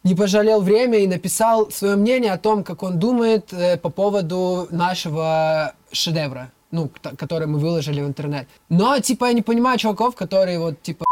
не 0.03 0.15
пожалел 0.15 0.61
время 0.61 0.99
и 0.99 1.07
написал 1.07 1.71
свое 1.71 1.97
мнение 1.97 2.33
о 2.33 2.39
том, 2.39 2.63
как 2.65 2.83
он 2.83 2.99
думает 2.99 3.53
э, 3.53 3.77
по 3.77 3.91
поводу 3.91 4.69
нашего 4.71 5.75
шедевра, 5.91 6.53
ну, 6.71 6.91
который 7.19 7.49
мы 7.49 7.59
выложили 7.59 8.01
в 8.01 8.07
интернет. 8.07 8.47
Но, 8.69 8.99
типа, 9.01 9.27
я 9.27 9.33
не 9.33 9.43
понимаю 9.43 9.79
чуваков, 9.79 10.15
которые 10.15 10.61
вот, 10.61 10.81
типа, 10.83 11.07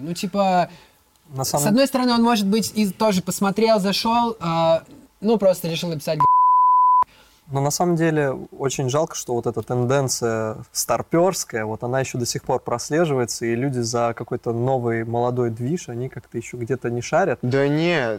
ну, 0.00 0.14
типа, 0.14 0.70
На 1.28 1.44
с 1.44 1.50
самом 1.50 1.68
одной 1.68 1.86
стороны, 1.86 2.12
он, 2.12 2.22
может 2.22 2.46
быть, 2.46 2.72
и 2.74 2.90
тоже 2.90 3.22
посмотрел, 3.22 3.80
зашел, 3.80 4.36
а, 4.40 4.82
ну, 5.20 5.38
просто 5.38 5.68
решил 5.68 5.88
написать 5.90 6.18
Но 7.50 7.60
на 7.60 7.70
самом 7.70 7.96
деле 7.96 8.30
очень 8.58 8.88
жалко, 8.88 9.14
что 9.14 9.34
вот 9.34 9.46
эта 9.46 9.62
тенденция 9.62 10.58
старперская, 10.72 11.64
вот 11.64 11.82
она 11.82 12.00
еще 12.00 12.18
до 12.18 12.26
сих 12.26 12.42
пор 12.42 12.60
прослеживается, 12.60 13.46
и 13.46 13.54
люди 13.54 13.80
за 13.80 14.14
какой-то 14.16 14.52
новый 14.52 15.04
молодой 15.04 15.50
движ, 15.50 15.88
они 15.88 16.08
как-то 16.08 16.38
еще 16.38 16.56
где-то 16.56 16.90
не 16.90 17.00
шарят. 17.00 17.38
Да 17.42 17.66
не, 17.68 18.18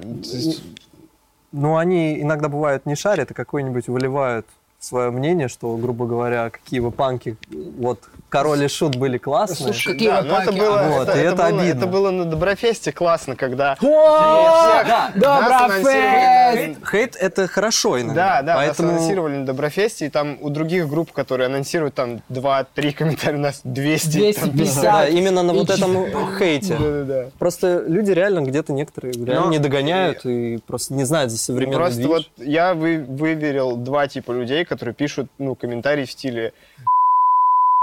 Ну, 1.52 1.78
они 1.78 2.22
иногда 2.22 2.48
бывают 2.50 2.86
не 2.86 2.96
шарят, 2.96 3.32
а 3.32 3.34
какой-нибудь 3.34 3.88
выливают 3.88 4.46
свое 4.80 5.12
мнение, 5.12 5.48
что, 5.50 5.76
грубо 5.76 6.06
говоря, 6.06 6.50
какие 6.50 6.80
вы 6.80 6.92
панки, 6.92 7.38
вот 7.78 8.00
король 8.30 8.64
и 8.64 8.68
шут 8.68 8.96
были 8.96 9.18
классные. 9.18 9.74
Слушай, 9.74 9.94
Какие 9.94 10.10
да, 10.10 10.22
вы 10.22 10.28
это 10.28 10.46
панки. 10.46 10.60
было, 10.60 10.78
Вот, 10.88 11.10
это, 11.10 11.18
и 11.18 11.22
это 11.22 11.34
это 11.34 11.36
было, 11.36 11.62
обидно. 11.62 11.78
это 11.80 11.88
было 11.88 12.12
на 12.12 12.26
Доброфесте 12.26 12.92
классно, 12.92 13.36
когда... 13.36 13.76
О, 13.82 14.84
Нас 14.86 15.12
Доброфест! 15.16 16.78
Хейт— 16.90 17.16
это 17.20 17.48
хорошо 17.48 18.00
иногда. 18.00 18.38
Да, 18.38 18.42
да, 18.42 18.56
Поэтому... 18.56 18.92
нас 18.92 18.98
анонсировали 19.00 19.38
на 19.38 19.46
Доброфесте, 19.46 20.06
и 20.06 20.10
там 20.10 20.38
у 20.42 20.50
других 20.50 20.88
групп, 20.88 21.12
которые 21.12 21.48
анонсируют 21.48 21.96
там 21.96 22.22
2-3 22.30 22.94
комментария, 22.94 23.38
у 23.38 23.42
нас 23.42 23.62
200. 23.64 24.34
там, 24.40 24.52
250. 24.52 24.84
Да, 24.84 25.08
именно 25.08 25.44
на 25.44 25.54
вот 25.54 25.70
этом 25.70 26.06
хейте. 26.40 26.76
Да-да-да. 26.78 27.26
Просто 27.38 27.84
люди 27.88 28.12
реально 28.12 28.42
где-то 28.42 28.74
некоторые 28.74 29.14
реально 29.14 29.46
Но- 29.46 29.52
не 29.52 29.60
догоняют 29.60 30.26
и 30.26 30.60
просто 30.66 30.94
не 30.94 31.04
знают 31.04 31.32
за 31.32 31.38
современный 31.38 31.78
Просто 31.78 31.96
движ. 31.98 32.10
вот 32.10 32.26
я 32.38 32.74
вы, 32.74 33.00
выверил 33.08 33.76
два 33.76 34.08
типа 34.08 34.32
людей, 34.32 34.66
которые 34.70 34.96
пишут, 34.96 35.30
ну, 35.38 35.56
комментарии 35.56 36.06
в 36.06 36.12
стиле 36.12 36.54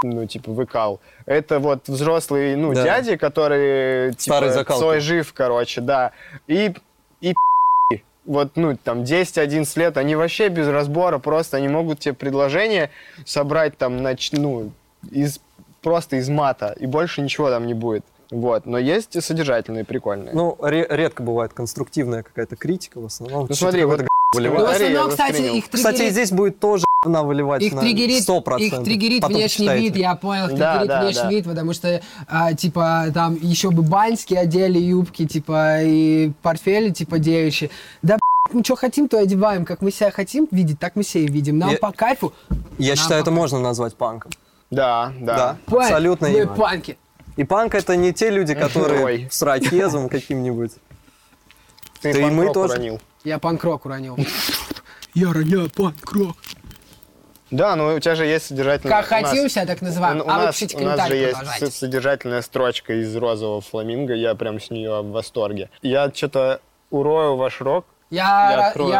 ну, 0.03 0.27
типа, 0.27 0.51
выкал. 0.51 0.99
Это 1.25 1.59
вот 1.59 1.87
взрослые, 1.87 2.55
ну, 2.55 2.73
Да. 2.73 2.83
дяди, 2.83 3.15
которые, 3.15 4.13
Старые 4.13 4.51
типа, 4.51 4.59
закалки. 4.59 4.79
Цой 4.79 4.99
жив, 4.99 5.33
короче, 5.33 5.81
да. 5.81 6.11
И, 6.45 6.73
и 7.19 7.33
вот, 8.25 8.51
ну, 8.55 8.77
там, 8.77 9.01
10-11 9.01 9.79
лет, 9.79 9.97
они 9.97 10.15
вообще 10.15 10.49
без 10.49 10.67
разбора 10.67 11.17
просто, 11.17 11.57
они 11.57 11.67
могут 11.67 11.99
тебе 11.99 12.13
предложение 12.13 12.91
собрать 13.25 13.75
там, 13.77 13.97
нач- 13.97 14.29
ну, 14.37 14.71
из, 15.09 15.39
просто 15.81 16.17
из 16.17 16.29
мата, 16.29 16.75
и 16.79 16.85
больше 16.85 17.21
ничего 17.21 17.49
там 17.49 17.65
не 17.65 17.73
будет. 17.73 18.05
Вот, 18.29 18.65
но 18.65 18.77
есть 18.77 19.15
и 19.15 19.21
содержательные, 19.21 19.85
прикольные. 19.85 20.33
Ну, 20.33 20.57
ре- 20.61 20.85
редко 20.89 21.23
бывает 21.23 21.53
конструктивная 21.53 22.23
какая-то 22.23 22.55
критика, 22.57 22.99
в 22.99 23.05
основном. 23.05 23.47
Ну, 23.47 23.55
смотри, 23.55 23.85
вот- 23.85 24.01
г- 24.33 24.39
Ну, 24.41 24.51
в 24.51 24.69
основном, 24.69 25.09
кстати, 25.09 25.41
их 25.57 25.69
Кстати, 25.69 25.95
и 25.95 25.97
триггерит, 25.97 26.11
здесь 26.11 26.31
будет 26.31 26.59
тоже 26.59 26.85
говна 27.01 27.23
выливать 27.23 27.61
их 27.63 27.73
на 27.73 27.81
триггерит, 27.81 28.27
100%. 28.27 28.59
их 28.59 28.83
триггерит 28.83 29.21
Потом 29.21 29.37
внешний 29.37 29.67
почитайте. 29.67 29.83
вид, 29.87 29.95
я 29.97 30.15
понял, 30.15 30.47
их 30.49 30.57
Да, 30.57 30.71
триггерит 30.79 30.87
да, 30.89 31.01
внешний 31.03 31.21
да. 31.23 31.29
вид, 31.29 31.45
потому 31.45 31.73
что, 31.73 32.01
а, 32.27 32.53
типа, 32.53 33.05
там 33.13 33.37
еще 33.41 33.71
бы 33.71 33.83
баньские 33.83 34.39
одели 34.41 34.79
юбки, 34.79 35.25
типа, 35.25 35.81
и 35.81 36.31
портфели, 36.41 36.89
типа, 36.89 37.19
девичьи. 37.19 37.69
Да, 38.01 38.17
мы 38.51 38.63
что 38.63 38.75
хотим, 38.75 39.07
то 39.07 39.17
одеваем, 39.17 39.63
как 39.65 39.81
мы 39.81 39.91
себя 39.91 40.11
хотим 40.11 40.47
видеть, 40.51 40.79
так 40.79 40.95
мы 40.95 41.03
себя 41.03 41.23
и 41.23 41.27
видим. 41.27 41.57
Нам 41.57 41.71
Я- 41.71 41.77
по 41.77 41.91
кайфу. 41.91 42.33
Я 42.77 42.95
считаю, 42.95 43.21
это 43.21 43.31
пока- 43.31 43.41
можно 43.41 43.59
назвать 43.59 43.95
панком. 43.95 44.31
Да, 44.69 45.13
да. 45.21 45.35
Да, 45.37 45.57
Панк, 45.67 45.83
абсолютно 45.83 46.27
Мы 46.27 46.45
панки. 46.47 46.97
И 47.37 47.45
панк 47.45 47.73
это 47.75 47.95
не 47.95 48.11
те 48.11 48.29
люди, 48.29 48.53
которые 48.55 49.05
Ой. 49.05 49.27
с 49.31 49.41
ракезом 49.41 50.09
каким-нибудь. 50.09 50.71
Ты, 52.01 52.11
Да 52.13 52.19
и 52.19 52.25
мы 52.29 52.51
тоже. 52.51 52.73
уронил. 52.73 53.01
Я 53.27 53.39
панк-рок 53.39 53.85
уронил. 53.85 54.17
Я 55.13 55.33
роняю 55.33 55.69
панк-рок. 55.69 56.37
Да, 57.51 57.75
но 57.75 57.95
у 57.95 57.99
тебя 57.99 58.15
же 58.15 58.25
есть 58.25 58.45
содержательная... 58.45 59.01
Как 59.01 59.05
хотим, 59.05 59.49
себя 59.49 59.65
так 59.65 59.81
называем. 59.81 60.21
У, 60.21 60.23
у 60.23 60.29
а 60.29 60.37
вы 60.37 60.45
нас, 60.45 60.55
пишите 60.55 60.77
у 60.77 60.81
нас 60.81 61.07
же 61.09 61.15
есть 61.17 61.73
содержательная 61.73 62.41
строчка 62.41 62.93
из 62.93 63.13
розового 63.17 63.59
фламинго, 63.59 64.13
я 64.13 64.33
прям 64.35 64.61
с 64.61 64.69
нее 64.69 65.01
в 65.01 65.11
восторге. 65.11 65.69
Я 65.81 66.09
что-то 66.13 66.61
урою 66.89 67.35
ваш 67.35 67.59
рок, 67.59 67.85
Я, 68.09 68.51
Я 68.51 68.57
я, 68.57 68.67
открою. 68.67 68.91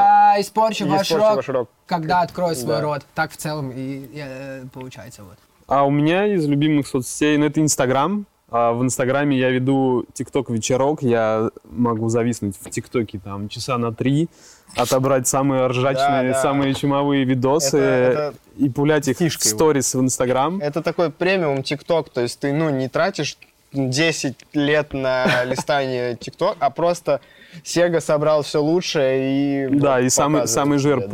испорчу, 0.42 0.86
Я 0.86 0.92
ваш, 0.92 1.08
испорчу 1.08 1.26
рот, 1.26 1.36
ваш 1.38 1.48
рот. 1.50 1.70
когда 1.86 2.20
открою 2.20 2.56
свой 2.56 2.76
Да. 2.76 2.82
рот. 2.82 3.06
Так 3.16 3.32
в 3.32 3.38
целом 3.38 3.72
и 3.74 4.10
э, 4.14 4.66
получается 4.74 5.24
вот. 5.24 5.38
А 5.68 5.86
у 5.86 5.90
меня 5.90 6.26
из 6.26 6.46
любимых 6.48 6.86
соцсетей, 6.88 7.38
ну, 7.38 7.46
это 7.46 7.62
Инстаграм. 7.62 8.26
А 8.50 8.72
в 8.72 8.82
Инстаграме 8.82 9.38
я 9.38 9.50
веду 9.50 10.06
ТикТок 10.14 10.50
вечерок. 10.50 11.02
Я 11.02 11.50
могу 11.70 12.08
зависнуть 12.08 12.56
в 12.60 12.70
ТикТоке 12.70 13.20
там 13.20 13.50
часа 13.50 13.78
на 13.78 13.94
три, 13.94 14.30
отобрать 14.76 15.28
самые 15.28 15.68
ржачные, 15.68 16.30
Да, 16.30 16.34
да. 16.34 16.42
самые 16.42 16.74
чумовые 16.74 17.26
видосы 17.26 17.78
Это- 17.78 18.12
это- 18.30 18.34
и 18.58 18.70
пулять 18.70 19.08
их 19.10 19.18
в 19.20 19.44
сторис 19.44 19.94
в 19.94 20.00
Инстаграм. 20.00 20.60
Это 20.62 20.82
такой 20.82 21.10
премиум 21.12 21.62
ТикТок, 21.62 22.10
то 22.10 22.22
есть 22.22 22.40
ты, 22.40 22.54
ну, 22.54 22.70
не 22.70 22.88
тратишь 22.88 23.38
10 23.74 24.36
лет 24.54 24.94
на 24.94 25.26
листание 25.44 26.16
ТикТок, 26.16 26.56
а 26.60 26.70
просто 26.70 27.20
Сега 27.64 28.02
собрал 28.02 28.44
все 28.44 28.62
лучшее 28.62 29.66
и... 29.66 29.68
Да, 29.70 29.96
вот 29.98 30.04
и 30.06 30.10
самый, 30.10 30.48
самый 30.48 30.78
жир 30.80 31.02
да. 31.02 31.08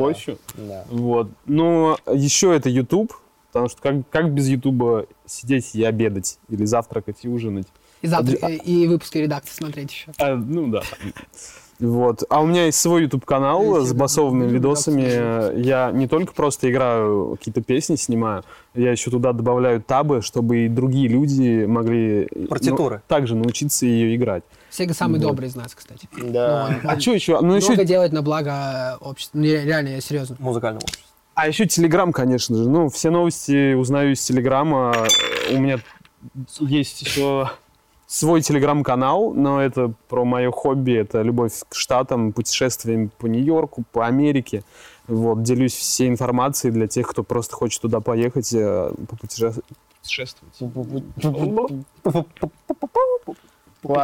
Да. 0.56 0.84
Вот. 0.90 1.30
Но 1.46 1.98
еще 2.12 2.56
это 2.56 2.70
YouTube, 2.70 3.14
потому 3.54 3.70
что 3.70 3.82
как, 3.82 3.95
как 4.10 4.32
без 4.34 4.47
Ютуба 4.47 5.06
сидеть 5.26 5.76
и 5.76 5.84
обедать, 5.84 6.39
или 6.49 6.66
завтракать 6.66 7.18
и 7.24 7.30
ужинать? 7.30 7.68
И, 8.01 8.08
завтра, 8.08 8.38
А- 8.41 8.49
и 8.51 8.88
выпуски 8.88 9.20
редакции 9.20 9.54
смотреть 9.54 9.91
еще. 9.91 10.12
А, 10.20 10.36
ну 10.36 10.68
да. 10.68 10.82
Вот. 11.80 12.24
А 12.30 12.41
у 12.41 12.45
меня 12.45 12.66
есть 12.66 12.80
свой 12.80 13.04
YouTube 13.04 13.26
канал 13.26 13.82
с 13.86 13.93
басовыми 13.93 14.47
видосами. 14.47 15.60
Я 15.60 15.91
не 15.91 16.08
только 16.08 16.34
просто 16.34 16.70
играю, 16.72 17.36
какие-то 17.38 17.62
песни 17.62 17.95
снимаю, 17.95 18.43
я 18.74 18.91
еще 18.91 19.10
туда 19.10 19.34
добавляю 19.34 19.82
табы, 19.82 20.22
чтобы 20.22 20.66
и 20.66 20.68
другие 20.70 21.08
люди 21.10 21.66
могли 21.66 22.30
ну, 22.36 22.47
Партитуры. 22.47 23.01
также 23.08 23.36
научиться 23.36 23.86
ее 23.86 24.16
играть. 24.16 24.43
Сега 24.70 24.93
самый 24.93 25.20
Вот. 25.20 25.28
добрый 25.30 25.47
из 25.49 25.56
нас, 25.56 25.74
кстати. 25.76 26.08
Да. 26.18 26.70
Ну, 26.70 26.89
он- 26.89 26.89
А 26.95 26.99
что 26.99 27.14
еще? 27.14 27.34
Ну 27.41 27.47
много 27.47 27.58
еще, 27.74 27.86
делает 27.86 28.12
на 28.14 28.22
благо 28.22 28.97
общества. 29.01 29.38
Ну, 29.38 29.43
ре- 29.45 29.66
реально, 29.66 29.89
я 29.89 30.01
серьезно. 30.01 30.36
Музыкального 30.39 30.84
общества. 30.84 31.12
А 31.36 31.48
еще 31.48 31.66
Телеграм, 31.66 32.12
конечно 32.12 32.56
же. 32.56 32.70
Ну, 32.70 32.90
все 32.90 33.10
новости 33.10 33.74
узнаю 33.74 34.14
из 34.14 34.24
Телеграма. 34.24 34.94
У 35.52 35.58
меня 35.60 35.80
есть 36.60 37.02
еще 37.02 37.50
свой 38.08 38.42
телеграм-канал, 38.42 39.34
но 39.34 39.60
это 39.62 39.92
про 40.08 40.24
мое 40.24 40.52
хобби, 40.52 40.94
это 40.94 41.22
любовь 41.24 41.54
к 41.68 41.74
штатам, 41.74 42.32
путешествиям 42.32 43.10
по 43.18 43.26
Нью-Йорку, 43.26 43.84
по 43.92 44.06
Америке. 44.06 44.64
Вот, 45.08 45.42
делюсь 45.42 45.74
всей 45.74 46.10
информацией 46.10 46.72
для 46.72 46.88
тех, 46.88 47.08
кто 47.08 47.24
просто 47.24 47.56
хочет 47.56 47.82
туда 47.82 48.00
поехать, 48.02 48.54
э, 48.54 48.94
попутеше- 49.08 49.62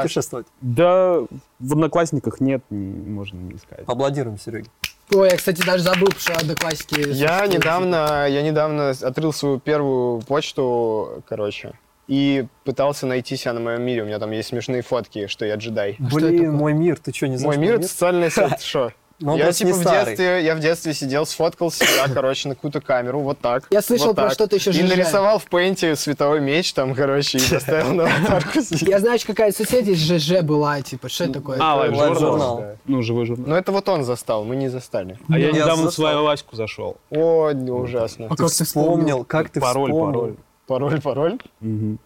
путешествовать. 0.02 0.48
Да, 0.62 1.20
в 1.60 1.72
Одноклассниках 1.72 2.42
нет, 2.42 2.64
не- 2.70 3.10
можно 3.12 3.38
не 3.38 3.58
сказать. 3.60 3.86
Аплодируем, 3.88 4.38
Сереге. 4.40 4.70
Ой, 5.14 5.30
я, 5.30 5.38
кстати, 5.38 5.66
даже 5.66 5.84
забыл, 5.84 6.10
что 6.18 6.34
одноклассники... 6.34 7.00
Я 7.00 7.40
существуют. 7.40 7.54
недавно, 7.54 8.28
я 8.30 8.42
недавно 8.44 8.90
открыл 8.92 9.34
свою 9.34 9.60
первую 9.60 10.22
почту, 10.22 11.24
короче, 11.28 11.74
и 12.08 12.46
пытался 12.64 13.06
найти 13.08 13.36
себя 13.36 13.54
на 13.54 13.60
моем 13.60 13.82
мире. 13.82 14.04
У 14.04 14.06
меня 14.06 14.20
там 14.20 14.32
есть 14.32 14.50
смешные 14.50 14.82
фотки, 14.82 15.28
что 15.28 15.46
я 15.46 15.56
джедай. 15.56 15.94
Что 15.96 16.16
Блин, 16.16 16.32
такое? 16.38 16.52
мой 16.52 16.74
мир, 16.74 16.98
ты 17.00 17.14
что, 17.14 17.28
не 17.28 17.38
знаешь? 17.38 17.56
Мой 17.56 17.64
мир— 17.66 17.76
это 17.78 17.88
социальная 17.88 18.30
сеть, 18.32 18.62
что? 18.62 18.94
Ну, 19.20 19.34
он 19.34 19.38
я 19.38 19.52
типа 19.52 19.68
не 19.68 19.74
в 19.74 19.78
старый. 19.78 20.06
детстве, 20.06 20.44
я 20.46 20.56
в 20.56 20.60
детстве 20.60 20.94
сидел, 20.94 21.26
сфоткал 21.26 21.72
себя, 21.72 22.08
короче, 22.14 22.48
на 22.50 22.56
какую-то 22.56 22.80
камеру, 22.80 23.20
вот 23.20 23.40
так. 23.40 23.66
Я 23.70 23.82
слышал 23.82 24.08
вот 24.08 24.16
про 24.16 24.30
что-то 24.32 24.56
еще 24.56 24.72
И 24.72 24.82
нарисовал 24.82 25.40
в 25.40 25.46
пейнте 25.46 25.96
световой 25.96 26.40
меч 26.40 26.74
там, 26.74 26.96
короче, 26.96 27.38
и 27.38 27.42
поставил 27.42 27.94
на 27.94 28.04
аватарку. 28.06 28.60
Я 28.72 29.00
знаю, 29.00 29.20
что 29.20 29.28
какая 29.28 29.52
есть, 29.52 30.02
ЖЖ 30.02 30.42
была, 30.42 30.82
типа, 30.82 31.10
что 31.10 31.26
это 31.26 31.34
такое? 31.34 31.58
А, 31.62 31.76
live-журнал. 31.76 32.16
журнал. 32.16 32.64
Ну, 32.86 33.02
живой 33.02 33.26
журнал. 33.26 33.48
Ну 33.50 33.56
это 33.56 33.72
вот 33.72 33.90
он 33.90 34.04
застал, 34.04 34.46
мы 34.46 34.56
не 34.56 34.70
застали. 34.70 35.20
А 35.30 35.38
я 35.38 35.52
недавно 35.52 35.90
в 35.92 35.94
свою 35.94 36.24
аську 36.24 36.56
зашел. 36.56 36.98
О, 37.10 37.52
ужасно. 37.52 38.28
А 38.30 38.36
как 38.36 38.52
ты 38.52 38.64
вспомнил? 38.64 39.26
как 39.26 39.50
ты 39.50 39.60
Пароль, 39.60 39.92
вспомнил. 39.92 40.20
пароль. 40.20 40.36
Пароль, 40.68 41.02
пароль? 41.02 41.40
Мгм. 41.60 42.00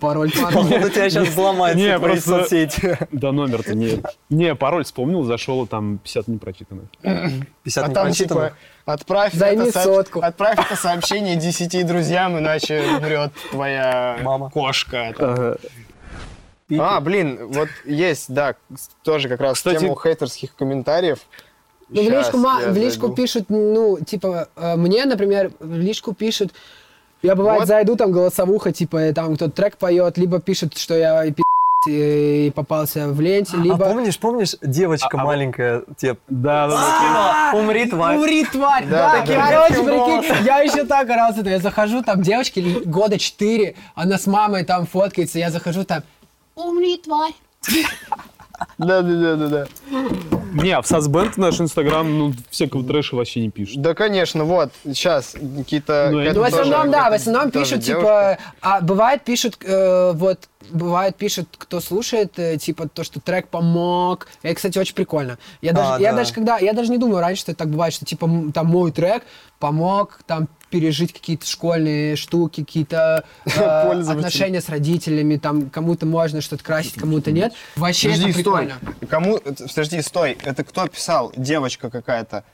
Пароль, 0.00 0.32
пароль. 0.42 0.56
Он 0.56 0.84
у 0.84 0.88
тебя 0.88 1.10
сейчас 1.10 1.28
взломается 1.28 1.78
Не, 1.78 1.98
твои 1.98 2.12
просто- 2.12 2.40
соцсети. 2.40 2.98
Да 3.12 3.32
номер-то 3.32 3.74
не... 3.74 4.00
Не, 4.30 4.54
пароль 4.54 4.84
вспомнил, 4.84 5.22
зашел, 5.24 5.66
там 5.66 5.98
50 5.98 6.28
не 6.28 6.38
прочитано. 6.38 6.82
50 7.02 7.84
А 7.84 7.88
не 7.88 7.94
там 7.94 8.06
прочитано. 8.06 8.40
типа 8.48 8.56
отправь 8.86 9.34
Займи 9.34 9.68
это, 9.68 9.82
сотку. 9.82 10.20
отправь 10.20 10.58
это 10.58 10.74
сообщение 10.76 11.36
10 11.36 11.86
друзьям, 11.86 12.38
иначе 12.38 12.82
умрет 12.96 13.32
твоя 13.50 14.18
Мама. 14.22 14.50
кошка. 14.50 15.14
Ага. 15.18 15.56
А, 16.78 17.00
блин, 17.00 17.48
вот 17.48 17.68
есть, 17.84 18.32
да, 18.32 18.54
тоже 19.02 19.28
как 19.28 19.40
раз 19.40 19.54
Кстати- 19.58 19.80
тему 19.80 19.96
хейтерских 20.00 20.54
комментариев. 20.54 21.18
Ну, 21.88 22.02
в 22.04 22.08
личку, 22.08 22.38
в 22.38 22.76
личку 22.76 23.08
пишут, 23.08 23.46
ну, 23.48 23.98
типа, 23.98 24.46
э, 24.54 24.76
мне, 24.76 25.04
например, 25.06 25.50
в 25.58 25.74
личку 25.76 26.14
пишут, 26.14 26.52
я 27.22 27.34
бывает 27.34 27.60
Вот. 27.60 27.68
зайду, 27.68 27.96
там 27.96 28.12
голосовуха, 28.12 28.72
типа, 28.72 29.12
там 29.14 29.36
кто-то 29.36 29.52
трек 29.52 29.76
поет, 29.76 30.18
либо 30.18 30.40
пишет, 30.40 30.76
что 30.76 30.94
я 30.94 31.24
и 31.24 31.32
пи***, 31.32 31.42
и 31.88 32.52
попался 32.54 33.08
в 33.08 33.20
ленте, 33.20 33.52
А 33.56 33.60
либо... 33.60 33.78
помнишь, 33.78 34.18
помнишь, 34.18 34.54
девочка 34.60 35.16
А- 35.16 35.20
а- 35.22 35.24
маленькая, 35.24 35.82
тебе 35.96 36.16
Да, 36.28 36.68
да, 36.68 36.76
да. 36.76 37.50
скинула, 37.50 37.64
умри, 37.64 37.86
тварь. 37.86 38.16
Умри, 38.18 38.44
тварь! 38.44 38.84
Да, 38.86 39.12
Да, 39.12 39.20
таким 39.20 39.40
короче, 39.40 39.74
прикинь, 39.84 40.44
я 40.46 40.58
еще 40.58 40.84
так 40.84 41.08
орался, 41.08 41.40
я 41.48 41.58
захожу, 41.58 42.02
там 42.02 42.20
девочки 42.22 42.60
ли- 42.60 42.80
года 42.84 43.18
4, 43.18 43.74
она 43.94 44.18
с 44.18 44.26
мамой 44.26 44.64
там 44.64 44.86
фоткается, 44.86 45.38
я 45.38 45.50
захожу 45.50 45.84
там, 45.84 46.02
умри, 46.54 46.98
тварь! 46.98 47.32
Да, 48.78 49.02
да, 49.02 49.14
да, 49.14 49.36
да, 49.36 49.48
да. 49.48 49.66
Не, 50.52 50.72
а 50.72 50.82
в 50.82 50.86
Сасбенд 50.86 51.36
наш 51.36 51.60
Инстаграм, 51.60 52.18
ну, 52.18 52.32
всякого 52.50 52.82
трэша 52.84 53.16
вообще 53.16 53.40
не 53.40 53.50
пишет. 53.50 53.80
Да, 53.80 53.94
конечно, 53.94 54.44
вот, 54.44 54.70
сейчас 54.84 55.34
какие-то... 55.56 56.08
Ну, 56.10 56.20
я 56.20 56.32
какая-то 56.32 56.38
Ну, 56.38 56.44
в 56.44 56.48
основном, 56.48 56.80
тоже- 56.82 56.92
да, 56.92 57.10
в 57.10 57.12
основном 57.14 57.50
пишут, 57.50 57.78
девушка. 57.80 58.38
типа, 58.38 58.38
а 58.60 58.80
бывает 58.80 59.22
пишут, 59.24 59.56
э, 59.62 60.12
вот, 60.12 60.48
бывает 60.70 61.16
пишут, 61.16 61.48
кто 61.56 61.80
слушает, 61.80 62.38
э, 62.38 62.56
типа, 62.58 62.88
то, 62.88 63.04
что 63.04 63.20
трек 63.20 63.48
помог. 63.48 64.26
Это, 64.42 64.54
кстати, 64.56 64.78
очень 64.78 64.94
прикольно. 64.94 65.38
Я 65.62 65.72
даже, 65.72 65.94
А, 65.94 65.98
я 66.00 66.10
да. 66.10 66.18
даже 66.18 66.32
когда, 66.34 66.58
я 66.58 66.72
даже 66.72 66.90
не 66.90 66.98
думаю 66.98 67.20
раньше, 67.20 67.42
что 67.42 67.52
это 67.52 67.60
так 67.60 67.68
бывает, 67.70 67.94
что, 67.94 68.04
типа, 68.04 68.24
м, 68.24 68.52
там, 68.52 68.66
мой 68.66 68.90
трек 68.92 69.22
помог, 69.58 70.20
там, 70.26 70.48
пережить 70.70 71.12
какие-то 71.12 71.46
школьные 71.46 72.16
штуки, 72.16 72.64
какие-то 72.64 73.24
э, 73.44 73.50
отношения 73.60 74.60
с 74.60 74.68
родителями, 74.68 75.36
там, 75.36 75.68
кому-то 75.68 76.06
можно 76.06 76.40
что-то 76.40 76.64
красить, 76.64 76.94
кому-то 76.94 77.32
нет. 77.32 77.52
Вообще 77.76 78.08
Подожди, 78.08 78.30
это 78.30 78.40
стой. 78.40 78.66
прикольно. 78.66 79.08
Кому... 79.08 79.36
это- 79.36 79.66
Подожди, 79.68 80.00
стой. 80.02 80.38
Это 80.42 80.64
кто 80.64 80.86
писал? 80.86 81.32
Девочка 81.36 81.90
какая-то. 81.90 82.44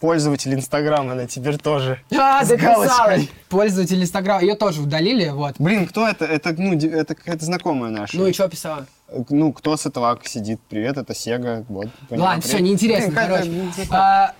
Пользователь 0.00 0.52
Инстаграма, 0.52 1.12
она 1.12 1.26
теперь 1.26 1.56
тоже. 1.56 2.00
А, 2.18 2.44
галочкой. 2.44 3.30
Пользователь 3.48 4.02
Инстаграма. 4.02 4.42
Ее 4.42 4.54
тоже 4.54 4.82
удалили, 4.82 5.28
вот. 5.30 5.54
Блин, 5.58 5.86
кто 5.86 6.06
это? 6.06 6.26
Это, 6.26 6.54
ну, 6.58 6.76
это 6.76 7.14
какая-то 7.14 7.44
знакомая 7.44 7.90
наша. 7.90 8.16
Ну 8.16 8.26
и 8.26 8.32
что 8.32 8.48
писала? 8.48 8.86
Ну, 9.30 9.52
кто 9.52 9.76
с 9.76 9.86
этого 9.86 10.18
сидит? 10.24 10.60
Привет, 10.68 10.98
это 10.98 11.14
Сега. 11.14 11.64
Вот. 11.68 11.88
Ладно, 12.10 12.42
все, 12.42 12.58
неинтересно, 12.58 13.06
Блин, 13.06 13.14
короче. 13.14 13.88
А, 13.90 14.34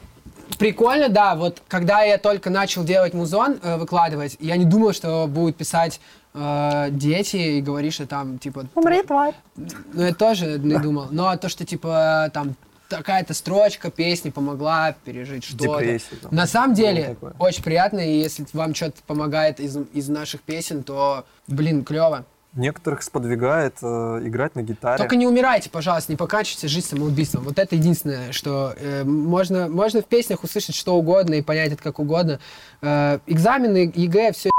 прикольно, 0.59 1.09
да, 1.09 1.35
вот 1.35 1.63
когда 1.69 2.03
я 2.03 2.19
только 2.19 2.51
начал 2.51 2.85
делать 2.85 3.15
музон, 3.15 3.59
э, 3.63 3.77
выкладывать, 3.77 4.37
я 4.41 4.57
не 4.57 4.65
думал, 4.65 4.93
что 4.93 5.27
будут 5.27 5.57
писать 5.57 6.01
э, 6.35 6.89
дети 6.91 7.37
и 7.37 7.61
говорить, 7.61 7.95
что 7.95 8.07
там, 8.07 8.39
типа... 8.39 8.67
Умри, 8.75 9.03
тварь. 9.03 9.35
Ну, 9.57 10.05
я 10.05 10.15
тоже 10.15 10.59
не 10.59 10.79
думал. 10.79 11.09
Но 11.11 11.37
то, 11.37 11.49
что, 11.49 11.65
типа, 11.65 12.31
там, 12.33 12.55
такая-то 12.89 13.35
строчка 13.35 13.91
песни 13.91 14.31
помогла 14.31 14.95
пережить 15.05 15.45
что-то. 15.45 15.99
Там. 16.23 16.35
На 16.35 16.47
самом 16.47 16.75
деле, 16.75 17.17
очень 17.39 17.63
приятно, 17.63 18.01
и 18.01 18.19
если 18.19 18.47
вам 18.53 18.75
что-то 18.75 19.03
помогает 19.07 19.61
из, 19.61 19.77
из 19.93 20.09
наших 20.09 20.43
песен, 20.43 20.83
то, 20.83 21.25
блин, 21.47 21.85
клево. 21.85 22.25
Некоторых 22.57 23.03
сподвигает 23.03 23.77
э, 23.83 23.87
играть 24.25 24.55
на 24.55 24.63
гитаре. 24.63 24.97
Только 24.97 25.17
не 25.17 25.27
умирайте, 25.27 25.69
пожалуйста, 25.69 26.11
не 26.11 26.17
поканчивайте 26.17 26.69
жизнь 26.69 26.87
самоубийством. 26.87 27.45
Вот 27.45 27.59
это 27.59 27.77
единственное, 27.77 28.33
что 28.33 28.75
э, 28.79 29.05
можно, 29.05 29.69
можно 29.69 30.01
в 30.01 30.07
песнях 30.07 30.43
услышать 30.43 30.75
что 30.75 30.97
угодно 30.97 31.35
и 31.35 31.43
понять 31.43 31.73
это 31.73 31.83
как 31.83 31.99
угодно. 31.99 32.41
Э, 32.81 33.19
экзамены, 33.27 33.93
ЕГЭ, 33.95 34.33
все 34.33 34.51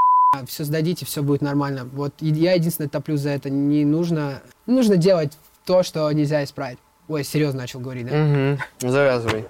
все 0.45 0.63
сдадите, 0.63 1.05
все 1.05 1.23
будет 1.23 1.41
нормально. 1.41 1.89
Вот 1.91 2.13
я 2.19 2.53
единственное 2.53 2.89
топлю 2.89 3.17
за 3.17 3.29
это. 3.29 3.49
Не 3.49 3.85
нужно, 3.85 4.41
не 4.67 4.75
нужно 4.75 4.97
делать 4.97 5.37
то, 5.65 5.83
что 5.83 6.11
нельзя 6.11 6.43
исправить. 6.43 6.77
Ой, 7.07 7.23
серьезно 7.23 7.61
начал 7.61 7.79
говорить, 7.79 8.05
да? 8.07 8.15
Мгм. 8.15 8.59
Завязывай. 8.79 9.45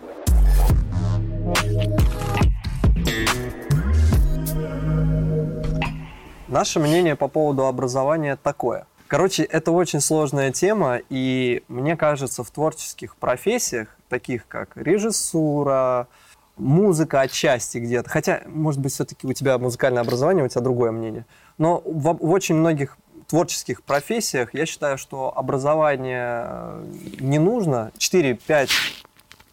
Наше 6.47 6.79
мнение 6.79 7.17
по 7.17 7.27
поводу 7.27 7.65
образования 7.65 8.37
такое. 8.41 8.87
Короче, 9.07 9.43
это 9.43 9.71
очень 9.71 9.99
сложная 9.99 10.51
тема, 10.51 10.99
и 11.09 11.63
мне 11.67 11.97
кажется, 11.97 12.43
в 12.43 12.51
творческих 12.51 13.17
профессиях, 13.17 13.97
таких 14.07 14.47
как 14.47 14.77
режиссура, 14.77 16.07
музыка 16.55 17.21
отчасти 17.21 17.79
где-то, 17.79 18.09
хотя, 18.09 18.43
может 18.47 18.79
быть, 18.79 18.93
все-таки 18.93 19.27
у 19.27 19.33
тебя 19.33 19.57
музыкальное 19.57 20.01
образование, 20.01 20.45
у 20.45 20.47
тебя 20.47 20.61
другое 20.61 20.91
мнение, 20.91 21.25
но 21.57 21.81
в, 21.85 22.13
в 22.13 22.31
очень 22.31 22.55
многих 22.55 22.97
творческих 23.27 23.83
профессиях 23.83 24.53
я 24.53 24.65
считаю, 24.65 24.97
что 24.97 25.37
образование 25.37 26.43
э, 26.45 26.85
не 27.19 27.39
нужно, 27.39 27.91
4-5 27.97 28.69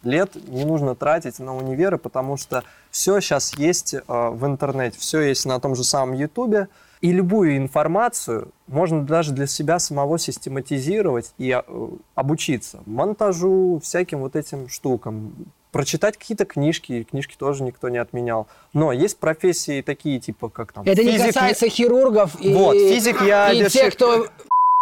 лет 0.03 0.35
не 0.47 0.63
нужно 0.63 0.95
тратить 0.95 1.39
на 1.39 1.55
универы, 1.55 1.97
потому 1.97 2.37
что 2.37 2.63
все 2.89 3.19
сейчас 3.19 3.57
есть 3.57 3.93
э, 3.93 4.01
в 4.07 4.45
интернете, 4.45 4.97
все 4.97 5.21
есть 5.21 5.45
на 5.45 5.59
том 5.59 5.75
же 5.75 5.83
самом 5.83 6.13
Ютубе, 6.13 6.69
и 7.01 7.11
любую 7.11 7.57
информацию 7.57 8.49
можно 8.67 9.03
даже 9.03 9.31
для 9.31 9.47
себя 9.47 9.79
самого 9.79 10.17
систематизировать 10.19 11.33
и 11.37 11.51
э, 11.51 11.87
обучиться 12.15 12.81
монтажу, 12.85 13.79
всяким 13.83 14.19
вот 14.19 14.35
этим 14.35 14.69
штукам, 14.69 15.33
прочитать 15.71 16.17
какие-то 16.17 16.45
книжки, 16.45 17.03
книжки 17.03 17.35
тоже 17.37 17.63
никто 17.63 17.89
не 17.89 17.97
отменял. 17.97 18.47
Но 18.73 18.91
есть 18.93 19.17
профессии 19.19 19.81
такие, 19.81 20.19
типа 20.19 20.49
как 20.49 20.71
там 20.71 20.83
Это 20.87 21.03
не 21.03 21.11
физик, 21.11 21.27
касается 21.27 21.67
хирургов 21.69 22.31
и, 22.39 22.53
Вот, 22.53 22.75
физик, 22.75 23.21
и 23.21 23.25
ядерщик. 23.27 23.71
тех, 23.71 23.93
кто 23.93 24.27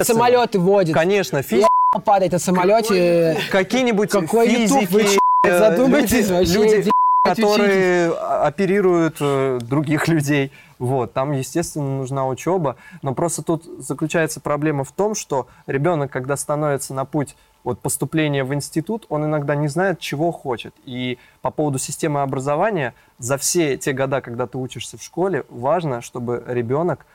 самолеты 0.01 0.59
водит. 0.59 0.93
Конечно, 0.93 1.41
физик, 1.41 1.67
Падает 2.05 2.31
на 2.33 2.39
самолете. 2.39 3.37
какие-нибудь 3.51 4.09
Какой 4.11 4.47
вы, 4.47 4.55
физики, 4.55 5.03
ч***, 5.13 5.19
э, 5.45 5.59
задумайтесь 5.59 6.29
люди- 6.29 6.31
вообще, 6.31 6.53
люди, 6.53 6.91
которые 7.23 8.11
оперируют 8.11 9.17
э, 9.19 9.59
других 9.61 10.07
людей. 10.07 10.51
Вот, 10.83 11.13
там, 11.13 11.31
естественно, 11.31 11.99
нужна 11.99 12.27
учеба. 12.27 12.75
Но 13.01 13.13
просто 13.13 13.41
тут 13.41 13.63
заключается 13.79 14.41
проблема 14.41 14.83
в 14.83 14.91
том, 14.91 15.15
что 15.15 15.47
ребенок, 15.65 16.11
когда 16.11 16.35
становится 16.35 16.93
на 16.93 17.05
путь 17.05 17.37
вот, 17.63 17.79
поступления 17.79 18.43
в 18.43 18.53
институт, 18.53 19.05
он 19.07 19.23
иногда 19.23 19.55
не 19.55 19.69
знает, 19.69 19.99
чего 19.99 20.33
хочет. 20.33 20.75
И 20.83 21.17
по 21.41 21.51
поводу 21.51 21.79
системы 21.79 22.21
образования, 22.21 22.93
за 23.17 23.37
все 23.37 23.77
те 23.77 23.93
года, 23.93 24.19
когда 24.19 24.45
ты 24.45 24.57
учишься 24.57 24.97
в 24.97 25.01
школе, 25.01 25.45
важно, 25.49 26.01
чтобы 26.01 26.43
ребенок 26.47 27.05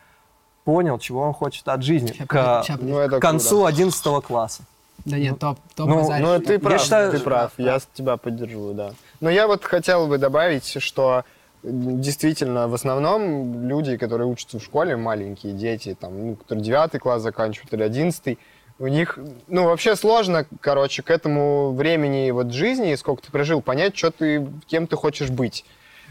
понял, 0.64 0.98
чего 0.98 1.20
он 1.20 1.34
хочет 1.34 1.68
от 1.68 1.82
жизни 1.82 2.12
к, 2.26 2.64
Ну, 2.80 3.06
к 3.10 3.20
концу 3.20 3.56
круто. 3.64 3.68
11 3.68 4.20
класса. 4.22 4.62
Да 5.04 5.18
нет, 5.18 5.38
топ, 5.38 5.58
топ 5.74 5.88
Ну. 5.88 6.10
Ну, 6.20 6.38
ты 6.40 6.58
прав, 6.58 6.80
считаю- 6.80 7.12
ты 7.12 7.20
прав. 7.20 7.52
Я 7.58 7.78
с- 7.80 7.88
тебя 7.92 8.16
поддерживаю, 8.16 8.72
да. 8.72 8.92
Но 9.20 9.28
я 9.28 9.46
вот 9.46 9.62
хотел 9.62 10.06
бы 10.06 10.16
добавить, 10.16 10.80
что 10.82 11.24
действительно 11.62 12.68
в 12.68 12.74
основном 12.74 13.68
люди, 13.68 13.96
которые 13.96 14.28
учатся 14.28 14.58
в 14.58 14.62
школе, 14.62 14.96
маленькие 14.96 15.52
дети, 15.52 15.96
там, 15.98 16.26
ну, 16.26 16.36
которые 16.36 16.64
девятый 16.64 17.00
класс 17.00 17.22
заканчивают 17.22 17.72
или 17.72 17.82
одиннадцатый, 17.82 18.38
у 18.78 18.86
них, 18.86 19.18
ну, 19.48 19.64
вообще 19.64 19.96
сложно, 19.96 20.46
короче, 20.60 21.02
к 21.02 21.10
этому 21.10 21.72
времени 21.72 22.30
вот 22.30 22.52
жизни, 22.52 22.94
сколько 22.94 23.22
ты 23.22 23.32
прожил, 23.32 23.60
понять, 23.60 23.96
что 23.96 24.12
ты, 24.12 24.46
кем 24.66 24.86
ты 24.86 24.96
хочешь 24.96 25.30
быть. 25.30 25.64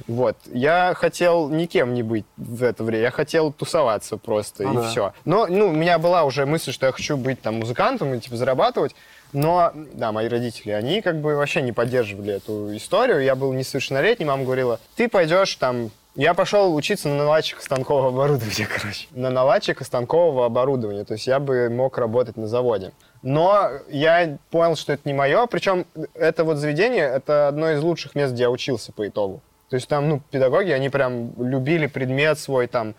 Вот. 0.05 0.37
Я 0.51 0.93
хотел 0.95 1.49
никем 1.49 1.93
не 1.93 2.03
быть 2.03 2.25
в 2.35 2.63
это 2.63 2.83
время. 2.83 3.03
Я 3.05 3.11
хотел 3.11 3.51
тусоваться 3.51 4.17
просто, 4.17 4.63
Ну 4.63 4.73
и 4.73 4.75
да. 4.75 4.89
все. 4.89 5.13
Но, 5.25 5.47
ну, 5.47 5.69
у 5.69 5.71
меня 5.71 5.97
была 5.97 6.23
уже 6.23 6.45
мысль, 6.45 6.71
что 6.71 6.85
я 6.85 6.91
хочу 6.91 7.17
быть 7.17 7.41
там 7.41 7.55
музыкантом 7.55 8.13
и, 8.13 8.19
типа, 8.19 8.35
зарабатывать. 8.35 8.95
Но, 9.33 9.71
да, 9.93 10.11
мои 10.11 10.27
родители, 10.27 10.71
они 10.71 11.01
как 11.01 11.19
бы 11.19 11.35
вообще 11.35 11.61
не 11.61 11.71
поддерживали 11.71 12.33
эту 12.33 12.75
историю. 12.75 13.21
Я 13.21 13.35
был 13.35 13.53
несовершеннолетний, 13.53 14.25
мама 14.25 14.43
говорила, 14.43 14.79
ты 14.95 15.07
пойдешь 15.07 15.55
там... 15.55 15.91
Я 16.15 16.33
пошел 16.33 16.73
учиться 16.73 17.09
на 17.09 17.15
наладчика 17.15 17.61
станкового 17.61 18.09
оборудования, 18.09 18.67
короче. 18.75 19.07
На 19.11 19.29
наладчика 19.29 19.83
станкового 19.83 20.45
оборудования. 20.47 21.03
То 21.03 21.13
есть 21.13 21.27
я 21.27 21.39
бы 21.39 21.69
мог 21.69 21.97
работать 21.99 22.37
на 22.37 22.47
заводе. 22.47 22.91
Но 23.21 23.69
я 23.89 24.37
понял, 24.49 24.75
что 24.75 24.93
это 24.93 25.03
не 25.05 25.13
мое. 25.13 25.45
Причем 25.45 25.85
это 26.15 26.43
вот 26.43 26.57
заведение, 26.57 27.03
это 27.03 27.47
одно 27.47 27.71
из 27.71 27.83
лучших 27.83 28.15
мест, 28.15 28.33
где 28.33 28.43
я 28.43 28.49
учился 28.49 28.91
по 28.91 29.07
итогу. 29.07 29.41
То 29.69 29.75
есть 29.75 29.87
там, 29.87 30.09
ну, 30.09 30.21
педагоги, 30.31 30.71
они 30.71 30.89
прям 30.89 31.33
любили 31.37 31.87
предмет 31.87 32.39
свой, 32.39 32.67
там, 32.67 32.95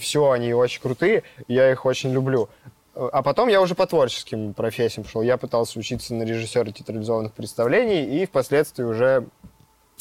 все, 0.00 0.30
они 0.30 0.54
очень 0.54 0.80
крутые, 0.80 1.22
я 1.48 1.70
их 1.70 1.84
очень 1.84 2.12
люблю. 2.12 2.48
А 2.94 3.22
потом 3.22 3.48
я 3.48 3.60
уже 3.62 3.74
по 3.74 3.86
творческим 3.86 4.52
профессиям 4.52 5.06
шел. 5.06 5.22
Я 5.22 5.38
пытался 5.38 5.78
учиться 5.78 6.14
на 6.14 6.24
режиссера 6.24 6.70
театрализованных 6.70 7.32
представлений 7.32 8.22
и 8.22 8.26
впоследствии 8.26 8.82
уже 8.82 9.26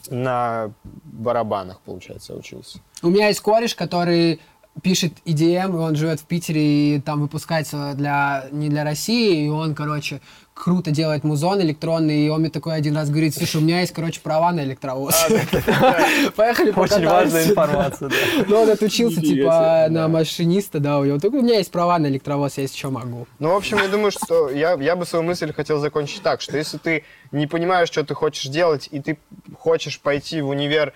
на 0.09 0.73
барабанах, 0.83 1.79
получается, 1.81 2.35
учился. 2.35 2.79
У 3.01 3.09
меня 3.09 3.27
есть 3.27 3.39
кореш, 3.39 3.75
который 3.75 4.41
пишет 4.81 5.13
EDM, 5.25 5.73
и 5.73 5.79
он 5.79 5.95
живет 5.95 6.19
в 6.19 6.25
Питере, 6.25 6.95
и 6.95 7.01
там 7.01 7.21
выпускается 7.21 7.93
для, 7.93 8.45
не 8.51 8.69
для 8.69 8.83
России, 8.83 9.45
и 9.45 9.49
он, 9.49 9.75
короче, 9.75 10.21
круто 10.61 10.91
делает 10.91 11.23
музон 11.23 11.59
электронный, 11.61 12.27
и 12.27 12.29
он 12.29 12.41
мне 12.41 12.51
такой 12.51 12.75
один 12.75 12.95
раз 12.95 13.09
говорит, 13.09 13.33
слушай, 13.35 13.57
у 13.57 13.61
меня 13.61 13.79
есть, 13.79 13.93
короче, 13.93 14.21
права 14.21 14.51
на 14.51 14.63
электровоз. 14.63 15.15
Поехали 16.35 16.71
Очень 16.75 17.07
важная 17.07 17.45
информация. 17.45 18.11
Ну, 18.47 18.61
он 18.61 18.69
отучился, 18.69 19.21
типа, 19.21 19.87
на 19.89 20.07
машиниста, 20.07 20.79
да, 20.79 20.99
у 20.99 21.05
него. 21.05 21.17
Только 21.17 21.37
у 21.37 21.41
меня 21.41 21.57
есть 21.57 21.71
права 21.71 21.97
на 21.97 22.05
электровоз, 22.05 22.57
я 22.57 22.63
если 22.63 22.77
что 22.77 22.91
могу. 22.91 23.25
Ну, 23.39 23.49
в 23.49 23.55
общем, 23.55 23.77
я 23.77 23.87
думаю, 23.87 24.11
что 24.11 24.51
я, 24.51 24.73
я 24.73 24.95
бы 24.95 25.07
свою 25.07 25.23
мысль 25.23 25.51
хотел 25.51 25.79
закончить 25.79 26.21
так, 26.21 26.41
что 26.41 26.55
если 26.55 26.77
ты 26.77 27.05
не 27.31 27.47
понимаешь, 27.47 27.87
что 27.87 28.03
ты 28.03 28.13
хочешь 28.13 28.45
делать, 28.45 28.87
и 28.91 28.99
ты 28.99 29.17
хочешь 29.57 29.99
пойти 29.99 30.41
в 30.41 30.49
универ 30.49 30.93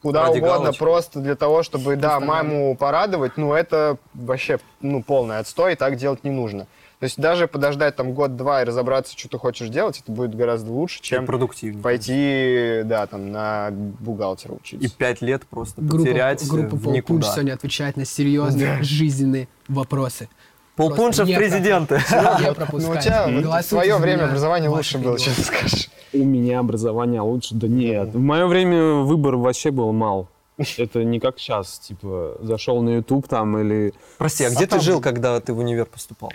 куда 0.00 0.26
Ради 0.26 0.38
угодно, 0.38 0.58
галочки. 0.58 0.78
просто 0.78 1.18
для 1.18 1.34
того, 1.34 1.64
чтобы, 1.64 1.96
да, 1.96 2.20
маму 2.20 2.76
порадовать, 2.76 3.36
ну, 3.36 3.52
это 3.52 3.96
вообще, 4.14 4.60
ну, 4.80 5.02
полный 5.02 5.38
отстой, 5.38 5.72
и 5.72 5.74
так 5.74 5.96
делать 5.96 6.22
не 6.22 6.30
нужно. 6.30 6.68
То 7.00 7.04
есть 7.04 7.16
даже 7.16 7.46
подождать 7.46 7.94
там 7.94 8.12
год-два 8.12 8.62
и 8.62 8.64
разобраться, 8.64 9.16
что 9.16 9.28
ты 9.28 9.38
хочешь 9.38 9.68
делать, 9.68 10.00
это 10.02 10.10
будет 10.10 10.34
гораздо 10.34 10.72
лучше, 10.72 10.98
И 10.98 11.02
чем 11.02 11.26
продуктивнее. 11.26 11.80
пойти, 11.80 12.80
да, 12.84 13.06
там, 13.06 13.30
на 13.30 13.70
бухгалтера 13.70 14.52
учиться. 14.54 14.84
И 14.84 14.88
пять 14.90 15.22
лет 15.22 15.46
просто 15.46 15.80
Группа, 15.80 16.04
потерять 16.04 16.42
э, 16.42 16.46
группа 16.48 16.74
в 16.74 16.82
Полпунч 16.82 16.96
никуда. 16.96 17.32
сегодня 17.32 17.52
отвечает 17.52 17.96
на 17.96 18.04
серьезные 18.04 18.82
жизненные 18.82 19.46
вопросы. 19.68 20.28
Полпунша 20.74 21.24
в 21.24 21.32
президенты. 21.34 21.96
Не 22.10 22.46
Ну, 22.46 22.50
у 22.50 22.54
пропускайте. 22.54 23.02
тебя 23.08 23.60
в 23.60 23.64
свое 23.64 23.96
время 23.98 24.24
образование 24.24 24.68
лучше 24.70 24.98
было, 24.98 25.18
чем 25.18 25.34
ты 25.34 25.42
скажешь. 25.42 25.90
У 26.12 26.18
меня 26.24 26.58
образование 26.60 27.20
лучше. 27.20 27.54
Да 27.54 27.68
нет. 27.68 28.08
В 28.14 28.18
мое 28.18 28.46
время 28.46 28.94
выбор 29.04 29.36
вообще 29.36 29.70
был 29.70 29.92
мал. 29.92 30.28
Это 30.76 31.04
не 31.04 31.20
как 31.20 31.38
сейчас, 31.38 31.78
типа, 31.78 32.36
зашел 32.40 32.82
на 32.82 32.96
YouTube 32.96 33.28
там 33.28 33.56
или... 33.58 33.94
Прости, 34.18 34.42
а 34.44 34.50
где 34.50 34.66
ты 34.66 34.80
жил, 34.80 35.00
когда 35.00 35.40
ты 35.40 35.52
в 35.52 35.58
универ 35.58 35.86
поступал? 35.86 36.32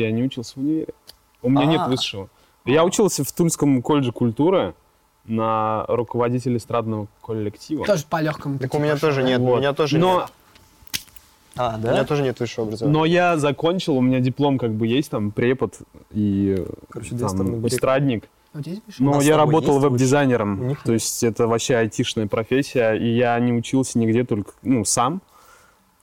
Я 0.00 0.10
не 0.12 0.22
учился 0.22 0.54
в 0.54 0.58
универе. 0.58 0.88
У 1.42 1.50
меня 1.50 1.62
А. 1.62 1.64
нет 1.66 1.86
высшего. 1.88 2.28
Я 2.64 2.84
учился 2.84 3.24
в 3.24 3.32
Тульском 3.32 3.82
колледже 3.82 4.12
культуры 4.12 4.74
на 5.24 5.84
руководителя 5.88 6.56
эстрадного 6.56 7.06
коллектива. 7.22 7.84
Тоже 7.84 8.04
по 8.08 8.20
легкому 8.20 8.58
Так 8.58 8.74
у 8.74 8.78
меня 8.78 8.92
пошел. 8.94 9.08
тоже 9.10 9.22
нет, 9.22 9.40
у 9.40 9.44
Вот. 9.44 9.58
меня 9.58 9.72
тоже 9.72 9.98
Но, 9.98 10.20
нет. 10.20 10.32
А, 11.56 11.74
У 11.76 11.80
меня 11.80 11.92
да? 11.96 12.04
тоже 12.04 12.22
нет 12.22 12.40
высшего 12.40 12.66
образования. 12.66 12.98
но 12.98 13.04
я 13.04 13.36
закончил, 13.36 13.96
у 13.96 14.00
меня 14.00 14.20
диплом 14.20 14.58
как 14.58 14.72
бы 14.72 14.86
есть, 14.86 15.10
там, 15.10 15.30
препод 15.32 15.74
и 16.10 16.64
Короче, 16.88 17.14
две 17.14 17.28
стороны 17.28 17.52
там, 17.60 17.66
эстрадник. 17.66 18.28
А 18.54 18.58
у 18.58 18.62
тебя 18.62 18.72
есть 18.86 19.00
У 19.00 19.04
Но 19.04 19.10
нас 19.12 19.22
с 19.22 19.26
я 19.26 19.36
тобой 19.36 19.46
работал 19.46 19.74
есть 19.74 19.84
веб-дизайнером, 19.84 20.76
то 20.84 20.92
есть 20.92 21.22
это 21.22 21.46
вообще 21.46 21.76
айтишная 21.76 22.26
профессия, 22.26 22.92
и 22.94 23.06
я 23.14 23.38
не 23.38 23.52
учился 23.52 23.98
нигде, 23.98 24.24
только 24.24 24.52
ну, 24.62 24.84
сам 24.84 25.20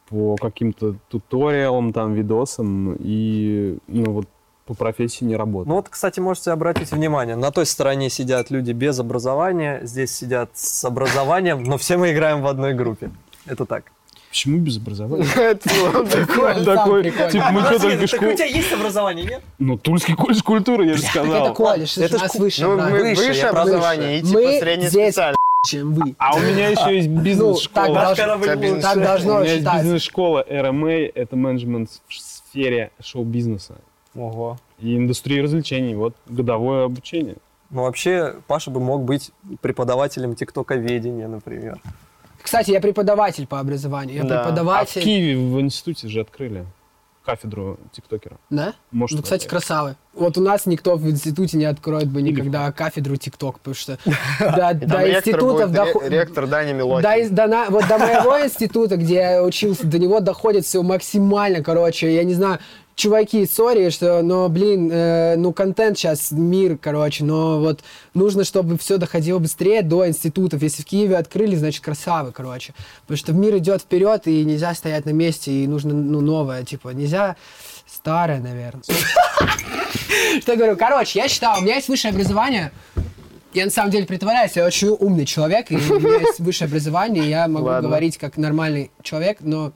по 0.10 0.36
каким-то 0.36 0.96
туториалам, 1.10 1.94
там, 1.94 2.14
видосам, 2.14 2.96
и 3.00 3.78
ну, 3.88 4.12
вот 4.12 4.26
по 4.66 4.74
профессии 4.74 5.24
не 5.24 5.36
работаю. 5.36 5.70
Ну 5.70 5.76
вот, 5.76 5.90
кстати, 5.90 6.20
можете 6.20 6.52
обратить 6.52 6.92
внимание, 6.92 7.36
на 7.36 7.52
той 7.52 7.66
стороне 7.66 8.10
сидят 8.10 8.52
люди 8.52 8.72
без 8.72 9.00
образования, 9.00 9.82
здесь 9.84 10.16
сидят 10.16 10.50
с 10.54 10.84
образованием, 10.84 11.64
но 11.64 11.78
все 11.78 11.98
мы 11.98 12.12
играем 12.12 12.42
в 12.42 12.48
одной 12.48 12.74
группе. 12.74 13.12
Это 13.46 13.66
так. 13.66 13.86
Почему 14.30 14.60
без 14.60 14.78
образования? 14.78 15.26
Такой, 15.56 17.04
прикольно. 17.04 17.32
типа, 17.32 17.50
мы 17.52 17.62
что 17.62 17.80
только 17.80 18.08
школу... 18.08 18.32
есть 18.32 18.72
образование, 18.72 19.26
нет? 19.26 19.42
Ну, 19.58 19.76
Тульский 19.76 20.14
колледж 20.14 20.44
культуры, 20.44 20.86
я 20.86 20.94
же 20.94 21.02
Так 21.02 21.16
это 21.16 21.26
сказал. 21.26 21.54
колледж, 21.56 22.00
это 22.00 22.18
же 22.20 22.26
Ну, 22.60 22.90
выше 22.92 23.34
я 23.34 23.52
про 23.52 23.62
образование, 23.62 24.20
и 24.20 24.22
типа 24.22 24.40
среднее 24.40 24.90
специальное. 24.92 25.39
Чем 25.66 25.94
вы. 25.94 26.16
А 26.18 26.36
у 26.36 26.40
меня 26.40 26.70
еще 26.70 26.96
есть 26.96 27.10
Ну, 27.10 27.16
так, 27.16 27.24
бизнес-школа. 27.24 27.94
должно- 27.94 28.40
Кабинет. 28.40 28.82
так 28.82 28.98
У 28.98 29.00
должно 29.02 29.40
меня 29.42 29.54
есть 29.54 29.68
бизнес-школа 29.74 30.46
RMA, 30.50 31.12
это 31.14 31.36
менеджмент 31.36 31.90
в 32.08 32.14
сфере 32.14 32.92
шоу-бизнеса 33.02 33.76
Ого. 34.16 34.58
и 34.80 34.96
индустрии 34.96 35.40
развлечений. 35.42 35.96
Вот 35.96 36.16
годовое 36.28 36.86
обучение. 36.86 37.36
Ну 37.70 37.84
вообще, 37.84 38.36
Паша 38.48 38.72
бы 38.72 38.80
мог 38.80 39.04
быть 39.04 39.32
преподавателем 39.62 40.34
тиктоковедения, 40.36 41.28
например. 41.28 41.80
Кстати, 42.42 42.72
я 42.72 42.80
преподаватель 42.80 43.46
по 43.46 43.60
образованию. 43.60 44.16
Я 44.18 44.24
Да. 44.24 44.40
А 44.40 44.44
в 44.44 44.46
преподаватель. 44.48 45.02
Киеве 45.04 45.38
в 45.38 45.60
институте 45.60 46.08
же 46.08 46.22
открыли 46.22 46.66
кафедру 47.30 47.78
тиктокера. 47.92 48.38
Да? 48.50 48.74
Может, 48.92 49.18
Ну, 49.18 49.24
кстати, 49.24 49.42
это- 49.46 49.50
красавы. 49.52 49.96
Вот 50.14 50.38
у 50.38 50.42
нас 50.42 50.66
никто 50.66 50.96
в 50.96 51.08
институте 51.10 51.58
не 51.58 51.66
откроет 51.66 52.08
бы 52.10 52.22
Или 52.22 52.32
никогда 52.32 52.72
кафедру 52.72 53.16
ТикТок, 53.18 53.60
потому 53.60 53.76
что 53.76 53.98
до, 54.40 54.74
институтов 55.18 55.72
ректор 56.10 56.48
Даня 56.48 56.74
Милохин. 56.74 57.04
вот 57.70 57.88
до 57.88 57.98
моего 58.00 58.40
института, 58.44 58.98
где 58.98 59.16
я 59.16 59.44
учился, 59.44 59.86
до 59.86 60.00
него 60.00 60.20
доходит 60.20 60.66
все 60.66 60.82
максимально, 60.82 61.64
короче, 61.64 62.14
я 62.14 62.24
не 62.24 62.34
знаю, 62.34 62.60
чуваки, 63.00 63.46
сори, 63.48 63.90
что, 63.90 64.22
но, 64.22 64.50
блин, 64.50 64.90
э, 64.92 65.36
ну, 65.38 65.54
контент 65.54 65.98
сейчас, 65.98 66.32
мир, 66.32 66.78
короче, 66.78 67.24
но 67.24 67.60
вот 67.60 67.80
нужно, 68.14 68.44
чтобы 68.44 68.78
все 68.78 68.98
доходило 68.98 69.40
быстрее 69.40 69.82
до 69.82 70.08
институтов. 70.08 70.62
Если 70.62 70.84
в 70.84 70.86
Киеве 70.86 71.18
открыли, 71.18 71.56
значит, 71.56 71.84
красавы, 71.84 72.32
короче. 72.32 72.74
Потому 73.02 73.18
что 73.18 73.34
мир 73.34 73.58
идет 73.58 73.82
вперед, 73.82 74.28
и 74.28 74.44
нельзя 74.44 74.74
стоять 74.76 75.06
на 75.06 75.12
месте, 75.12 75.52
и 75.52 75.68
нужно, 75.68 75.94
ну, 75.94 76.22
новое, 76.22 76.64
типа, 76.64 76.90
нельзя 76.90 77.38
старое, 77.88 78.40
наверное. 78.40 78.84
Что 80.42 80.52
я 80.52 80.58
говорю? 80.58 80.76
Короче, 80.76 81.20
я 81.20 81.28
считал, 81.28 81.60
у 81.60 81.62
меня 81.62 81.76
есть 81.76 81.88
высшее 81.88 82.12
образование, 82.12 82.72
я 83.54 83.66
на 83.66 83.72
самом 83.72 83.92
деле 83.92 84.06
притворяюсь, 84.06 84.52
я 84.56 84.66
очень 84.66 84.90
умный 84.90 85.26
человек, 85.26 85.72
и 85.72 85.76
у 85.76 86.00
меня 86.00 86.20
есть 86.20 86.40
высшее 86.40 86.68
образование, 86.68 87.26
и 87.26 87.30
я 87.30 87.48
могу 87.48 87.68
Ладно. 87.68 87.88
говорить 87.88 88.18
как 88.18 88.38
нормальный 88.38 88.92
человек, 89.02 89.38
но 89.40 89.72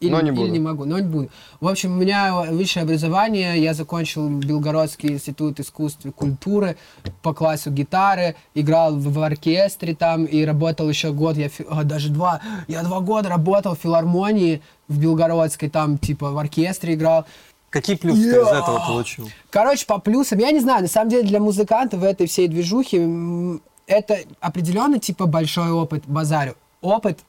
или, 0.00 0.10
Но 0.10 0.20
не 0.20 0.28
или 0.28 0.36
буду. 0.36 0.52
не 0.52 0.58
могу, 0.58 0.84
но 0.84 0.98
не 0.98 1.06
буду. 1.06 1.30
В 1.60 1.68
общем, 1.68 1.92
у 1.92 2.00
меня 2.00 2.34
высшее 2.50 2.84
образование, 2.84 3.62
я 3.62 3.72
закончил 3.72 4.28
Белгородский 4.28 5.10
институт 5.10 5.58
искусств 5.58 6.04
и 6.04 6.10
культуры 6.10 6.76
по 7.22 7.32
классу 7.32 7.70
гитары, 7.70 8.36
играл 8.54 8.94
в, 8.94 9.12
в 9.12 9.22
оркестре 9.22 9.94
там 9.94 10.26
и 10.26 10.44
работал 10.44 10.88
еще 10.88 11.12
год, 11.12 11.36
я 11.36 11.48
а, 11.68 11.84
даже 11.84 12.10
два, 12.10 12.40
я 12.68 12.82
два 12.82 13.00
года 13.00 13.30
работал 13.30 13.74
в 13.74 13.78
филармонии 13.78 14.60
в 14.88 14.98
Белгородской, 14.98 15.70
там 15.70 15.96
типа 15.96 16.30
в 16.30 16.38
оркестре 16.38 16.94
играл. 16.94 17.24
Какие 17.70 17.96
плюсы 17.96 18.22
ты 18.22 18.28
из 18.28 18.48
этого 18.48 18.84
получил? 18.86 19.28
Короче, 19.50 19.86
по 19.86 19.98
плюсам, 19.98 20.38
я 20.38 20.50
не 20.50 20.60
знаю, 20.60 20.82
на 20.82 20.88
самом 20.88 21.10
деле 21.10 21.26
для 21.26 21.40
музыкантов 21.40 22.00
в 22.00 22.04
этой 22.04 22.26
всей 22.26 22.48
движухе 22.48 23.60
это 23.86 24.18
определенно 24.40 24.98
типа 24.98 25.26
большой 25.26 25.70
опыт, 25.70 26.04
базарю. 26.06 26.54
Опыт, 26.80 27.20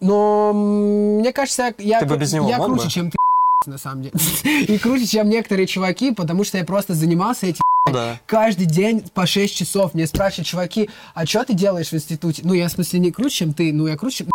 но 0.00 0.52
мне 1.20 1.32
кажется, 1.32 1.74
я, 1.78 2.00
Ты 2.00 2.06
бы 2.06 2.16
без 2.16 2.32
него 2.32 2.48
я 2.48 2.56
круче, 2.58 2.84
бы? 2.84 2.90
чем 2.90 3.10
ты, 3.10 3.16
на 3.66 3.78
самом 3.78 4.02
деле. 4.02 4.14
И 4.64 4.78
круче, 4.78 5.06
чем 5.06 5.28
некоторые 5.28 5.66
чуваки, 5.66 6.12
потому 6.12 6.44
что 6.44 6.58
я 6.58 6.64
просто 6.64 6.94
занимался 6.94 7.46
этим 7.46 7.62
Да. 7.92 8.18
каждый 8.26 8.66
день 8.66 9.02
по 9.14 9.26
6 9.26 9.54
часов. 9.54 9.94
Мне 9.94 10.06
спрашивают 10.06 10.46
чуваки, 10.46 10.90
а 11.14 11.26
что 11.26 11.44
ты 11.44 11.54
делаешь 11.54 11.88
в 11.90 11.94
институте? 11.94 12.42
Ну, 12.44 12.54
я 12.54 12.68
в 12.68 12.72
смысле 12.72 13.00
не 13.00 13.10
круче, 13.10 13.36
чем 13.36 13.54
ты, 13.54 13.72
ну, 13.72 13.86
я 13.86 13.96
круче, 13.96 14.26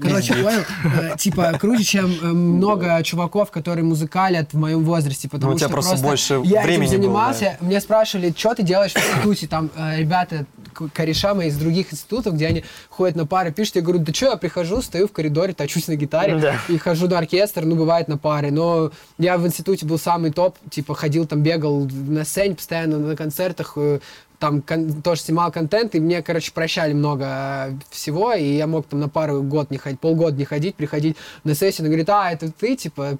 Короче, 0.00 0.34
понял? 0.34 0.60
Э, 0.84 1.16
Типа, 1.18 1.56
круче, 1.58 1.84
чем 1.84 2.06
э, 2.20 2.26
много 2.26 3.02
чуваков, 3.02 3.50
которые 3.50 3.82
музыкалят 3.84 4.52
в 4.52 4.58
моем 4.58 4.84
возрасте, 4.84 5.26
потому 5.26 5.52
Ну, 5.52 5.56
у 5.56 5.58
тебя 5.58 5.68
что 5.68 5.72
просто 5.72 5.96
больше 6.02 6.34
я 6.44 6.62
времени 6.62 6.88
этим 6.88 6.98
было, 7.00 7.06
занимался. 7.06 7.56
Мне 7.60 7.80
спрашивали, 7.80 8.34
что 8.36 8.54
ты 8.54 8.62
делаешь 8.62 8.92
в 8.92 8.98
институте? 8.98 9.46
Там 9.48 9.70
э, 9.74 9.98
ребята, 10.00 10.44
к- 10.74 10.88
кореша 10.92 11.34
мои 11.34 11.48
из 11.48 11.56
других 11.56 11.92
институтов, 11.92 12.34
где 12.34 12.46
они 12.48 12.64
ходят 12.90 13.16
на 13.16 13.26
пары, 13.26 13.52
пишут. 13.52 13.76
Я 13.76 13.82
говорю, 13.82 14.00
да 14.00 14.12
что, 14.12 14.26
я 14.26 14.36
прихожу, 14.36 14.82
стою 14.82 15.08
в 15.08 15.12
коридоре, 15.12 15.54
точусь 15.54 15.88
на 15.88 15.96
гитаре 15.96 16.38
Да. 16.38 16.56
и 16.68 16.76
хожу 16.76 17.08
на 17.08 17.18
оркестр, 17.18 17.64
ну, 17.64 17.76
бывает 17.76 18.08
на 18.08 18.18
паре. 18.18 18.50
Но 18.50 18.90
я 19.18 19.38
в 19.38 19.46
институте 19.46 19.86
был 19.86 19.98
самый 19.98 20.32
топ, 20.32 20.56
типа, 20.70 20.94
ходил 20.94 21.26
там, 21.26 21.42
бегал 21.42 21.86
на 21.90 22.24
сцене 22.24 22.56
постоянно, 22.56 22.98
на 22.98 23.16
концертах, 23.16 23.74
э, 23.76 24.00
там 24.40 24.60
кон- 24.62 25.00
тоже 25.00 25.22
снимал 25.22 25.50
контент, 25.52 25.94
и 25.94 26.00
мне, 26.00 26.20
короче, 26.20 26.52
прощали 26.52 26.92
много 26.92 27.24
э, 27.24 27.72
всего, 27.90 28.32
и 28.34 28.56
я 28.56 28.66
мог 28.66 28.86
там 28.86 29.00
на 29.00 29.08
пару 29.08 29.42
год 29.42 29.70
не 29.70 29.78
ходить, 29.78 30.00
полгода 30.00 30.36
не 30.36 30.44
ходить, 30.44 30.74
приходить 30.74 31.16
на 31.44 31.54
сессию, 31.54 31.84
она 31.84 31.88
говорит, 31.88 32.10
а, 32.10 32.30
это 32.30 32.50
ты, 32.52 32.76
типа, 32.76 33.16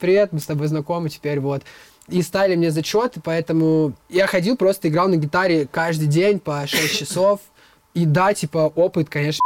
привет, 0.00 0.32
мы 0.32 0.40
с 0.40 0.44
тобой 0.46 0.66
знакомы 0.66 1.10
теперь, 1.10 1.38
вот. 1.38 1.62
И 2.08 2.20
ставили 2.22 2.56
мне 2.56 2.70
зачеты, 2.70 3.20
поэтому 3.22 3.94
я 4.10 4.26
ходил, 4.26 4.56
просто 4.56 4.88
играл 4.88 5.08
на 5.08 5.16
гитаре 5.16 5.66
каждый 5.70 6.06
день 6.06 6.38
по 6.38 6.66
6 6.66 6.98
часов, 6.98 7.40
и 7.94 8.04
да, 8.04 8.34
типа, 8.34 8.72
опыт, 8.74 9.08
конечно, 9.08 9.40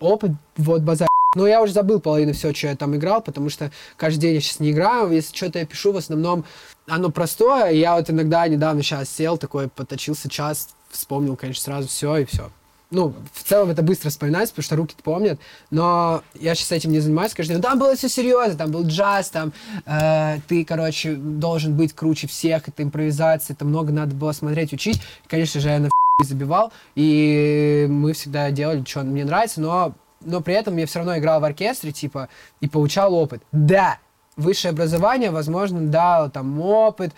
опыт, 0.00 0.32
вот, 0.56 0.82
базар. 0.82 1.08
Но 1.36 1.46
я 1.46 1.62
уже 1.62 1.74
забыл 1.74 2.00
половину 2.00 2.32
все, 2.32 2.54
что 2.54 2.68
я 2.68 2.76
там 2.76 2.96
играл, 2.96 3.20
потому 3.20 3.50
что 3.50 3.70
каждый 3.96 4.20
день 4.20 4.34
я 4.36 4.40
сейчас 4.40 4.60
не 4.60 4.70
играю. 4.70 5.10
Если 5.10 5.36
что-то 5.36 5.58
я 5.58 5.66
пишу, 5.66 5.92
в 5.92 5.98
основном 5.98 6.46
оно 6.86 7.10
простое. 7.10 7.70
Я 7.72 7.96
вот 7.96 8.08
иногда 8.08 8.48
недавно 8.48 8.82
сейчас 8.82 9.10
сел, 9.10 9.36
такой 9.36 9.68
поточился 9.68 10.30
час, 10.30 10.70
вспомнил, 10.88 11.36
конечно, 11.36 11.62
сразу 11.62 11.88
все 11.88 12.16
и 12.16 12.24
все. 12.24 12.50
Ну, 12.90 13.14
в 13.34 13.42
целом 13.42 13.68
это 13.68 13.82
быстро 13.82 14.08
вспоминается, 14.08 14.54
потому 14.54 14.64
что 14.64 14.76
руки 14.76 14.94
помнят, 15.02 15.38
но 15.70 16.22
я 16.34 16.54
сейчас 16.54 16.72
этим 16.72 16.90
не 16.90 17.00
занимаюсь 17.00 17.34
день. 17.34 17.56
Ну, 17.56 17.62
Там 17.62 17.78
было 17.78 17.94
все 17.96 18.08
серьезно, 18.08 18.56
там 18.56 18.70
был 18.70 18.86
джаз, 18.86 19.28
там 19.28 19.52
э, 19.84 20.38
ты, 20.48 20.64
короче, 20.64 21.14
должен 21.14 21.76
быть 21.76 21.92
круче 21.92 22.26
всех, 22.28 22.66
это 22.66 22.82
импровизация, 22.82 23.54
это 23.54 23.66
много 23.66 23.92
надо 23.92 24.14
было 24.14 24.32
смотреть, 24.32 24.72
учить. 24.72 25.02
Конечно 25.26 25.60
же, 25.60 25.68
я 25.68 25.78
на 25.80 25.90
забивал, 26.24 26.72
и 26.94 27.86
мы 27.88 28.12
всегда 28.12 28.50
делали, 28.50 28.82
что 28.84 29.02
мне 29.02 29.24
нравится, 29.24 29.60
но, 29.60 29.94
но 30.22 30.40
при 30.40 30.54
этом 30.54 30.76
я 30.76 30.86
все 30.86 31.00
равно 31.00 31.16
играл 31.18 31.40
в 31.40 31.44
оркестре, 31.44 31.92
типа, 31.92 32.28
и 32.60 32.68
получал 32.68 33.14
опыт. 33.14 33.42
Да, 33.52 33.98
высшее 34.36 34.72
образование, 34.72 35.30
возможно, 35.30 35.80
дало 35.86 36.30
там 36.30 36.58
опыт, 36.60 37.12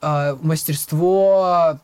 э, 0.00 0.36
мастерство, 0.40 1.80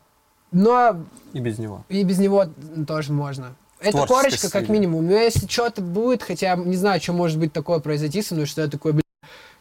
но 0.51 1.03
И 1.33 1.39
без 1.39 1.57
него. 1.59 1.83
и 1.89 2.03
без 2.03 2.19
него 2.19 2.45
тоже 2.87 3.11
можно. 3.13 3.55
Это 3.79 4.05
корочка, 4.07 4.49
как 4.49 4.69
минимум. 4.69 5.05
Но 5.05 5.13
если 5.13 5.47
что-то 5.47 5.81
будет, 5.81 6.23
хотя 6.23 6.55
не 6.55 6.75
знаю, 6.75 6.99
что 6.99 7.13
может 7.13 7.37
быть 7.39 7.53
такое 7.53 7.79
произойти 7.79 8.21
со 8.23 8.33
мной, 8.33 8.47
что 8.47 8.61
я 8.61 8.67
такой, 8.67 8.91
блин, 8.93 9.03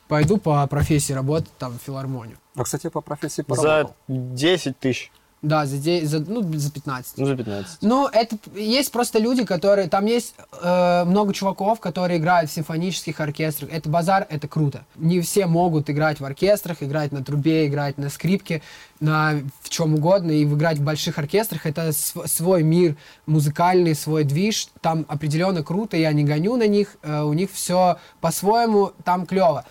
пойду 0.09 0.39
по 0.39 0.67
профессии 0.67 1.13
работать 1.13 1.51
там 1.59 1.79
в 1.79 1.83
филармонию. 1.83 2.39
А, 2.55 2.65
кстати, 2.65 2.89
по 2.89 3.03
профессии 3.03 3.43
За 3.43 3.45
поработал. 3.45 3.95
10 4.09 4.79
тысяч. 4.79 5.13
Да, 5.43 5.67
за, 5.67 5.77
де- 5.77 6.07
за, 6.07 6.19
ну, 6.21 6.43
за 6.59 6.71
15. 6.71 7.19
Ну, 7.19 7.27
за 7.27 7.37
15. 7.37 7.79
Ну, 7.83 8.09
это 8.09 8.37
есть 8.57 8.91
просто 8.91 9.19
люди, 9.21 9.45
которые... 9.45 9.87
Там 9.89 10.07
есть 10.07 10.35
э, 10.63 11.05
много 11.05 11.33
чуваков, 11.35 11.79
которые 11.79 12.19
играют 12.19 12.51
в 12.51 12.55
симфонических 12.55 13.21
оркестрах. 13.21 13.71
Это 13.71 13.89
базар, 13.89 14.27
это 14.31 14.49
круто. 14.49 14.85
Не 14.97 15.21
все 15.21 15.47
могут 15.47 15.91
играть 15.91 16.21
в 16.21 16.25
оркестрах, 16.25 16.83
играть 16.83 17.13
на 17.13 17.23
трубе, 17.23 17.67
играть 17.67 17.99
на 17.99 18.09
скрипке, 18.11 18.63
на 18.99 19.35
в 19.61 19.69
чем 19.69 19.95
угодно. 19.95 20.33
И 20.33 20.43
играть 20.45 20.79
в 20.79 20.83
больших 20.83 21.19
оркестрах 21.19 21.67
это 21.67 21.93
св- 21.93 22.27
свой 22.29 22.63
мир 22.63 22.97
музыкальный, 23.27 23.95
свой 23.95 24.25
движ. 24.25 24.69
Там 24.81 25.05
определенно 25.07 25.63
круто, 25.63 25.97
я 25.97 26.13
не 26.13 26.25
гоню 26.25 26.57
на 26.57 26.67
них. 26.67 26.97
э, 27.03 27.23
у 27.23 27.35
них 27.35 27.53
все 27.53 27.99
по-своему, 28.21 28.93
там 29.05 29.27
клево. 29.27 29.65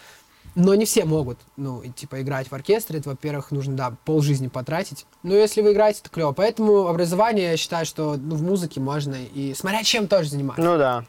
Но 0.56 0.74
не 0.74 0.86
все 0.86 1.04
могут, 1.04 1.38
ну, 1.58 1.82
и, 1.82 1.90
типа, 1.90 2.22
играть 2.22 2.48
в 2.48 2.54
оркестре. 2.54 3.00
Это, 3.00 3.10
во-первых, 3.10 3.52
нужно, 3.52 3.76
да, 3.76 3.94
полжизни 4.06 4.48
потратить. 4.48 5.06
Но 5.22 5.36
если 5.36 5.62
вы 5.62 5.74
играете, 5.74 6.02
то 6.02 6.10
клево. 6.10 6.32
Поэтому 6.32 6.88
образование, 6.88 7.52
я 7.52 7.58
считаю, 7.58 7.86
что 7.86 8.16
ну, 8.16 8.36
в 8.36 8.42
музыке 8.42 8.80
можно 8.80 9.16
и... 9.16 9.54
Смотря 9.54 9.84
чем 9.84 10.08
тоже 10.08 10.30
заниматься. 10.30 10.64
Ну 10.64 10.78
да. 10.78 11.06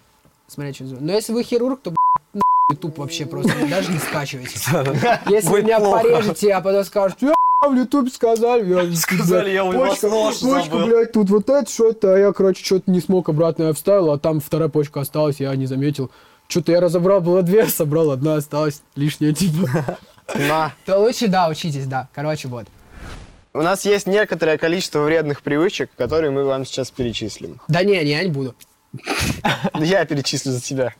Смотря 0.48 0.72
чем. 0.72 0.88
Но 1.00 1.12
если 1.12 1.32
вы 1.32 1.44
хирург, 1.44 1.80
то, 1.80 1.90
блядь, 1.90 2.42
YouTube 2.70 2.98
вообще 2.98 3.26
просто 3.26 3.52
даже 3.70 3.92
не 3.92 3.98
скачивайте. 3.98 4.58
Если 5.28 5.48
вы 5.48 5.62
меня 5.62 5.78
порежете, 5.78 6.52
а 6.52 6.60
потом 6.60 6.84
скажете, 6.84 7.32
в 7.62 7.74
YouTube 7.74 8.12
сказали, 8.12 8.68
я 8.68 8.96
Сказали, 8.96 9.50
я 9.50 9.64
у 9.64 9.72
вас 9.72 9.98
почка, 9.98 10.46
почка, 10.46 10.76
блядь, 10.76 11.12
тут 11.12 11.30
вот 11.30 11.48
это 11.48 11.70
что-то, 11.70 12.14
а 12.14 12.18
я, 12.18 12.32
короче, 12.32 12.64
что-то 12.64 12.90
не 12.90 13.00
смог 13.00 13.28
обратно 13.28 13.64
я 13.64 13.72
вставил, 13.72 14.10
а 14.10 14.18
там 14.18 14.40
вторая 14.40 14.68
почка 14.68 15.00
осталась, 15.00 15.40
я 15.40 15.54
не 15.56 15.66
заметил. 15.66 16.10
Что-то 16.48 16.72
я 16.72 16.80
разобрал, 16.80 17.20
было 17.20 17.42
две, 17.42 17.66
собрал, 17.68 18.10
одна 18.10 18.36
осталась, 18.36 18.82
лишняя, 18.94 19.32
типа. 19.32 19.98
На. 20.34 20.72
То 20.84 20.98
лучше, 20.98 21.28
да, 21.28 21.48
учитесь, 21.48 21.86
да. 21.86 22.08
Короче, 22.14 22.48
вот. 22.48 22.66
У 23.54 23.62
нас 23.62 23.84
есть 23.86 24.06
некоторое 24.06 24.58
количество 24.58 25.00
вредных 25.00 25.42
привычек, 25.42 25.90
которые 25.96 26.30
мы 26.30 26.44
вам 26.44 26.64
сейчас 26.66 26.90
перечислим. 26.90 27.60
Да 27.68 27.82
не, 27.82 27.96
не, 28.04 28.10
я 28.10 28.22
не 28.22 28.30
буду. 28.30 28.54
Я 29.74 30.04
перечислю 30.04 30.52
за 30.52 30.60
тебя. 30.60 30.94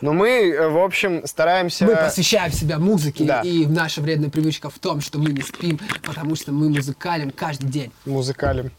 Но 0.00 0.12
мы, 0.12 0.28
э, 0.28 0.68
в 0.68 0.78
общем, 0.78 1.26
стараемся... 1.26 1.86
Мы 1.86 1.96
посвящаем 1.96 2.52
себя 2.52 2.78
музыке, 2.78 3.24
Да. 3.24 3.40
и 3.40 3.66
наша 3.66 4.00
вредная 4.00 4.28
привычка 4.30 4.68
в 4.70 4.78
том, 4.78 5.00
что 5.00 5.18
мы 5.18 5.30
не 5.30 5.42
спим, 5.42 5.80
потому 6.02 6.36
что 6.36 6.52
мы 6.52 6.68
музыкалим 6.68 7.30
каждый 7.30 7.70
день. 7.70 7.90
Музыкалем. 8.04 8.70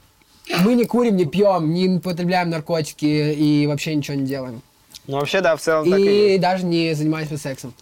Мы 0.63 0.75
не 0.75 0.85
курим, 0.85 1.15
не 1.15 1.25
пьем, 1.25 1.73
не 1.73 1.89
употребляем 1.89 2.49
наркотики 2.49 3.05
и 3.05 3.65
вообще 3.65 3.95
ничего 3.95 4.17
не 4.17 4.25
делаем. 4.25 4.61
Ну, 5.07 5.17
вообще, 5.19 5.41
да, 5.41 5.55
в 5.55 5.61
целом 5.61 5.89
так 5.89 5.99
и 5.99 6.03
И 6.03 6.29
есть. 6.31 6.41
даже 6.41 6.65
не 6.65 6.93
занимаемся 6.93 7.37
сексом. 7.37 7.73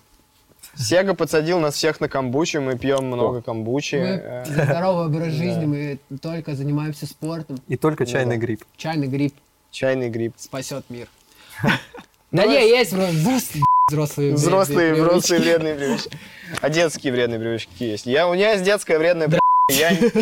Сега 0.76 1.14
подсадил 1.14 1.60
нас 1.60 1.76
всех 1.76 2.00
на 2.00 2.08
камбучу, 2.08 2.62
мы 2.62 2.78
пьем 2.78 3.06
много 3.06 3.42
камбучи. 3.42 3.96
Мы 3.96 4.06
э, 4.08 4.46
за 4.46 4.64
здоровый 4.66 5.06
образ 5.08 5.34
жизни, 5.34 5.66
мы 5.66 6.00
только 6.22 6.56
занимаемся 6.56 7.06
спортом. 7.06 7.60
И 7.68 7.76
только 7.76 8.06
чайный 8.06 8.38
гриб. 8.38 8.64
Чайный 8.78 9.08
гриб 9.08 9.34
Чайный 9.70 10.10
гриб. 10.10 10.34
спасет 10.38 10.86
мир. 10.90 11.08
Да 12.32 12.46
не, 12.46 12.54
есть 12.70 12.94
взрослые 12.94 13.66
взрослые 13.90 14.34
Взрослые, 14.36 14.94
вредные 14.94 14.94
взрослые 14.94 15.42
привычки. 15.42 15.50
вредные 15.50 15.76
привычки. 15.76 16.18
А 16.62 16.70
детские 16.70 17.12
вредные 17.12 17.40
привычки 17.42 17.84
есть. 17.84 18.06
Я, 18.06 18.30
у 18.30 18.34
меня 18.34 18.52
есть 18.54 18.64
детская 18.64 18.98
вредная 18.98 19.28
привычка. 19.28 20.22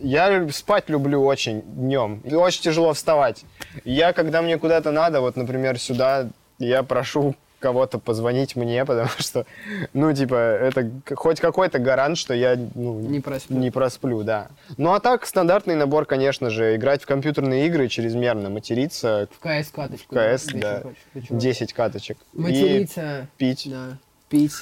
Я, 0.00 0.30
я 0.30 0.48
спать 0.50 0.88
люблю 0.88 1.22
очень 1.24 1.62
днем. 1.62 2.20
И 2.24 2.34
Очень 2.34 2.62
тяжело 2.62 2.92
вставать. 2.94 3.44
Я, 3.84 4.12
когда 4.12 4.42
мне 4.42 4.58
куда-то 4.58 4.90
надо, 4.90 5.20
вот, 5.20 5.36
например, 5.36 5.78
сюда, 5.78 6.28
я 6.58 6.82
прошу 6.82 7.34
кого-то 7.60 7.98
позвонить 7.98 8.56
мне, 8.56 8.84
потому 8.84 9.08
что, 9.18 9.46
ну, 9.94 10.12
типа, 10.12 10.34
это 10.34 10.90
хоть 11.14 11.40
какой-то 11.40 11.78
гарант, 11.78 12.18
что 12.18 12.34
я 12.34 12.56
ну, 12.74 13.00
Не 13.00 13.20
просплю. 13.20 13.56
не 13.58 13.70
просплю, 13.70 14.22
да. 14.22 14.48
Ну, 14.76 14.92
а 14.92 15.00
так, 15.00 15.24
стандартный 15.26 15.74
набор, 15.74 16.04
конечно 16.04 16.50
же, 16.50 16.76
играть 16.76 17.02
в 17.02 17.06
компьютерные 17.06 17.66
игры 17.66 17.88
чрезмерно, 17.88 18.50
материться, 18.50 19.28
В 19.32 19.38
КС 19.40 19.70
каточку. 19.70 20.14
КС, 20.14 20.44
Ты 20.44 20.58
да. 20.58 20.82
чё? 21.14 21.34
10 21.34 21.72
каточек. 21.72 22.18
И 22.34 22.38
Материться. 22.40 23.28
пить. 23.38 23.66
Да, 23.70 23.96
пить 24.28 24.52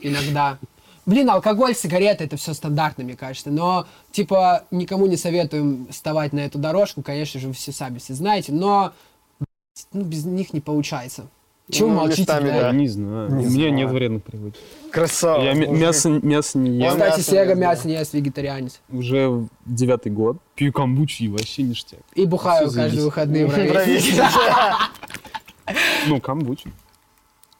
иногда. 0.00 0.58
Блин, 1.06 1.28
алкоголь, 1.30 1.74
сигареты, 1.74 2.24
это 2.24 2.36
все 2.36 2.54
стандартно, 2.54 3.04
мне 3.04 3.16
кажется. 3.16 3.50
Но, 3.50 3.86
типа, 4.10 4.64
никому 4.70 5.06
не 5.06 5.16
советуем 5.16 5.86
вставать 5.90 6.32
на 6.32 6.40
эту 6.40 6.58
дорожку. 6.58 7.02
Конечно 7.02 7.40
же, 7.40 7.48
вы 7.48 7.52
все 7.54 7.72
сами 7.72 7.98
все 7.98 8.14
знаете. 8.14 8.52
Но, 8.52 8.92
ну, 9.92 10.02
без 10.02 10.24
них 10.24 10.52
не 10.52 10.60
получается. 10.60 11.26
Чего 11.70 11.88
Ну, 11.88 11.94
молчите, 11.94 12.20
местами, 12.22 12.48
да. 12.50 12.72
Не 12.72 12.88
знаю. 12.88 13.30
Не 13.30 13.46
У 13.46 13.48
меня 13.48 13.50
знаю. 13.50 13.74
нет 13.74 13.90
вредных 13.90 14.22
привычек. 14.22 14.60
Красава. 14.90 15.42
Я 15.42 15.52
м- 15.52 15.58
мужик. 15.60 15.70
мясо, 15.80 16.08
мясо 16.10 16.58
не 16.58 16.70
ем. 16.78 16.90
Кстати, 16.90 17.18
мясо 17.18 17.22
Сега 17.22 17.54
не 17.54 17.60
мясо 17.60 17.88
не 17.88 17.94
ест, 17.94 18.12
вегетарианец. 18.12 18.80
Уже 18.90 19.46
девятый 19.64 20.12
год. 20.12 20.36
Пью 20.56 20.72
камбучи 20.74 21.22
и 21.22 21.28
вообще 21.28 21.62
ништяк. 21.62 22.00
И 22.14 22.26
бухаю 22.26 22.68
Всё 22.68 22.76
каждые 22.76 23.04
выходные 23.04 23.46
в. 23.46 23.56
Ну, 26.06 26.20
камбучи. 26.20 26.70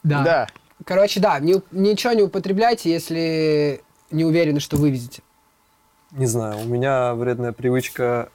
Да. 0.03 0.23
Да. 0.23 0.47
Короче, 0.83 1.19
да, 1.19 1.39
не- 1.39 1.61
ничего 1.71 2.13
не 2.13 2.23
употребляйте, 2.23 2.91
если 2.91 3.81
не 4.11 4.25
уверены, 4.25 4.59
что 4.59 4.77
вывезете. 4.77 5.21
Не 6.11 6.25
знаю, 6.25 6.59
у 6.59 6.65
меня 6.65 7.13
вредная 7.15 7.51
привычка 7.53 8.29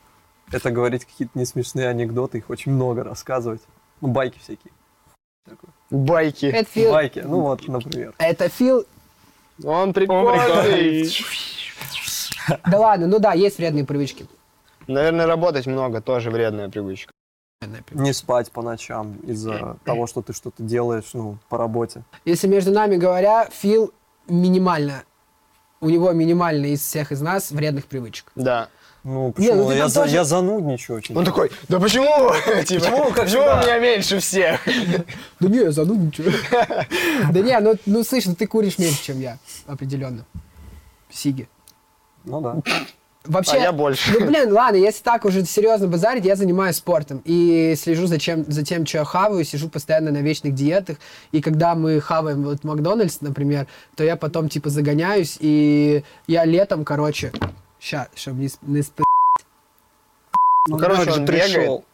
это 0.52 0.70
говорить 0.70 1.04
какие-то 1.04 1.38
несмешные 1.38 1.88
анекдоты, 1.88 2.38
их 2.38 2.50
очень 2.50 2.72
много 2.72 3.04
рассказывать. 3.04 3.60
Ну, 4.00 4.08
байки 4.08 4.38
всякие. 4.38 4.72
Такое. 5.44 5.70
Байки. 5.90 6.46
Это 6.46 6.70
Фил, 6.70 6.92
Байки, 6.92 7.18
ну 7.20 7.40
вот, 7.40 7.66
например. 7.68 8.14
это 8.18 8.48
Фил. 8.48 8.84
Он 9.64 9.92
прикольный. 9.92 11.10
Да 12.66 12.78
ладно, 12.78 13.06
ну 13.06 13.18
да, 13.18 13.32
есть 13.34 13.58
вредные 13.58 13.84
привычки. 13.84 14.26
Наверное, 14.86 15.26
работать 15.26 15.66
много 15.66 16.00
тоже 16.00 16.30
вредная 16.30 16.68
привычка. 16.68 17.12
Не 17.90 18.14
спать 18.14 18.50
по 18.50 18.62
ночам 18.62 19.16
из-за 19.16 19.76
того, 19.84 20.06
что 20.06 20.22
ты 20.22 20.32
что-то 20.32 20.62
делаешь, 20.62 21.10
ну, 21.12 21.36
по 21.50 21.58
работе. 21.58 22.04
Если 22.24 22.46
между 22.48 22.72
нами 22.72 22.96
говоря, 22.96 23.50
Фил 23.52 23.92
минимально, 24.28 25.02
у 25.82 25.90
него 25.90 26.10
минимально 26.12 26.66
из 26.66 26.80
всех 26.80 27.12
из 27.12 27.20
нас 27.20 27.50
вредных 27.50 27.84
привычек. 27.84 28.32
Да. 28.34 28.70
Ну, 29.04 29.26
Не, 29.26 29.32
почему? 29.34 29.54
ну 29.56 29.68
ты 29.68 29.74
я, 29.76 29.88
тоже- 29.90 30.10
я 30.14 30.24
занудничаю 30.24 30.96
очень. 30.96 31.14
Он 31.14 31.22
такой, 31.26 31.50
да 31.68 31.78
почему? 31.78 32.06
Типа, 32.64 32.84
Почему, 32.84 33.04
как 33.12 33.24
почему 33.26 33.42
у 33.42 33.56
меня 33.62 33.78
меньше 33.78 34.20
всех? 34.20 34.60
Да 35.40 35.48
не, 35.48 35.58
я 35.58 35.70
занудничаю. 35.70 36.32
Да 37.30 37.40
не, 37.40 37.58
ну, 37.60 37.74
ну 37.84 38.02
слышь, 38.04 38.24
ну 38.24 38.34
ты 38.34 38.46
куришь 38.46 38.78
меньше, 38.78 39.02
чем 39.04 39.20
я, 39.20 39.38
определенно. 39.66 40.24
Сиги. 41.10 41.46
Ну 42.24 42.40
да. 42.40 42.56
Вообще, 43.24 43.56
А 43.56 43.58
я 43.58 43.72
больше. 43.72 44.18
Ну, 44.18 44.26
блин, 44.26 44.50
ладно, 44.52 44.76
если 44.78 45.02
так 45.02 45.26
уже 45.26 45.44
серьезно 45.44 45.86
базарить, 45.88 46.24
я 46.24 46.36
занимаюсь 46.36 46.76
спортом. 46.76 47.20
И 47.26 47.74
слежу 47.76 48.06
за, 48.06 48.18
чем, 48.18 48.44
за 48.50 48.64
тем, 48.64 48.86
что 48.86 48.98
я 48.98 49.04
хаваю, 49.04 49.44
сижу 49.44 49.68
постоянно 49.68 50.10
на 50.10 50.18
вечных 50.22 50.54
диетах. 50.54 50.96
И 51.30 51.42
когда 51.42 51.74
мы 51.74 52.00
хаваем 52.00 52.42
вот 52.44 52.64
Макдональдс, 52.64 53.20
например, 53.20 53.66
то 53.94 54.04
я 54.04 54.16
потом, 54.16 54.48
типа, 54.48 54.70
загоняюсь, 54.70 55.36
и 55.38 56.02
я 56.26 56.46
летом, 56.46 56.84
короче, 56.84 57.30
ща, 57.78 58.08
чтобы 58.14 58.40
не, 58.40 58.48
не 58.62 58.80
сп- 58.80 59.04
Ну, 60.68 60.78
короче, 60.78 61.02
же 61.10 61.20
он 61.20 61.26
пришел. 61.26 61.84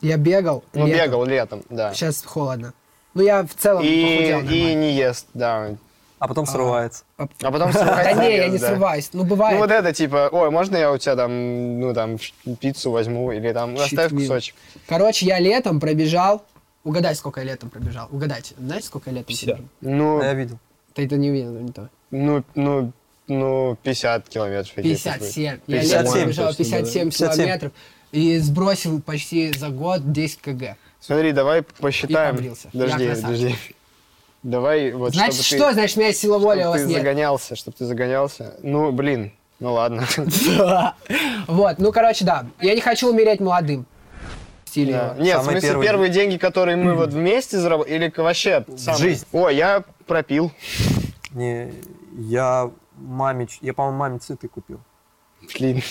Я 0.00 0.16
бегал. 0.16 0.64
Ну, 0.74 0.86
летом. 0.86 1.04
бегал 1.06 1.24
летом, 1.24 1.62
да. 1.70 1.94
Сейчас 1.94 2.24
холодно. 2.24 2.74
Ну, 3.14 3.22
я 3.22 3.44
в 3.44 3.54
целом 3.54 3.84
И, 3.84 4.02
похудел 4.02 4.40
и 4.40 4.42
нормально. 4.42 4.80
не 4.80 4.92
ест, 4.96 5.26
да. 5.34 5.76
А 6.22 6.28
потом 6.28 6.46
срывается. 6.46 7.02
А 7.16 7.26
потом 7.50 7.72
Да 7.72 7.80
срывается 7.80 8.22
не, 8.22 8.36
я 8.36 8.48
не 8.48 8.58
да. 8.58 8.68
срываюсь. 8.68 9.10
Ну, 9.12 9.24
бывает. 9.24 9.54
Ну 9.56 9.60
вот 9.62 9.72
это 9.72 9.92
типа, 9.92 10.28
ой, 10.30 10.50
можно 10.50 10.76
я 10.76 10.92
у 10.92 10.96
тебя 10.98 11.16
там, 11.16 11.80
ну 11.80 11.92
там, 11.92 12.16
пиццу 12.60 12.92
возьму 12.92 13.32
или 13.32 13.52
там, 13.52 13.74
оставь 13.76 14.10
кусочек. 14.12 14.54
Короче, 14.86 15.26
я 15.26 15.40
летом 15.40 15.80
пробежал. 15.80 16.44
Угадай, 16.84 17.16
сколько 17.16 17.40
я 17.40 17.46
летом 17.46 17.70
пробежал. 17.70 18.08
Угадайте. 18.12 18.54
Знаете, 18.56 18.86
сколько 18.86 19.10
я 19.10 19.16
летом 19.16 19.26
50. 19.28 19.46
пробежал? 19.56 19.68
Ну, 19.80 20.20
А 20.20 20.24
я 20.24 20.34
видел. 20.34 20.58
Ты 20.94 21.06
это 21.06 21.16
не 21.16 21.30
увидел, 21.30 21.50
не 21.52 21.72
то. 21.72 21.88
ну, 22.12 22.44
ну, 22.54 22.92
ну, 23.26 23.76
50 23.82 24.28
километров. 24.28 24.74
какие-то 24.74 25.02
57. 25.02 25.42
Я 25.44 25.56
57 25.80 25.98
летом 25.98 26.12
пробежал 26.12 26.46
точно, 26.48 26.64
57 26.64 27.04
да. 27.04 27.10
57. 27.10 27.34
километров 27.36 27.72
и 28.12 28.38
сбросил 28.38 29.00
почти 29.02 29.52
за 29.58 29.70
год 29.70 30.12
10 30.12 30.40
кг. 30.40 30.76
Смотри, 31.00 31.32
давай 31.32 31.62
посчитаем. 31.62 32.36
побрился. 32.36 32.68
Подожди, 32.72 33.04
Я 33.04 33.10
красавчик. 33.14 33.24
подожди. 33.24 33.56
Давай 34.42 34.92
вот, 34.92 35.14
Значит, 35.14 35.44
чтобы 35.44 35.60
что? 35.60 35.68
ты, 35.68 35.74
Значит, 35.74 35.96
у 35.96 36.00
меня 36.00 36.12
сила 36.12 36.38
воли, 36.38 36.60
а 36.60 36.70
у 36.70 36.72
чтобы 36.72 36.78
вас 36.78 36.82
ты 36.82 36.88
нет. 36.88 36.98
загонялся, 36.98 37.56
чтобы 37.56 37.76
ты 37.76 37.84
загонялся. 37.84 38.56
Ну, 38.62 38.90
блин, 38.90 39.32
ну 39.60 39.72
ладно. 39.74 40.04
Вот, 41.46 41.78
ну, 41.78 41.92
короче, 41.92 42.24
да. 42.24 42.46
Я 42.60 42.74
не 42.74 42.80
хочу 42.80 43.08
умереть 43.08 43.40
молодым. 43.40 43.86
В 44.64 44.68
стиле 44.68 44.92
Да. 44.94 45.14
Нет, 45.18 45.38
в 45.38 45.44
Самые 45.44 45.60
смысле, 45.60 45.68
первые 45.68 45.86
первые 45.88 46.10
деньги, 46.10 46.36
которые 46.38 46.76
мы 46.76 46.94
вот 46.94 47.10
вместе 47.12 47.58
заработали, 47.58 47.94
или 47.94 48.12
вообще 48.16 48.64
сам... 48.76 48.96
жизнь. 48.96 49.26
Ой, 49.32 49.54
я 49.54 49.84
пропил. 50.06 50.50
Не, 51.32 51.72
я 52.18 52.70
маме, 52.96 53.46
я, 53.60 53.74
по-моему, 53.74 53.98
маме 53.98 54.18
цветы 54.18 54.48
купил. 54.48 54.80
Блин, 55.54 55.82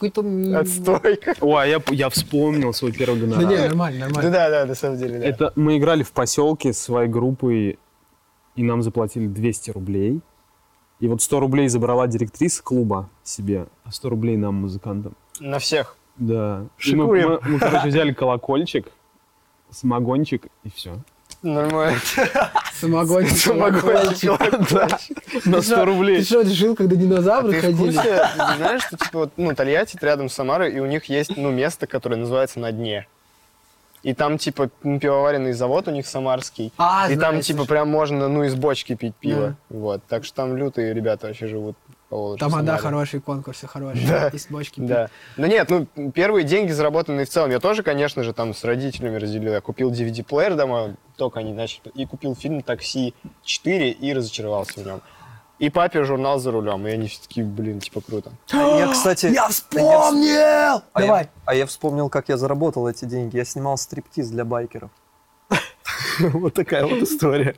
Какой-то... 0.00 0.58
отстой. 0.60 1.20
Ой, 1.40 1.62
а 1.62 1.66
я, 1.66 1.82
я 1.90 2.08
вспомнил 2.08 2.72
свой 2.72 2.92
первый 2.92 3.20
Да 3.20 3.26
гонорар. 3.26 3.48
не, 3.50 3.56
нормально, 3.68 3.98
Да, 4.00 4.06
нормально. 4.06 4.30
да, 4.30 4.50
да, 4.50 4.66
на 4.66 4.74
самом 4.74 4.96
деле, 4.98 5.18
да. 5.18 5.24
Это 5.26 5.52
мы 5.56 5.76
играли 5.78 6.02
в 6.02 6.12
поселке 6.12 6.72
с 6.72 6.78
своей 6.78 7.08
группой, 7.08 7.78
и 8.56 8.62
нам 8.62 8.82
заплатили 8.82 9.26
200 9.26 9.70
рублей. 9.72 10.20
И 11.00 11.08
вот 11.08 11.22
100 11.22 11.40
рублей 11.40 11.68
забрала 11.68 12.06
директриса 12.06 12.62
клуба 12.62 13.08
себе, 13.22 13.66
а 13.84 13.92
100 13.92 14.08
рублей 14.10 14.36
нам, 14.36 14.54
музыкантам. 14.56 15.14
На 15.40 15.58
всех. 15.58 15.96
Да. 16.16 16.66
И 16.86 16.94
мы, 16.94 17.06
мы- 17.06 17.40
мы, 17.42 17.58
короче, 17.58 17.88
взяли 17.88 18.12
колокольчик, 18.12 18.88
самогончик, 19.70 20.46
и 20.64 20.70
все. 20.70 20.96
Нормально. 21.42 21.98
Самогончик. 22.74 23.36
Самогончик. 23.36 24.40
На 25.46 25.58
Ты 25.58 25.62
100 25.62 25.62
что, 25.62 25.84
рублей. 25.84 26.18
Ты 26.18 26.24
что, 26.24 26.44
жил, 26.44 26.76
когда 26.76 26.96
динозавры 26.96 27.58
в 27.58 27.60
ходили? 27.60 27.92
ты 27.92 28.56
знаешь, 28.56 28.82
что 28.82 28.96
типа 28.96 29.18
вот, 29.20 29.32
ну, 29.36 29.54
Тольятти 29.54 29.98
рядом 30.00 30.28
с 30.28 30.34
Самарой, 30.34 30.72
и 30.72 30.80
у 30.80 30.86
них 30.86 31.06
есть, 31.06 31.36
ну, 31.36 31.50
место, 31.50 31.86
которое 31.86 32.16
называется 32.16 32.60
«На 32.60 32.72
дне». 32.72 33.06
И 34.02 34.14
там, 34.14 34.38
типа, 34.38 34.70
пивоваренный 34.82 35.52
завод 35.52 35.88
у 35.88 35.90
них 35.90 36.06
самарский. 36.06 36.72
А, 36.78 37.10
и 37.10 37.14
знаю, 37.14 37.32
там, 37.32 37.40
типа, 37.42 37.66
прям 37.66 37.90
можно, 37.90 38.28
ну, 38.28 38.44
из 38.44 38.54
бочки 38.54 38.94
пить 38.94 39.14
пиво. 39.14 39.56
Вот. 39.68 40.02
Так 40.08 40.24
что 40.24 40.36
там 40.36 40.56
лютые 40.56 40.94
ребята 40.94 41.26
вообще 41.26 41.46
живут 41.46 41.76
по 42.10 42.16
Волжье, 42.16 42.38
Там, 42.40 42.48
в 42.50 42.52
да, 42.56 42.76
Самаре. 42.76 42.82
хорошие 42.82 43.20
конкурсы, 43.20 43.66
хорошие. 43.66 44.06
Да. 44.06 44.28
Из 44.28 44.46
бочки. 44.48 44.80
Да. 44.80 45.08
Ну 45.36 45.46
нет, 45.46 45.70
ну 45.70 45.86
первые 46.10 46.44
деньги 46.44 46.72
заработанные 46.72 47.24
в 47.24 47.30
целом. 47.30 47.50
Я 47.50 47.60
тоже, 47.60 47.82
конечно 47.82 48.22
же, 48.24 48.32
там 48.34 48.52
с 48.52 48.64
родителями 48.64 49.16
разделил. 49.16 49.52
Я 49.52 49.60
купил 49.60 49.92
DVD-плеер 49.92 50.56
домой, 50.56 50.96
только 51.16 51.40
они 51.40 51.52
начали. 51.52 51.90
И 51.94 52.04
купил 52.04 52.34
фильм 52.34 52.62
«Такси 52.62 53.14
4» 53.44 53.90
и 53.90 54.12
разочаровался 54.12 54.80
в 54.80 54.86
нем. 54.86 55.00
И 55.60 55.70
папе 55.70 56.02
журнал 56.04 56.38
«За 56.40 56.50
рулем». 56.50 56.86
И 56.86 56.90
они 56.90 57.06
все 57.06 57.20
такие, 57.22 57.46
блин, 57.46 57.80
типа 57.80 58.00
круто. 58.00 58.32
А 58.52 58.78
я, 58.78 58.88
кстати... 58.90 59.26
Я 59.26 59.48
вспомнил! 59.48 60.82
А 60.92 61.00
Давай. 61.00 61.22
Я, 61.24 61.28
а 61.44 61.54
я 61.54 61.66
вспомнил, 61.66 62.08
как 62.08 62.28
я 62.28 62.36
заработал 62.36 62.88
эти 62.88 63.04
деньги. 63.04 63.36
Я 63.36 63.44
снимал 63.44 63.78
стриптиз 63.78 64.30
для 64.30 64.44
байкеров. 64.44 64.90
Вот 66.18 66.54
такая 66.54 66.84
вот 66.86 67.02
история. 67.02 67.56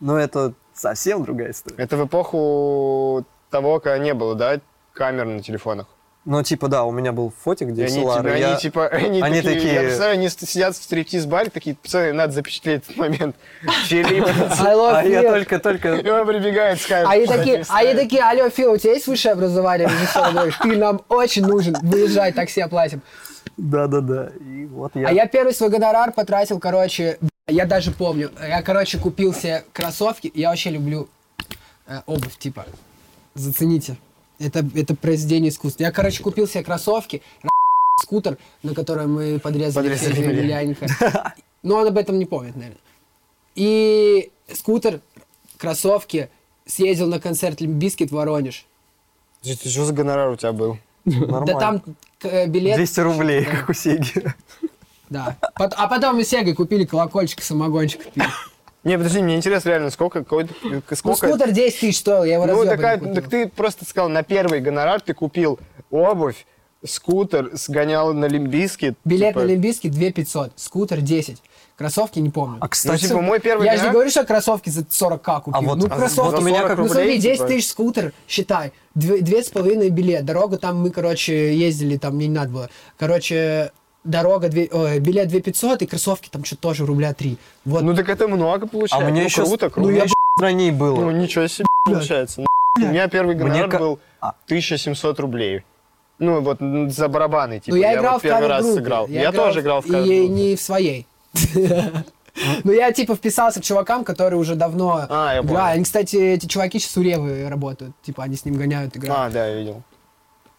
Но 0.00 0.16
это 0.16 0.54
совсем 0.72 1.22
другая 1.24 1.50
история. 1.50 1.76
Это 1.82 1.96
в 1.96 2.06
эпоху 2.06 3.24
того, 3.52 3.78
когда 3.78 3.98
не 3.98 4.14
было, 4.14 4.34
да, 4.34 4.60
камер 4.94 5.26
на 5.26 5.42
телефонах. 5.42 5.86
Ну, 6.24 6.40
типа, 6.44 6.68
да, 6.68 6.84
у 6.84 6.92
меня 6.92 7.12
был 7.12 7.32
фотик, 7.42 7.68
где 7.68 7.86
они, 7.86 8.00
Solar, 8.00 8.18
типа, 8.18 8.36
я- 8.36 8.48
они, 8.50 8.60
типа, 8.60 8.86
они, 8.92 9.20
они 9.20 9.42
такие, 9.42 9.54
такие- 9.54 9.74
я 9.74 9.80
представляю, 9.80 10.14
они 10.14 10.28
сидят 10.28 10.76
в 10.76 10.82
стриптиз-баре, 10.82 11.50
такие, 11.50 11.74
пацаны, 11.74 12.12
надо 12.12 12.32
запечатлеть 12.32 12.84
этот 12.84 12.96
момент. 12.96 13.36
Филипп, 13.86 14.24
А 14.60 15.02
я 15.04 15.22
только-только... 15.22 15.94
и 15.96 16.08
он 16.08 16.26
прибегает 16.26 16.80
с 16.80 16.88
А 16.92 17.10
они 17.10 17.26
такие, 17.26 17.64
а 17.68 17.78
они 17.78 17.94
такие, 17.94 18.22
алло, 18.22 18.48
Фил, 18.50 18.72
у 18.72 18.76
тебя 18.76 18.92
есть 18.92 19.08
высшее 19.08 19.32
образование? 19.32 19.88
режиссера?» 19.88 20.30
Говоришь, 20.30 20.58
Ты 20.62 20.76
нам 20.76 21.02
очень 21.08 21.44
нужен, 21.44 21.74
выезжай, 21.82 22.32
такси 22.32 22.60
оплатим. 22.60 23.02
Да-да-да. 23.56 24.30
И 24.40 24.66
вот 24.66 24.92
я... 24.94 25.08
А 25.08 25.12
я 25.12 25.26
первый 25.26 25.52
свой 25.54 25.70
гонорар 25.70 26.12
потратил, 26.12 26.60
короче, 26.60 27.18
я 27.48 27.66
даже 27.66 27.90
помню, 27.90 28.30
я, 28.40 28.62
короче, 28.62 28.98
купил 28.98 29.34
себе 29.34 29.64
кроссовки, 29.72 30.30
я 30.34 30.50
вообще 30.50 30.70
люблю 30.70 31.08
э, 31.88 32.00
обувь, 32.06 32.38
типа, 32.38 32.64
зацените, 33.34 33.96
это, 34.38 34.64
это 34.74 34.94
произведение 34.94 35.50
искусства. 35.50 35.84
Я, 35.84 35.92
короче, 35.92 36.22
купил 36.22 36.46
себе 36.46 36.64
кроссовки, 36.64 37.22
скутер, 38.00 38.38
на 38.62 38.74
котором 38.74 39.14
мы 39.14 39.38
подрезали, 39.38 39.88
Подрезали. 39.88 40.20
Емельяненко. 40.20 40.86
Но 41.62 41.76
он 41.76 41.86
об 41.86 41.96
этом 41.96 42.18
не 42.18 42.26
помнит, 42.26 42.56
наверное. 42.56 42.78
И 43.54 44.30
скутер, 44.52 45.00
кроссовки, 45.58 46.28
съездил 46.66 47.06
на 47.06 47.20
концерт 47.20 47.60
Limp 47.60 47.80
Bizkit 47.80 48.10
в 48.10 48.14
Воронеж. 48.14 48.66
Что 49.42 49.84
за 49.84 49.92
гонорар 49.92 50.30
у 50.30 50.36
тебя 50.36 50.52
был? 50.52 50.78
Да 51.04 51.58
там 51.58 51.82
э, 52.22 52.46
билет... 52.46 52.76
200 52.76 53.00
рублей, 53.00 53.44
как 53.44 53.68
у 53.68 53.72
Сеги. 53.72 54.24
Да. 55.10 55.36
А 55.54 55.88
потом 55.88 56.16
мы 56.16 56.24
с 56.24 56.28
Сегой 56.28 56.54
купили 56.54 56.84
колокольчик, 56.84 57.42
самогончик. 57.42 58.04
пили. 58.12 58.26
Не, 58.84 58.96
подожди, 58.96 59.22
мне 59.22 59.36
интересно 59.36 59.68
реально, 59.70 59.90
сколько, 59.90 60.20
какой-то, 60.20 60.52
Ну, 60.64 60.82
сколько... 60.94 61.28
скутер 61.28 61.52
10 61.52 61.80
тысяч 61.80 61.98
стоил, 61.98 62.24
я 62.24 62.34
его 62.34 62.46
Ну, 62.46 62.64
такая, 62.64 62.98
купил. 62.98 63.14
так 63.14 63.28
ты 63.28 63.48
просто 63.48 63.84
сказал, 63.84 64.08
на 64.08 64.22
первый 64.24 64.60
гонорар 64.60 65.00
ты 65.00 65.14
купил 65.14 65.60
обувь, 65.90 66.46
скутер, 66.84 67.50
сгонял 67.52 68.12
на 68.12 68.24
Лимбиски. 68.26 68.94
Билет 69.04 69.36
на 69.36 69.42
Олимпийский 69.42 69.88
2 69.88 70.10
500, 70.10 70.52
скутер 70.56 71.00
10. 71.00 71.40
Кроссовки 71.76 72.18
не 72.18 72.30
помню. 72.30 72.58
А, 72.60 72.64
Ну, 72.64 72.68
кстати, 72.68 73.06
типа, 73.06 73.20
мой 73.22 73.40
первый 73.40 73.64
я 73.66 73.76
же 73.76 73.84
не 73.86 73.90
говорю, 73.92 74.10
что 74.10 74.24
кроссовки 74.24 74.68
за 74.68 74.82
40к 74.82 75.42
купил. 75.42 75.58
А 75.58 75.60
вот- 75.62 75.78
ну, 75.78 75.86
а 75.86 75.96
кроссовки... 75.96 76.30
вот 76.32 76.40
у 76.40 76.44
меня 76.44 76.62
как- 76.66 76.78
ну, 76.78 76.86
смотри, 76.86 77.02
рублей, 77.04 77.18
10 77.18 77.36
типа. 77.38 77.48
тысяч 77.48 77.68
скутер, 77.68 78.12
считай. 78.28 78.72
Две, 78.94 79.20
две 79.20 79.42
с 79.42 79.48
половиной 79.48 79.88
билет. 79.90 80.24
Дорогу 80.24 80.58
там 80.58 80.80
мы, 80.82 80.90
короче, 80.90 81.56
ездили, 81.56 81.96
там 81.96 82.16
мне 82.16 82.26
не 82.28 82.34
надо 82.34 82.50
было. 82.50 82.70
Короче, 82.98 83.72
дорога, 84.04 84.48
две, 84.48 84.68
ой, 84.72 84.98
билет 85.00 85.28
2 85.28 85.40
500 85.40 85.82
и 85.82 85.86
кроссовки 85.86 86.28
там 86.28 86.44
что-то 86.44 86.62
тоже 86.62 86.86
рубля 86.86 87.14
3. 87.14 87.36
Вот. 87.64 87.82
Ну, 87.82 87.94
так 87.94 88.08
это 88.08 88.28
много 88.28 88.66
А 88.66 88.68
получается. 88.68 89.06
у 89.06 89.10
меня 89.10 89.20
ну, 89.22 89.26
еще... 89.26 89.44
круто, 89.44 89.66
Ну, 89.66 89.70
круто. 89.72 89.90
я 89.92 90.06
странней 90.36 90.70
Ну, 90.70 90.78
было. 90.78 91.10
ничего 91.10 91.46
себе 91.46 91.66
получается. 91.84 92.42
У 92.76 92.80
меня 92.80 93.08
первый 93.08 93.34
Мне 93.34 93.44
гонорар 93.44 93.70
ка- 93.70 93.78
был 93.78 93.98
А. 94.20 94.34
1700 94.46 95.20
рублей. 95.20 95.62
Ну, 96.18 96.40
вот 96.40 96.58
за 96.92 97.08
барабаны, 97.08 97.60
типа. 97.60 97.76
ну, 97.76 97.82
я, 97.82 97.94
играл 97.94 98.12
вот 98.14 98.20
в 98.20 98.22
первый 98.22 98.48
раз 98.48 98.64
сыграл. 98.74 99.08
Я, 99.08 99.32
тоже 99.32 99.60
играл 99.60 99.80
в 99.82 99.86
И 99.86 100.28
не 100.28 100.56
в 100.56 100.60
своей. 100.60 101.06
Ну, 102.64 102.72
я, 102.72 102.92
типа, 102.92 103.14
вписался 103.14 103.60
к 103.60 103.62
чувакам, 103.62 104.04
которые 104.04 104.40
уже 104.40 104.54
давно 104.54 105.06
А, 105.08 105.34
я 105.34 105.42
понял. 105.42 105.58
Они, 105.58 105.84
кстати, 105.84 106.16
эти 106.16 106.46
чуваки 106.46 106.78
сейчас 106.78 106.96
у 106.96 107.02
Ревы 107.02 107.46
работают. 107.48 107.94
Типа, 108.02 108.22
они 108.24 108.36
с 108.36 108.46
ним 108.46 108.54
гоняют, 108.54 108.96
играют. 108.96 109.18
А, 109.18 109.30
да, 109.30 109.46
я 109.48 109.58
видел. 109.58 109.82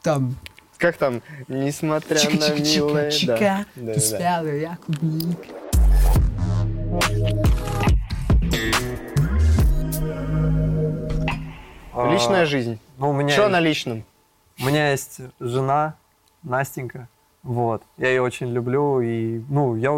Там, 0.04 0.36
Как 0.84 0.98
там? 0.98 1.22
Несмотря 1.48 2.20
на 2.22 2.30
милое... 2.30 3.10
чика-чика-чика, 3.10 3.38
Да, 3.40 3.66
да, 3.76 3.94
ты 3.94 4.00
да. 4.02 4.06
спелый, 4.06 4.60
я 4.60 4.76
клубник. 4.76 5.38
А, 11.94 12.12
Личная 12.12 12.46
жизнь. 12.46 12.80
Ну, 12.98 13.12
у 13.12 13.14
меня... 13.14 13.30
Что 13.30 13.48
на 13.48 13.62
личном? 13.62 14.04
У 14.60 14.66
меня 14.66 14.92
есть 14.92 15.22
жена, 15.40 15.96
Настенька, 16.44 17.08
вот. 17.44 17.82
Я 17.96 18.10
ее 18.10 18.22
очень 18.22 18.52
люблю, 18.52 19.00
и, 19.00 19.42
ну, 19.48 19.78
я, 19.78 19.90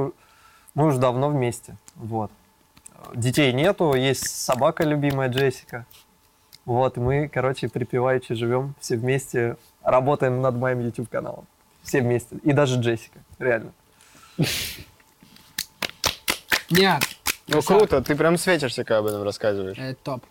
мы 0.75 0.85
уже 0.85 0.99
давно 0.99 1.29
вместе, 1.29 1.77
вот. 1.95 2.29
Детей 3.15 3.53
нету, 3.53 3.95
есть 3.95 4.27
собака 4.27 4.83
любимая 4.83 5.29
Джессика. 5.29 5.87
Вот, 6.65 6.97
мы, 6.97 7.27
короче, 7.29 7.69
припеваючи 7.69 8.33
живем 8.33 8.73
все 8.79 8.97
вместе, 8.97 9.55
работаем 9.83 10.41
над 10.41 10.55
моим 10.55 10.79
YouTube-каналом. 10.79 11.45
Все 11.83 12.01
вместе. 12.01 12.37
И 12.43 12.51
даже 12.53 12.79
Джессика, 12.79 13.19
реально. 13.39 13.71
Нет, 16.71 17.03
Ну, 17.47 17.61
круто, 17.61 18.01
ты 18.01 18.15
прям 18.15 18.37
светишься, 18.37 18.83
когда 18.83 18.99
об 18.99 19.05
этом 19.05 19.23
рассказываешь. 19.23 19.77
это 19.77 19.95
топ. 20.03 20.23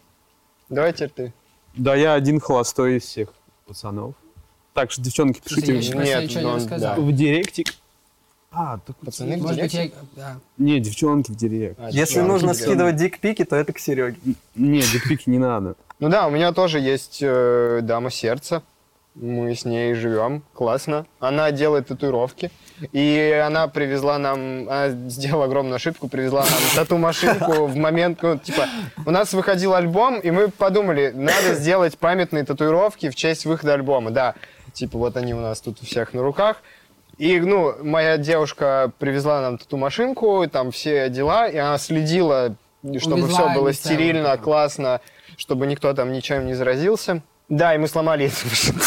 Давай 0.68 0.92
теперь 0.92 1.10
ты. 1.10 1.32
Да, 1.76 1.94
я 1.94 2.14
один 2.14 2.40
холостой 2.40 2.96
из 2.96 3.04
всех 3.04 3.28
пацанов. 3.66 4.14
Так 4.72 4.90
что, 4.90 5.00
девчонки, 5.02 5.40
Слушай, 5.46 5.62
пишите 5.62 5.72
я 5.72 5.78
еще 5.78 5.94
Нет, 5.94 6.22
ничего 6.24 6.40
не 6.40 6.46
он- 6.46 6.56
рассказал. 6.56 6.96
да. 6.96 7.00
в 7.02 7.12
директик. 7.12 7.68
А, 8.56 8.78
так 8.86 8.96
Пацаны, 8.96 9.36
в 9.36 9.42
Может 9.42 9.60
быть, 9.60 9.74
я... 9.74 9.90
да. 10.16 10.36
Не, 10.58 10.78
девчонки 10.78 11.32
в 11.32 11.36
директ. 11.36 11.78
А, 11.80 11.90
Если 11.90 12.20
нужно 12.20 12.52
девчонки. 12.52 12.70
скидывать 12.70 12.96
дикпики, 12.96 13.44
то 13.44 13.56
это 13.56 13.72
к 13.72 13.78
Сереге. 13.78 14.16
Не, 14.54 14.80
дикпики 14.80 15.28
не 15.28 15.38
надо. 15.38 15.74
Ну 15.98 16.08
да, 16.08 16.26
у 16.26 16.30
меня 16.30 16.52
тоже 16.52 16.78
есть 16.78 17.18
э, 17.20 17.80
дама 17.82 18.10
сердца. 18.10 18.62
Мы 19.14 19.54
с 19.54 19.64
ней 19.64 19.94
живем, 19.94 20.42
классно. 20.54 21.06
Она 21.20 21.50
делает 21.52 21.88
татуировки. 21.88 22.50
И 22.92 23.42
она 23.46 23.68
привезла 23.68 24.18
нам, 24.18 24.68
она 24.68 24.90
сделала 25.08 25.44
огромную 25.44 25.76
ошибку, 25.76 26.08
привезла 26.08 26.40
нам 26.40 26.60
тату-машинку 26.74 27.66
в 27.66 27.76
момент, 27.76 28.20
ну, 28.22 28.36
типа, 28.36 28.66
у 29.06 29.12
нас 29.12 29.32
выходил 29.32 29.74
альбом, 29.74 30.18
и 30.18 30.32
мы 30.32 30.48
подумали, 30.48 31.12
надо 31.14 31.54
сделать 31.54 31.96
памятные 31.96 32.44
татуировки 32.44 33.10
в 33.10 33.14
честь 33.14 33.46
выхода 33.46 33.74
альбома. 33.74 34.10
Да, 34.10 34.34
типа, 34.72 34.98
вот 34.98 35.16
они 35.16 35.34
у 35.34 35.40
нас 35.40 35.60
тут 35.60 35.80
у 35.82 35.86
всех 35.86 36.12
на 36.12 36.22
руках. 36.22 36.56
И, 37.18 37.38
ну, 37.40 37.74
моя 37.82 38.16
девушка 38.18 38.90
привезла 38.98 39.40
нам 39.40 39.58
тату-машинку, 39.58 40.42
и 40.42 40.46
там 40.48 40.70
все 40.70 41.08
дела, 41.08 41.48
и 41.48 41.56
она 41.56 41.78
следила, 41.78 42.56
чтобы 42.98 43.22
Увезла 43.22 43.50
все 43.50 43.54
было 43.60 43.72
стерильно, 43.72 44.22
да. 44.30 44.36
классно, 44.36 45.00
чтобы 45.36 45.66
никто 45.66 45.92
там 45.94 46.12
ничем 46.12 46.46
не 46.46 46.54
заразился. 46.54 47.22
Да, 47.48 47.74
и 47.74 47.78
мы 47.78 47.88
сломали 47.88 48.26
эту 48.26 48.48
машинку. 48.48 48.84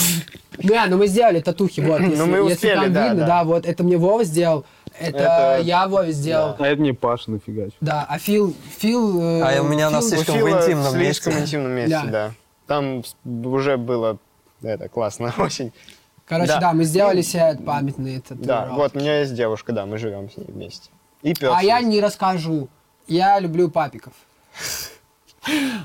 Да, 0.57 0.87
но 0.87 0.97
мы 0.97 1.07
сделали 1.07 1.39
татухи, 1.39 1.79
вот. 1.81 2.01
Если, 2.01 2.15
Ну, 2.15 2.25
мы 2.25 2.37
если 2.49 2.53
успели, 2.53 2.75
там 2.85 2.93
да, 2.93 3.07
видно, 3.09 3.19
да. 3.21 3.27
да, 3.27 3.43
вот 3.43 3.65
это 3.67 3.83
мне 3.83 3.97
Вова 3.97 4.23
сделал, 4.23 4.65
это, 4.99 5.17
Это- 5.17 5.59
я 5.61 5.87
Вове 5.87 6.11
сделал. 6.11 6.55
А 6.57 6.67
это 6.67 6.81
мне 6.81 6.93
Паша 6.95 7.29
нафигач. 7.31 7.71
Да, 7.81 8.05
а 8.09 8.17
Фил, 8.17 8.55
Фил... 8.79 9.21
э, 9.21 9.41
А 9.59 9.61
у 9.61 9.67
меня 9.67 9.89
на 9.91 9.99
Фил- 9.99 10.09
слишком 10.09 10.35
У 10.35 10.37
Фила 10.39 10.57
в 10.57 10.63
интимном 10.63 10.91
слишком 10.91 11.33
месте. 11.33 11.45
интимном 11.45 11.71
месте, 11.71 11.99
Да. 12.03 12.11
да. 12.11 12.31
Там 12.65 13.03
уже 13.45 13.77
было 13.77 14.17
это 14.63 14.89
классно 14.89 15.31
очень. 15.37 15.71
Короче, 16.27 16.47
Да. 16.53 16.59
да, 16.59 16.73
мы 16.73 16.83
сделали 16.83 17.21
себе 17.21 17.57
памятные 17.65 18.17
Да, 18.17 18.23
татуировки. 18.35 18.75
вот 18.75 18.95
у 18.95 18.99
меня 18.99 19.19
есть 19.21 19.33
девушка, 19.33 19.71
да, 19.71 19.85
мы 19.85 19.97
живем 19.97 20.29
с 20.29 20.35
ней 20.37 20.45
вместе. 20.47 20.89
И 21.21 21.33
пес. 21.33 21.51
А 21.55 21.63
я 21.63 21.77
есть. 21.77 21.89
не 21.89 22.01
расскажу. 22.01 22.67
Я 23.07 23.39
люблю 23.39 23.69
папиков. 23.69 24.13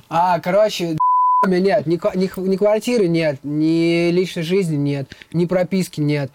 А, 0.08 0.40
короче, 0.40 0.96
у 1.44 1.48
меня 1.48 1.60
нет. 1.60 1.86
Ни, 1.86 1.94
ни 2.16 2.48
ни 2.48 2.56
квартиры 2.56 3.06
нет, 3.08 3.38
ни 3.44 4.10
личной 4.10 4.42
жизни 4.42 4.76
нет, 4.76 5.14
ни 5.32 5.46
прописки 5.46 6.00
нет. 6.00 6.30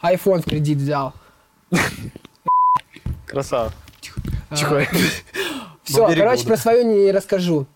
Айфон 0.00 0.42
в 0.42 0.44
кредит 0.44 0.78
взял. 0.78 1.12
Красава. 3.26 3.72
А, 4.50 4.54
Тихо. 4.56 4.86
Все, 5.82 6.02
На 6.06 6.10
берегу, 6.10 6.20
короче, 6.24 6.42
да. 6.44 6.48
про 6.48 6.56
свою 6.56 6.84
не 6.84 7.10
расскажу. 7.12 7.66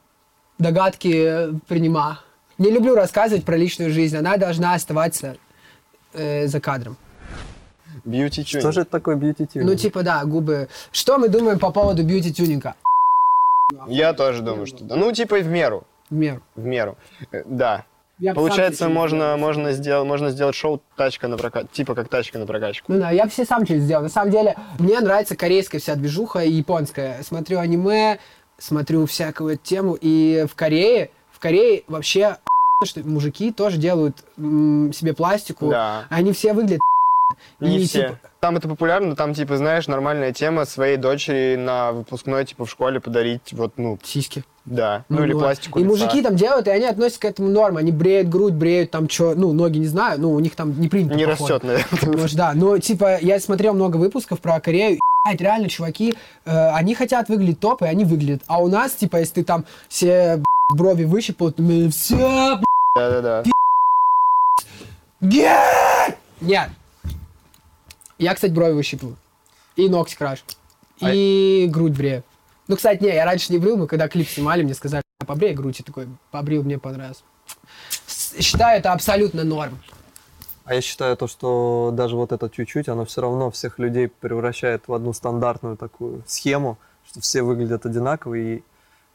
Догадки 0.58 1.08
э, 1.14 1.52
принимаю. 1.66 2.18
Не 2.60 2.70
люблю 2.70 2.94
рассказывать 2.94 3.44
про 3.46 3.56
личную 3.56 3.90
жизнь. 3.90 4.14
Она 4.14 4.36
должна 4.36 4.74
оставаться 4.74 5.38
э, 6.12 6.46
за 6.46 6.60
кадром. 6.60 6.98
Бьюти 8.04 8.44
Что 8.44 8.70
же 8.70 8.82
это 8.82 8.90
такое 8.90 9.16
бьюти 9.16 9.48
Ну, 9.54 9.74
типа, 9.74 10.02
да, 10.02 10.22
губы. 10.26 10.68
Что 10.92 11.16
мы 11.16 11.28
думаем 11.28 11.58
по 11.58 11.70
поводу 11.70 12.04
бьюти-тюнинга? 12.04 12.74
Я 13.88 14.12
тоже 14.12 14.42
думаю, 14.42 14.66
что 14.66 14.84
да. 14.84 14.96
Ну, 14.96 15.10
типа 15.10 15.36
и 15.36 15.42
в 15.42 15.48
меру. 15.48 15.84
В 16.10 16.14
меру. 16.14 16.42
В 16.54 16.62
меру. 16.62 16.98
Э, 17.32 17.44
Да. 17.46 17.86
Я 18.18 18.34
Получается, 18.34 18.90
можно, 18.90 19.38
можно, 19.38 19.72
сделать, 19.72 20.06
можно 20.06 20.28
сделать 20.28 20.54
шоу 20.54 20.82
«Тачка 20.94 21.26
на 21.28 21.38
прокат», 21.38 21.72
типа 21.72 21.94
как 21.94 22.10
«Тачка 22.10 22.38
на 22.38 22.44
прокачку». 22.44 22.92
Ну 22.92 23.00
да, 23.00 23.10
я 23.10 23.26
все 23.26 23.46
сам 23.46 23.64
что-нибудь 23.64 23.86
сделал. 23.86 24.02
На 24.02 24.10
самом 24.10 24.30
деле, 24.30 24.56
мне 24.78 25.00
нравится 25.00 25.34
корейская 25.34 25.78
вся 25.78 25.94
движуха 25.94 26.40
и 26.40 26.50
японская. 26.50 27.22
Смотрю 27.22 27.58
аниме, 27.58 28.18
смотрю 28.58 29.06
всякую 29.06 29.54
эту 29.54 29.62
тему. 29.64 29.96
И 29.98 30.44
в 30.46 30.54
Корее, 30.54 31.10
в 31.32 31.38
Корее 31.38 31.84
вообще 31.88 32.36
что 32.86 33.00
мужики 33.06 33.52
тоже 33.52 33.76
делают 33.76 34.18
себе 34.36 35.12
пластику. 35.12 35.68
Да. 35.70 36.04
Они 36.08 36.32
все 36.32 36.52
выглядят 36.52 36.80
Не 37.60 37.78
И, 37.78 37.86
все. 37.86 38.02
типа- 38.08 38.18
Там 38.40 38.56
это 38.56 38.68
популярно, 38.68 39.14
там, 39.14 39.34
типа, 39.34 39.56
знаешь, 39.58 39.86
нормальная 39.86 40.32
тема 40.32 40.64
своей 40.64 40.96
дочери 40.96 41.56
на 41.56 41.92
выпускной, 41.92 42.44
типа, 42.46 42.64
в 42.64 42.70
школе 42.70 42.98
подарить, 43.00 43.52
вот, 43.52 43.74
ну, 43.76 43.98
сиськи. 44.02 44.42
да. 44.64 45.04
Ну, 45.10 45.22
или 45.24 45.32
вот. 45.34 45.40
пластику 45.42 45.78
И 45.78 45.82
лица. 45.82 45.90
мужики 45.92 46.22
там 46.22 46.34
делают, 46.36 46.66
и 46.66 46.70
они 46.70 46.86
относятся 46.86 47.20
к 47.20 47.24
этому 47.26 47.50
норм. 47.50 47.76
Они 47.76 47.92
бреют 47.92 48.28
грудь, 48.28 48.54
бреют 48.54 48.90
там 48.90 49.08
что, 49.08 49.34
ну, 49.34 49.52
ноги 49.52 49.78
не 49.78 49.86
знаю, 49.86 50.18
ну, 50.20 50.32
у 50.32 50.40
них 50.40 50.56
там 50.56 50.80
не 50.80 50.88
принято. 50.88 51.14
Не 51.14 51.26
походу. 51.26 51.52
растет, 51.54 51.64
наверное. 51.64 52.18
Может, 52.22 52.36
да, 52.36 52.52
но 52.54 52.78
типа 52.78 53.18
я 53.20 53.38
смотрел 53.38 53.74
много 53.74 53.96
выпусков 53.98 54.40
про 54.40 54.58
Корею, 54.58 54.98
и, 55.30 55.36
реально 55.36 55.68
чуваки, 55.68 56.14
э, 56.46 56.68
они 56.70 56.94
хотят 56.94 57.28
выглядеть 57.28 57.60
топ, 57.60 57.82
и 57.82 57.84
они 57.84 58.04
выглядят. 58.06 58.42
А 58.46 58.60
у 58.62 58.68
нас, 58.68 58.92
типа, 58.92 59.18
если 59.18 59.34
ты 59.34 59.44
там 59.44 59.66
все 59.88 60.42
брови 60.72 61.04
выщипал, 61.04 61.52
все, 61.90 62.60
Да-да-да. 62.94 63.44
Нет! 65.20 66.18
Нет. 66.40 66.70
Я, 68.18 68.34
кстати, 68.34 68.50
брови 68.50 68.72
выщипываю. 68.72 69.16
И 69.76 69.88
ногти 69.88 70.16
крашу. 70.16 70.42
И 71.00 71.68
грудь 71.70 71.96
брею. 71.96 72.24
Ну, 72.66 72.76
кстати, 72.76 73.02
не, 73.02 73.14
я 73.14 73.24
раньше 73.24 73.52
не 73.52 73.58
брил, 73.58 73.76
мы 73.76 73.86
когда 73.86 74.08
клип 74.08 74.28
снимали, 74.28 74.62
мне 74.62 74.74
сказали, 74.74 75.02
«А, 75.18 75.24
побрей 75.24 75.54
грудь. 75.54 75.78
Я 75.78 75.84
такой, 75.84 76.08
побрил, 76.30 76.62
мне 76.62 76.78
понравилось. 76.78 77.22
Считаю, 78.38 78.78
это 78.78 78.92
абсолютно 78.92 79.44
норм. 79.44 79.78
А 80.64 80.74
я 80.74 80.80
считаю 80.80 81.16
то, 81.16 81.26
что 81.26 81.90
даже 81.92 82.16
вот 82.16 82.32
это 82.32 82.48
чуть-чуть, 82.50 82.88
оно 82.88 83.04
все 83.04 83.22
равно 83.22 83.50
всех 83.50 83.78
людей 83.78 84.08
превращает 84.08 84.86
в 84.88 84.92
одну 84.92 85.12
стандартную 85.12 85.76
такую 85.76 86.22
схему, 86.26 86.78
что 87.08 87.20
все 87.20 87.42
выглядят 87.42 87.86
одинаково, 87.86 88.34
и 88.34 88.62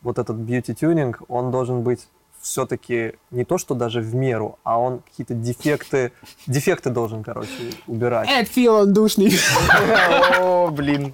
вот 0.02 0.18
этот 0.18 0.36
бьюти-тюнинг, 0.38 1.22
он 1.28 1.52
должен 1.52 1.82
быть 1.82 2.08
все-таки 2.46 3.14
не 3.32 3.44
то, 3.44 3.58
что 3.58 3.74
даже 3.74 4.02
в 4.02 4.14
меру, 4.14 4.60
а 4.64 4.80
он 4.80 5.00
какие-то 5.00 5.34
дефекты, 5.34 6.12
дефекты 6.46 6.92
должен, 6.92 7.24
короче, 7.24 7.50
убирать. 7.88 8.30
Эд 8.30 8.48
фил, 8.48 8.76
он 8.76 8.94
душный. 8.94 9.34
О, 10.40 10.68
блин. 10.72 11.12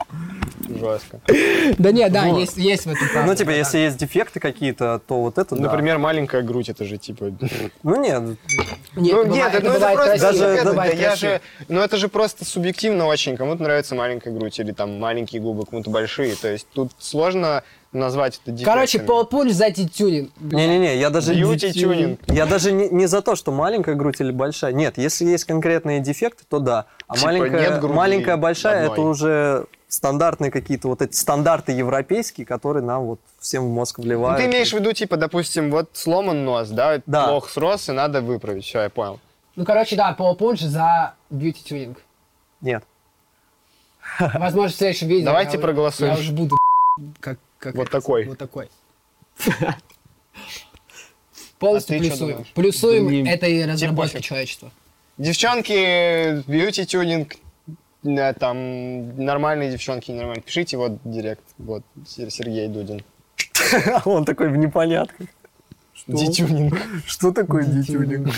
Жестко. 0.68 1.22
Да 1.78 1.92
нет, 1.94 2.12
да, 2.12 2.26
есть, 2.26 2.58
есть 2.58 2.86
в 2.86 2.90
этом 2.92 3.08
правда. 3.14 3.32
Ну, 3.32 3.36
типа, 3.36 3.50
если 3.52 3.78
есть 3.80 3.98
дефекты 3.98 4.42
какие-то, 4.42 5.02
то 5.08 5.22
вот 5.22 5.38
это. 5.38 5.56
Например, 5.56 5.98
маленькая 5.98 6.42
грудь, 6.42 6.68
это 6.68 6.84
же 6.84 6.98
типа... 6.98 7.32
Ну, 7.84 8.02
нет, 8.02 8.22
Нет, 8.96 9.16
ну, 9.16 9.26
нет, 9.26 9.54
это 9.54 9.72
просто... 9.72 10.18
даже- 10.20 10.96
я 10.96 11.16
же... 11.16 11.42
Ну, 11.70 11.80
это 11.80 11.96
же 11.98 12.10
просто 12.10 12.44
субъективно 12.44 13.06
очень. 13.06 13.38
Кому-то 13.38 13.64
нравится 13.64 13.96
маленькая 13.96 14.34
грудь 14.34 14.60
или 14.60 14.72
там 14.74 15.00
маленькие 15.00 15.42
губы, 15.42 15.66
кому-то 15.66 15.90
большие. 15.90 16.36
То 16.36 16.50
есть 16.50 16.68
тут 16.74 16.92
сложно 17.00 17.64
назвать 17.94 18.40
это 18.42 18.52
дефектами. 18.52 18.74
Короче, 18.74 19.00
Пол 19.00 19.26
Пунш 19.26 19.52
за 19.54 19.72
тюнинг. 19.72 20.32
Не-не-не, 20.40 20.98
я 20.98 21.10
даже... 21.10 21.34
Бьюти-тюнинг. 21.34 22.20
Я 22.28 22.46
даже 22.46 22.72
не, 22.72 22.90
не 22.90 23.06
за 23.06 23.22
то, 23.22 23.36
что 23.36 23.52
маленькая 23.52 23.96
грудь 23.96 24.20
или 24.22 24.32
большая. 24.32 24.74
Нет, 24.74 24.98
если 24.98 25.26
есть 25.26 25.46
конкретные 25.46 26.00
дефекты, 26.00 26.44
то 26.48 26.60
да. 26.60 26.86
А 27.08 27.16
Типа 27.16 27.28
маленькая, 27.28 27.62
нет 27.62 27.80
груди 27.80 27.94
маленькая 27.96 28.38
большая, 28.38 28.84
одной. 28.84 28.94
это 28.94 29.02
уже 29.02 29.66
стандартные 29.90 30.52
какие-то 30.52 30.88
вот 30.88 31.02
эти 31.02 31.16
стандарты 31.16 31.74
европейские, 31.74 32.46
которые 32.46 32.84
нам 32.84 33.04
вот 33.06 33.20
всем 33.40 33.66
в 33.66 33.70
мозг 33.70 33.98
Ну, 33.98 34.06
вливают. 34.06 34.40
ты 34.40 34.46
имеешь 34.48 34.72
в 34.72 34.74
виду, 34.80 34.94
типа, 34.94 35.18
допустим, 35.18 35.70
вот 35.70 35.90
сломан 35.94 36.46
нос, 36.46 36.70
да, 36.70 37.02
Да. 37.06 37.28
плохо 37.28 37.50
срос, 37.50 37.90
и 37.90 37.92
надо 37.92 38.22
выправить. 38.22 38.64
Все, 38.64 38.84
я 38.84 38.90
понял. 38.90 39.20
Ну, 39.58 39.66
короче, 39.66 39.98
да, 39.98 40.14
Пунш 40.14 40.62
за 40.62 41.14
бьюти 41.30 41.62
тюнинг. 41.64 41.98
Нет. 42.62 42.84
Возможно, 44.20 44.70
в 44.70 44.76
следующем 44.76 45.08
видео. 45.08 45.26
Давайте 45.26 45.58
я 45.58 45.60
проголосуем. 45.62 46.14
Я 46.14 46.20
уже 46.20 46.32
буду 46.32 46.58
как, 47.20 47.38
как 47.62 47.76
Вот 47.76 47.84
это, 47.88 47.92
такой. 47.92 48.26
Вот 48.26 48.38
такой. 48.38 48.70
Полностью 51.60 51.98
А 51.98 52.00
плюсуем. 52.00 52.46
Плюсуем 52.56 53.06
Да 53.06 53.12
не- 53.12 53.30
этой 53.30 53.66
разработки 53.66 54.14
пофиг. 54.14 54.26
человечества. 54.26 54.72
Девчонки, 55.20 56.42
бьюти-тюнинг, 56.50 57.36
да, 58.02 58.34
там 58.34 59.24
нормальные 59.24 59.72
девчонки, 59.72 60.12
нормальные. 60.12 60.42
Пишите 60.42 60.78
вот 60.78 60.98
директ, 61.04 61.44
вот, 61.60 61.84
Сер- 62.08 62.32
Сергей 62.32 62.68
Дудин. 62.68 63.04
Он 64.06 64.26
такой 64.26 64.50
в 64.50 64.58
непонятках. 64.58 65.28
Detuning. 66.08 66.76
Что 67.06 67.32
такое 67.32 67.64
detuning? 67.64 68.34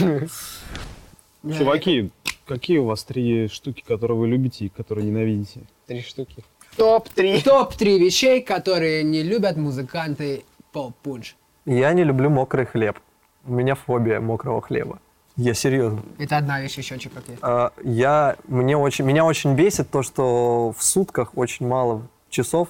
Чуваки, 1.58 2.10
какие 2.46 2.80
у 2.80 2.86
вас 2.86 3.06
три 3.06 3.48
штуки, 3.48 3.84
которые 3.88 4.18
вы 4.18 4.28
любите 4.28 4.66
и 4.66 4.70
которые 4.70 5.06
ненавидите? 5.08 5.62
Три 5.88 6.02
штуки. 6.02 6.44
Топ-3. 6.78 7.44
Топ-3 7.44 7.98
вещей, 8.00 8.42
которые 8.42 9.04
не 9.04 9.24
любят 9.24 9.58
музыканты 9.58 10.44
Пол 10.72 10.94
Пунш. 11.04 11.36
Я 11.66 11.94
не 11.94 12.04
люблю 12.04 12.30
мокрый 12.30 12.66
хлеб. 12.66 13.00
У 13.46 13.54
меня 13.54 13.76
фобия 13.76 14.20
мокрого 14.20 14.62
хлеба. 14.62 15.00
Я 15.36 15.54
серьезно. 15.54 16.02
Это 16.20 16.38
одна 16.38 16.62
вещь 16.62 16.78
еще, 16.78 17.00
что 17.00 17.10
как 17.10 17.28
есть. 17.28 17.40
А, 17.42 17.72
Я, 17.84 18.36
мне 18.48 18.78
очень, 18.78 19.06
меня 19.06 19.26
очень 19.26 19.56
бесит 19.56 19.90
то, 19.90 20.04
что 20.04 20.74
в 20.78 20.84
сутках 20.84 21.38
очень 21.38 21.68
мало 21.68 22.04
часов. 22.30 22.68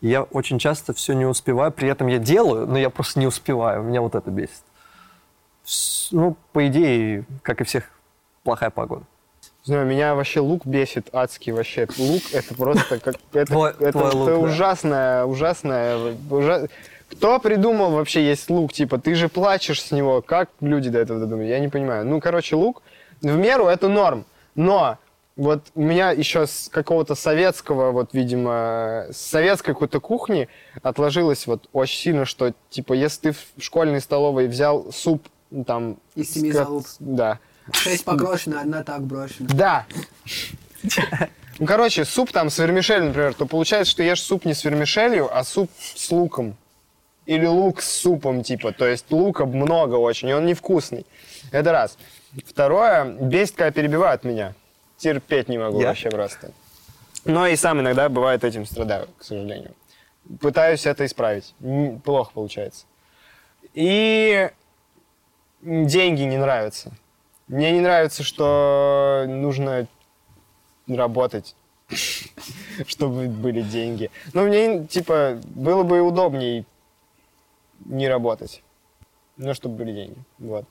и 0.00 0.08
Я 0.08 0.22
очень 0.22 0.58
часто 0.58 0.92
все 0.92 1.14
не 1.14 1.24
успеваю. 1.24 1.72
При 1.72 1.88
этом 1.88 2.06
я 2.08 2.18
делаю, 2.18 2.66
но 2.66 2.78
я 2.78 2.90
просто 2.90 3.18
не 3.20 3.26
успеваю. 3.26 3.82
Меня 3.82 4.00
вот 4.02 4.14
это 4.14 4.30
бесит. 4.30 4.62
Ну, 6.12 6.36
по 6.52 6.66
идее, 6.68 7.24
как 7.42 7.60
и 7.60 7.64
всех, 7.64 7.90
плохая 8.44 8.70
погода. 8.70 9.04
Знаю, 9.66 9.84
меня 9.84 10.14
вообще 10.14 10.38
лук 10.38 10.64
бесит, 10.64 11.08
адский 11.12 11.50
вообще. 11.52 11.88
Лук 11.98 12.22
это 12.32 12.54
просто 12.54 13.00
как... 13.00 13.16
Это, 13.32 13.46
Твой- 13.52 13.70
это, 13.72 13.92
твой 13.92 14.06
это 14.08 14.16
лук, 14.16 14.26
да. 14.28 14.36
ужасное, 14.38 15.24
ужасное... 15.24 16.14
ужа- 16.30 16.68
Кто 17.10 17.40
придумал 17.40 17.90
вообще 17.90 18.24
есть 18.24 18.48
лук? 18.48 18.72
Типа, 18.72 18.98
ты 18.98 19.16
же 19.16 19.28
плачешь 19.28 19.82
с 19.82 19.90
него. 19.90 20.22
Как 20.22 20.50
люди 20.60 20.88
до 20.88 21.00
этого 21.00 21.18
додумали? 21.18 21.48
Я 21.48 21.58
не 21.58 21.66
понимаю. 21.68 22.06
Ну, 22.06 22.20
короче, 22.20 22.54
лук 22.54 22.82
в 23.22 23.36
меру 23.36 23.66
это 23.66 23.88
норм. 23.88 24.24
Но 24.54 24.98
вот 25.34 25.62
у 25.74 25.82
меня 25.82 26.12
еще 26.12 26.46
с 26.46 26.68
какого-то 26.70 27.16
советского, 27.16 27.90
вот, 27.90 28.10
видимо, 28.12 29.06
с 29.10 29.16
советской 29.16 29.72
какой-то 29.72 29.98
кухни 29.98 30.48
отложилось 30.82 31.44
вот 31.48 31.68
очень 31.72 31.98
сильно, 31.98 32.24
что, 32.24 32.54
типа, 32.70 32.92
если 32.92 33.32
ты 33.32 33.32
в 33.32 33.62
школьной 33.62 34.00
столовой 34.00 34.46
взял 34.46 34.92
суп, 34.92 35.26
там... 35.66 35.96
Из 36.14 36.32
семи 36.32 36.52
залуп. 36.52 36.86
Да. 37.00 37.40
Шесть 37.72 38.04
поброшено, 38.04 38.60
одна 38.60 38.82
так 38.82 39.02
брошена. 39.02 39.48
Да. 39.52 39.86
Ну, 41.58 41.66
короче, 41.66 42.04
суп 42.04 42.32
там 42.32 42.50
с 42.50 42.58
вермишелью, 42.58 43.06
например, 43.06 43.34
то 43.34 43.46
получается, 43.46 43.90
что 43.90 44.02
ешь 44.02 44.22
суп 44.22 44.44
не 44.44 44.54
с 44.54 44.62
вермишелью, 44.64 45.34
а 45.34 45.42
суп 45.42 45.70
с 45.78 46.10
луком. 46.10 46.56
Или 47.24 47.46
лук 47.46 47.82
с 47.82 47.90
супом, 47.90 48.42
типа. 48.42 48.72
То 48.72 48.86
есть 48.86 49.10
лука 49.10 49.46
много 49.46 49.94
очень, 49.94 50.28
и 50.28 50.32
он 50.34 50.46
невкусный. 50.46 51.06
Это 51.50 51.72
раз. 51.72 51.98
Второе, 52.44 53.04
бесит, 53.04 53.56
когда 53.56 53.70
перебивают 53.72 54.22
меня. 54.22 54.54
Терпеть 54.96 55.48
не 55.48 55.58
могу 55.58 55.80
Я? 55.80 55.88
вообще 55.88 56.10
просто. 56.10 56.52
Но 57.24 57.46
и 57.46 57.56
сам 57.56 57.80
иногда 57.80 58.08
бывает 58.08 58.44
этим 58.44 58.64
страдаю, 58.64 59.08
к 59.18 59.24
сожалению. 59.24 59.74
Пытаюсь 60.40 60.86
это 60.86 61.04
исправить. 61.04 61.54
Плохо 62.04 62.30
получается. 62.32 62.84
И 63.74 64.50
деньги 65.62 66.22
не 66.22 66.36
нравятся. 66.36 66.92
Мне 67.48 67.70
не 67.72 67.80
нравится, 67.80 68.22
что 68.24 69.24
нужно 69.28 69.86
работать, 70.88 71.54
чтобы 72.86 73.28
были 73.28 73.62
деньги. 73.62 74.10
Но 74.32 74.42
мне, 74.44 74.84
типа, 74.86 75.40
было 75.54 75.84
бы 75.84 76.00
удобнее 76.00 76.64
не 77.84 78.08
работать. 78.08 78.62
Ну, 79.36 79.54
чтобы 79.54 79.76
были 79.76 79.92
деньги. 79.92 80.16
Вот. 80.38 80.64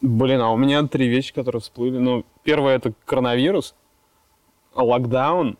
Блин, 0.00 0.40
а 0.40 0.52
у 0.52 0.56
меня 0.56 0.86
три 0.86 1.08
вещи, 1.08 1.32
которые 1.32 1.60
всплыли. 1.60 1.98
Ну, 1.98 2.24
первое 2.42 2.76
это 2.76 2.92
коронавирус, 3.04 3.74
локдаун, 4.74 5.58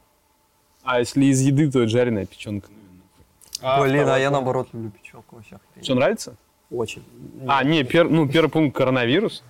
а 0.82 1.00
если 1.00 1.26
из 1.26 1.40
еды, 1.40 1.70
то 1.70 1.80
это 1.82 1.88
жареная 1.90 2.24
печенка. 2.26 2.68
Блин, 3.60 4.08
а 4.08 4.18
я 4.18 4.30
наоборот 4.30 4.68
люблю 4.72 4.90
печенку 4.90 5.36
вообще. 5.36 5.58
Что, 5.82 5.94
нравится? 5.94 6.36
Очень. 6.70 7.02
А, 7.46 7.64
не, 7.64 7.82
пер- 7.82 8.08
ну, 8.08 8.28
первый 8.28 8.48
пункт 8.50 8.76
коронавирус, 8.76 9.42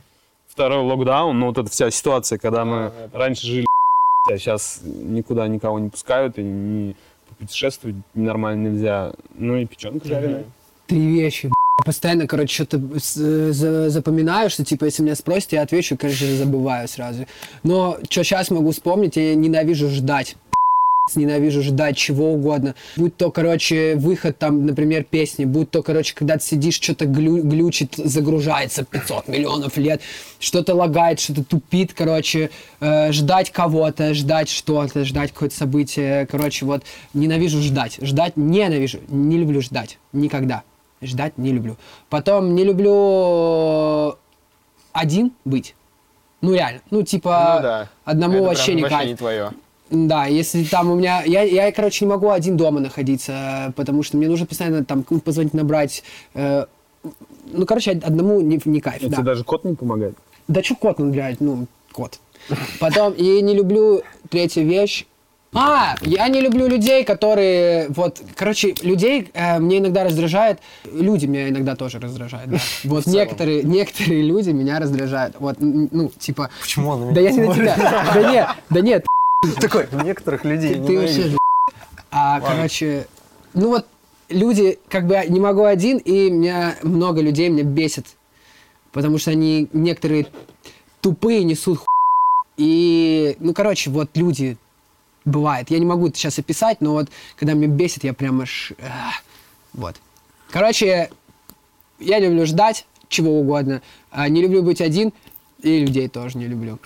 второй 0.48 0.82
локдаун, 0.82 1.38
ну, 1.38 1.46
вот 1.46 1.58
эта 1.58 1.70
вся 1.70 1.90
ситуация, 1.90 2.38
когда 2.38 2.64
мы 2.64 2.76
А, 2.86 2.92
это- 3.06 3.18
раньше 3.18 3.46
жили, 3.46 3.66
а 4.30 4.38
сейчас 4.38 4.80
никуда 4.84 5.46
никого 5.48 5.78
не 5.78 5.88
пускают, 5.90 6.38
и 6.38 6.42
не 6.42 6.96
путешествовать 7.38 7.96
нормально 8.14 8.68
нельзя. 8.68 9.12
Ну 9.34 9.56
и 9.56 9.66
печенка 9.66 10.06
жареная. 10.08 10.44
Три 10.86 11.06
вещи. 11.20 11.50
Постоянно, 11.84 12.26
короче, 12.26 12.52
что-то 12.64 12.80
за- 12.98 13.88
запоминаю, 13.90 14.50
что, 14.50 14.64
типа, 14.64 14.86
если 14.86 15.02
меня 15.04 15.14
спросят, 15.14 15.52
я 15.52 15.62
отвечу, 15.62 15.96
конечно 15.96 16.26
же, 16.26 16.34
забываю 16.36 16.88
сразу. 16.88 17.26
Но 17.62 17.98
что 18.10 18.24
сейчас 18.24 18.50
могу 18.50 18.72
вспомнить, 18.72 19.16
я 19.16 19.34
ненавижу 19.36 19.88
ждать. 19.88 20.36
Ненавижу 21.16 21.62
ждать 21.62 21.96
чего 21.96 22.32
угодно. 22.32 22.74
Будь 22.96 23.16
то, 23.16 23.30
короче, 23.30 23.94
выход 23.96 24.38
там, 24.38 24.66
например, 24.66 25.04
песни, 25.04 25.44
будь 25.44 25.70
то, 25.70 25.82
короче, 25.82 26.14
когда 26.14 26.36
ты 26.36 26.44
сидишь, 26.44 26.74
что-то 26.80 27.06
глю- 27.06 27.42
глючит, 27.42 27.94
загружается 27.96 28.84
500 28.84 29.28
миллионов 29.28 29.76
лет, 29.76 30.00
что-то 30.40 30.74
лагает, 30.74 31.20
что-то 31.20 31.44
тупит, 31.44 31.92
короче, 31.92 32.50
э, 32.80 33.12
ждать 33.12 33.50
кого-то, 33.50 34.14
ждать 34.14 34.48
что-то, 34.48 35.04
ждать 35.04 35.32
какое-то 35.32 35.56
событие, 35.56 36.26
короче, 36.26 36.64
вот, 36.66 36.82
ненавижу 37.14 37.60
ждать. 37.60 37.98
Ждать 38.00 38.36
ненавижу, 38.36 39.00
не 39.08 39.38
люблю 39.38 39.60
ждать, 39.62 39.98
никогда. 40.12 40.62
Ждать 41.00 41.38
не 41.38 41.52
люблю. 41.52 41.76
Потом 42.10 42.54
не 42.56 42.64
люблю 42.64 44.16
один 44.92 45.32
быть. 45.44 45.74
Ну, 46.40 46.54
реально. 46.54 46.80
Ну, 46.90 47.02
типа, 47.02 47.54
Ну 47.56 47.62
да. 47.62 47.88
одному 48.04 48.34
Это 48.38 48.44
вообще 48.44 48.74
не 48.74 48.82
вообще 48.82 49.06
не 49.06 49.16
твое. 49.16 49.50
Да, 49.90 50.26
если 50.26 50.64
там 50.64 50.90
у 50.90 50.96
меня... 50.96 51.22
Я, 51.24 51.42
я, 51.42 51.72
короче, 51.72 52.04
не 52.04 52.10
могу 52.10 52.30
один 52.30 52.56
дома 52.56 52.80
находиться, 52.80 53.72
потому 53.76 54.02
что 54.02 54.16
мне 54.16 54.28
нужно 54.28 54.46
постоянно 54.46 54.84
там 54.84 55.02
позвонить, 55.02 55.54
набрать. 55.54 56.02
э, 56.34 56.66
ну, 57.52 57.66
короче, 57.66 57.92
одному 57.92 58.40
не, 58.40 58.60
не 58.64 58.80
кайф, 58.80 59.00
Тебе 59.00 59.16
да. 59.16 59.22
даже 59.22 59.44
кот 59.44 59.64
не 59.64 59.74
помогает. 59.74 60.14
Да 60.46 60.62
что 60.62 60.74
кот, 60.74 60.98
ну, 60.98 61.10
блядь, 61.10 61.40
ну, 61.40 61.66
кот. 61.92 62.18
Потом, 62.80 63.12
и 63.12 63.40
не 63.42 63.54
люблю 63.54 64.02
третья 64.30 64.62
вещь, 64.62 65.06
А, 65.54 65.94
я 66.02 66.28
не 66.28 66.42
люблю 66.42 66.68
людей, 66.68 67.04
которые, 67.04 67.88
вот, 67.88 68.20
короче, 68.36 68.74
людей 68.82 69.30
э, 69.32 69.58
мне 69.58 69.78
иногда 69.78 70.04
раздражает, 70.04 70.58
люди 70.84 71.24
меня 71.24 71.48
иногда 71.48 71.74
тоже 71.74 71.98
раздражают, 71.98 72.50
да. 72.50 72.58
Вот 72.84 73.06
некоторые, 73.06 73.62
некоторые 73.62 74.22
люди 74.22 74.50
меня 74.50 74.78
раздражают, 74.78 75.36
вот, 75.40 75.56
ну, 75.60 76.10
типа, 76.18 76.50
Почему 76.60 76.90
он 76.90 77.14
да 77.14 77.20
я 77.22 77.30
не 77.30 77.40
на 77.40 77.54
тебя, 77.54 77.76
да 78.14 78.30
нет, 78.30 78.48
да 78.68 78.80
нет, 78.82 79.06
Такой, 79.60 79.86
некоторых 80.04 80.44
людей 80.44 80.74
ты, 80.74 80.84
ты 80.84 80.98
вообще. 80.98 81.38
А, 82.10 82.40
короче, 82.40 83.06
ну 83.54 83.68
вот 83.68 83.86
люди, 84.28 84.78
как 84.88 85.06
бы 85.06 85.24
не 85.28 85.38
могу 85.38 85.64
один, 85.64 85.98
и 85.98 86.30
меня 86.30 86.76
много 86.82 87.20
людей 87.20 87.48
меня 87.48 87.62
бесит. 87.62 88.06
Потому 88.90 89.18
что 89.18 89.30
они 89.30 89.68
некоторые 89.72 90.26
тупые 91.00 91.44
несут 91.44 91.78
ху... 91.78 91.86
И, 92.56 93.36
ну, 93.38 93.54
короче, 93.54 93.90
вот 93.90 94.16
люди 94.16 94.56
бывает. 95.24 95.70
Я 95.70 95.78
не 95.78 95.86
могу 95.86 96.08
это 96.08 96.16
сейчас 96.16 96.38
описать, 96.38 96.80
но 96.80 96.92
вот 96.92 97.08
когда 97.36 97.52
меня 97.52 97.68
бесит, 97.68 98.02
я 98.02 98.14
прямо 98.14 98.42
аж... 98.42 98.72
Вот. 99.72 99.96
Короче, 100.50 101.10
я 102.00 102.18
люблю 102.18 102.46
ждать 102.46 102.86
чего 103.08 103.38
угодно. 103.38 103.82
а 104.10 104.28
не 104.28 104.42
люблю 104.42 104.62
быть 104.62 104.80
один, 104.80 105.12
и 105.62 105.80
людей 105.80 106.08
тоже 106.08 106.38
не 106.38 106.46
люблю. 106.46 106.78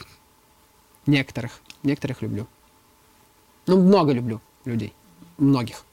Некоторых. 1.06 1.60
Некоторых 1.82 2.22
люблю. 2.22 2.46
Ну, 3.66 3.78
много 3.78 4.12
люблю 4.12 4.40
людей. 4.64 4.92
Многих. 5.38 5.84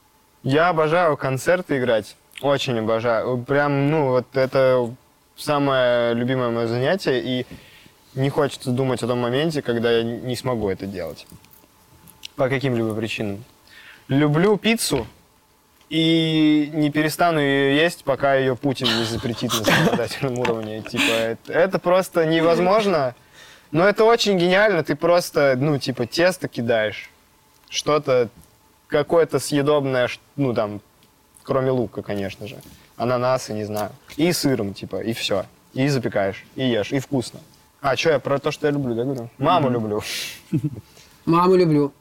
Я 0.42 0.68
обожаю 0.68 1.16
концерты 1.16 1.78
играть. 1.78 2.16
Очень 2.40 2.78
обожаю. 2.78 3.38
Прям, 3.38 3.90
ну, 3.90 4.08
вот 4.08 4.26
это 4.34 4.94
самое 5.36 6.14
любимое 6.14 6.50
мое 6.50 6.66
занятие. 6.66 7.20
И 7.22 7.46
не 8.14 8.30
хочется 8.30 8.70
думать 8.70 9.02
о 9.02 9.06
том 9.06 9.20
моменте, 9.20 9.62
когда 9.62 9.90
я 9.90 10.02
не 10.02 10.36
смогу 10.36 10.68
это 10.68 10.86
делать. 10.86 11.26
По 12.36 12.48
каким-либо 12.48 12.94
причинам. 12.94 13.44
Люблю 14.08 14.56
пиццу 14.56 15.06
и 15.90 16.70
не 16.72 16.90
перестану 16.90 17.40
ее 17.40 17.76
есть, 17.76 18.04
пока 18.04 18.36
ее 18.36 18.56
Путин 18.56 18.86
не 18.86 19.04
запретит 19.04 19.52
на 19.52 19.64
законодательном 19.64 20.38
уровне. 20.38 20.82
Типа, 20.82 21.02
это, 21.02 21.52
это 21.52 21.78
просто 21.78 22.26
невозможно. 22.26 23.14
Но 23.70 23.88
это 23.88 24.04
очень 24.04 24.38
гениально. 24.38 24.82
Ты 24.82 24.96
просто, 24.96 25.54
ну, 25.56 25.78
типа, 25.78 26.06
тесто 26.06 26.48
кидаешь. 26.48 27.10
Что-то 27.68 28.28
какое-то 28.90 29.38
съедобное, 29.38 30.08
ну 30.36 30.52
там, 30.52 30.80
кроме 31.42 31.70
лука, 31.70 32.02
конечно 32.02 32.46
же, 32.46 32.56
ананасы, 32.96 33.52
не 33.52 33.64
знаю, 33.64 33.92
и 34.16 34.32
сыром, 34.32 34.74
типа, 34.74 35.00
и 35.00 35.12
все, 35.12 35.46
и 35.72 35.88
запекаешь, 35.88 36.44
и 36.56 36.64
ешь, 36.64 36.92
и 36.92 36.98
вкусно. 36.98 37.40
А, 37.80 37.96
что 37.96 38.10
я 38.10 38.18
про 38.18 38.38
то, 38.38 38.50
что 38.50 38.66
я 38.66 38.72
люблю, 38.72 38.94
да, 38.94 39.04
говорю? 39.04 39.30
Маму 39.38 39.70
люблю. 39.70 40.02
Маму 41.24 41.56
люблю. 41.56 41.92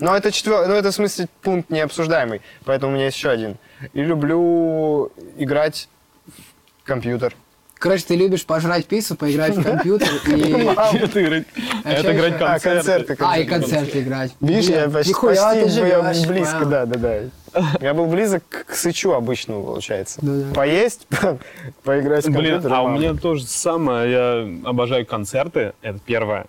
Но 0.00 0.16
это 0.16 0.32
четвер... 0.32 0.66
ну 0.66 0.74
это 0.74 0.90
в 0.90 0.94
смысле 0.94 1.28
пункт 1.42 1.70
необсуждаемый, 1.70 2.40
поэтому 2.64 2.92
у 2.92 2.94
меня 2.94 3.04
есть 3.04 3.18
еще 3.18 3.28
один. 3.28 3.58
И 3.92 4.02
люблю 4.02 5.12
играть 5.36 5.88
в 6.26 6.84
компьютер. 6.84 7.36
Короче, 7.80 8.04
ты 8.08 8.14
любишь 8.14 8.44
пожрать 8.44 8.84
пиццу, 8.84 9.16
поиграть 9.16 9.56
в 9.56 9.62
компьютер 9.62 10.08
и... 10.26 10.42
Это 10.42 11.22
играть, 11.24 11.46
А 11.82 11.92
это 11.92 12.14
играть? 12.14 12.34
А, 12.38 12.58
концерты. 12.60 13.16
А, 13.20 13.38
и 13.38 13.46
концерты. 13.46 14.02
играть. 14.02 14.36
Видишь, 14.38 14.66
я 14.66 14.86
Блин, 14.86 14.92
почти, 14.92 15.68
живёшь, 15.70 16.26
близко, 16.26 16.66
да, 16.66 16.84
да, 16.84 16.98
да. 16.98 17.70
Я 17.80 17.94
был 17.94 18.04
близок 18.04 18.42
к 18.48 18.74
сычу 18.74 19.12
обычному, 19.12 19.64
получается. 19.64 20.20
Поесть, 20.54 21.06
поиграть 21.82 22.26
в 22.26 22.30
Блин, 22.30 22.52
компьютер. 22.52 22.72
а 22.74 22.82
у 22.82 22.90
меня 22.90 23.14
тоже 23.14 23.44
самое. 23.46 24.10
Я 24.12 24.68
обожаю 24.68 25.06
концерты, 25.06 25.72
это 25.80 25.98
первое. 26.04 26.44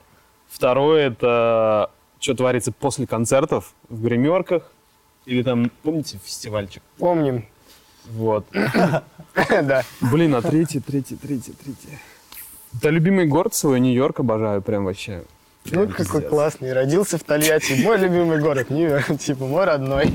Второе, 0.49 1.07
это 1.07 1.91
что 2.19 2.33
творится 2.33 2.73
после 2.73 3.07
концертов 3.07 3.73
в 3.87 4.03
гримерках. 4.03 4.69
Или 5.25 5.43
там, 5.43 5.71
помните, 5.81 6.19
фестивальчик? 6.21 6.83
Помним. 6.97 7.45
Вот. 8.09 8.45
Да. 9.49 9.83
Блин, 10.01 10.35
а 10.35 10.41
третий, 10.41 10.81
третий, 10.81 11.15
третий, 11.15 11.53
третий. 11.53 11.97
Да, 12.81 12.89
любимый 12.89 13.27
город 13.27 13.55
свой, 13.55 13.79
Нью-Йорк 13.79 14.19
обожаю, 14.19 14.61
прям 14.61 14.83
вообще. 14.83 15.23
Ну, 15.71 15.87
какой 15.87 16.21
классный. 16.21 16.73
Родился 16.73 17.17
в 17.17 17.23
Тольятти. 17.23 17.81
Мой 17.81 17.97
любимый 17.97 18.39
город, 18.41 18.69
Нью-Йорк. 18.69 19.17
Типа, 19.19 19.45
мой 19.45 19.63
родной. 19.63 20.11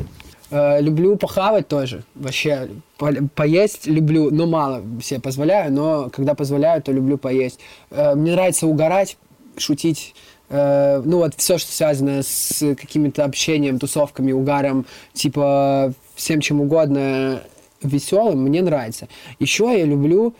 Э, 0.51 0.81
люблю 0.81 1.17
похавать 1.17 1.69
тоже. 1.69 2.05
Вообще, 2.15 2.69
по- 2.99 3.13
поесть 3.35 3.87
люблю, 3.87 4.31
но 4.31 4.47
мало 4.47 4.83
себе 5.03 5.21
позволяю, 5.21 5.73
но 5.73 6.11
когда 6.11 6.35
позволяю, 6.35 6.83
то 6.83 6.93
люблю 6.93 7.19
поесть. 7.19 7.59
Э, 7.91 8.15
мне 8.15 8.33
нравится 8.33 8.67
угорать, 8.67 9.17
шутить. 9.57 10.15
Э, 10.49 11.03
ну 11.05 11.19
вот 11.19 11.35
все, 11.37 11.59
что 11.59 11.73
связано 11.73 12.23
с 12.23 12.75
каким-то 12.77 13.25
общением, 13.25 13.79
тусовками, 13.79 14.33
угаром, 14.33 14.87
типа 15.13 15.93
всем 16.15 16.41
чем 16.41 16.61
угодно 16.61 17.43
веселым, 17.87 18.41
мне 18.43 18.63
нравится. 18.63 19.09
Еще 19.39 19.65
я 19.79 19.85
люблю... 19.85 20.35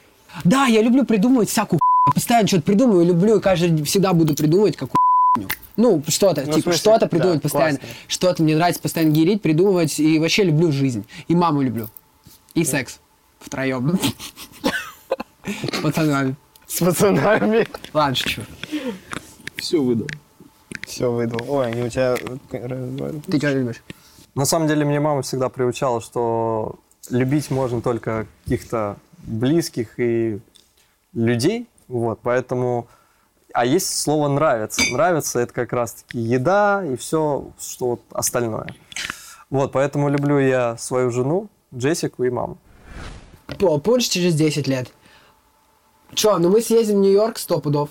Да, 0.45 0.67
я 0.67 0.83
люблю 0.83 1.05
придумывать 1.05 1.49
всякую. 1.49 1.81
Постоянно 2.15 2.47
что-то 2.47 2.63
придумываю, 2.65 3.05
люблю, 3.07 3.39
и 3.39 3.41
каждый 3.41 3.83
всегда 3.85 4.13
буду 4.13 4.35
придумывать 4.35 4.77
какую 4.77 4.97
хуйню. 5.35 5.49
Ну, 5.77 6.03
что-то, 6.09 6.43
Ну, 6.43 6.47
типа, 6.53 6.63
смысле, 6.63 6.79
что-то 6.79 7.01
да, 7.01 7.07
придумывать 7.09 7.43
постоянно. 7.43 7.79
классно. 7.79 7.97
Что-то 8.09 8.43
мне 8.43 8.55
нравится 8.57 8.81
постоянно 8.81 9.13
гирить, 9.13 9.43
придумывать, 9.43 9.99
и 9.99 10.19
вообще 10.19 10.45
люблю 10.45 10.71
жизнь. 10.73 11.05
И 11.29 11.35
маму 11.35 11.63
люблю. 11.63 11.89
И 12.55 12.65
секс. 12.65 13.01
Втроем. 13.41 13.99
С 15.45 15.81
пацанами. 15.83 16.37
С 16.67 16.79
пацанами. 16.81 17.67
Ладно, 17.93 18.15
шучу. 18.17 18.43
Все 19.57 19.81
выдал. 19.83 20.09
Все 20.87 21.11
выдал. 21.11 21.41
Ой, 21.49 21.67
они 21.73 21.83
у 21.83 21.89
тебя... 21.89 22.17
э, 22.53 23.13
Ты 23.27 23.39
что 23.39 23.53
любишь? 23.53 23.83
На 24.35 24.45
самом 24.45 24.69
деле, 24.69 24.85
меня 24.85 25.01
мама 25.01 25.23
всегда 25.23 25.49
приучала, 25.49 26.01
что 26.01 26.77
любить 27.11 27.51
можно 27.51 27.81
только 27.81 28.27
каких-то 28.45 28.97
близких 29.19 29.99
и 29.99 30.41
людей, 31.13 31.69
вот, 31.89 32.21
поэтому... 32.23 32.89
А 33.53 33.65
есть 33.65 33.99
слово 33.99 34.29
«нравится». 34.29 34.83
Нравится– 34.93 35.39
это 35.41 35.53
как 35.53 35.73
раз-таки 35.73 36.19
еда 36.19 36.85
и 36.85 36.97
все, 36.97 37.51
что 37.59 37.87
вот 37.87 38.01
остальное. 38.11 38.75
Вот, 39.49 39.73
поэтому 39.73 40.11
люблю 40.11 40.39
я 40.39 40.77
свою 40.77 41.11
жену, 41.11 41.49
Джессику 41.75 42.25
и 42.25 42.31
маму. 42.31 42.59
Пол, 43.59 43.81
пунш 43.81 44.05
через 44.05 44.35
10 44.35 44.67
лет. 44.67 44.93
Че, 46.15 46.39
ну 46.39 46.51
мы 46.51 46.61
съездим 46.61 46.97
в 46.97 47.01
Нью-Йорк 47.01 47.39
сто 47.39 47.61
пудов. 47.61 47.91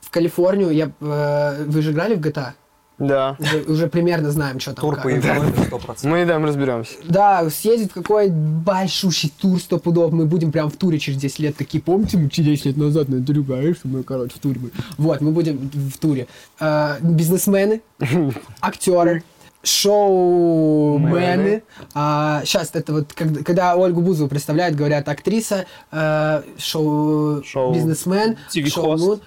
В 0.00 0.10
Калифорнию. 0.10 0.70
Я, 0.70 0.92
э, 1.00 1.64
вы 1.64 1.82
же 1.82 1.92
играли 1.92 2.14
в 2.14 2.20
GTA? 2.20 2.52
Да. 2.98 3.36
Уже, 3.38 3.62
уже 3.64 3.86
примерно 3.88 4.30
знаем, 4.30 4.58
что 4.58 4.72
там. 4.72 4.82
Тур 4.82 5.00
по 5.02 5.08
Европе 5.08 5.52
100%. 5.70 6.08
Мы 6.08 6.24
там 6.24 6.44
разберемся. 6.46 6.94
Да, 7.04 7.48
съездить 7.50 7.90
в 7.90 7.94
какой 7.94 8.30
большущий 8.30 9.30
тур 9.38 9.60
сто 9.60 9.78
пудов. 9.78 10.12
Мы 10.12 10.24
будем 10.24 10.50
прям 10.50 10.70
в 10.70 10.76
туре 10.76 10.98
через 10.98 11.18
10 11.18 11.38
лет. 11.40 11.56
Такие, 11.56 11.82
помните, 11.82 12.16
мы 12.16 12.30
через 12.30 12.48
10 12.50 12.64
лет 12.66 12.76
назад 12.78 13.08
на 13.10 13.16
интервью 13.16 13.44
говорили, 13.44 13.74
что 13.74 13.88
мы, 13.88 14.02
короче, 14.02 14.36
в 14.36 14.38
туре 14.38 14.58
были. 14.60 14.72
Вот, 14.96 15.20
мы 15.20 15.32
будем 15.32 15.70
в 15.72 15.98
туре. 15.98 16.26
Э, 16.58 16.96
бизнесмены, 17.02 17.82
актеры, 18.62 19.22
шоумены. 19.62 21.62
сейчас 21.92 22.70
это 22.72 22.92
вот, 22.92 23.12
когда, 23.12 23.42
когда 23.42 23.76
Ольгу 23.76 24.00
Бузову 24.00 24.30
представляют, 24.30 24.74
говорят 24.76 25.08
актриса, 25.08 25.66
э, 25.92 26.42
шоу, 26.56 27.42
Шоу- 27.44 27.74
бизнесмен, 27.74 28.36
TV-хост. 28.54 29.02
шоумун, 29.02 29.20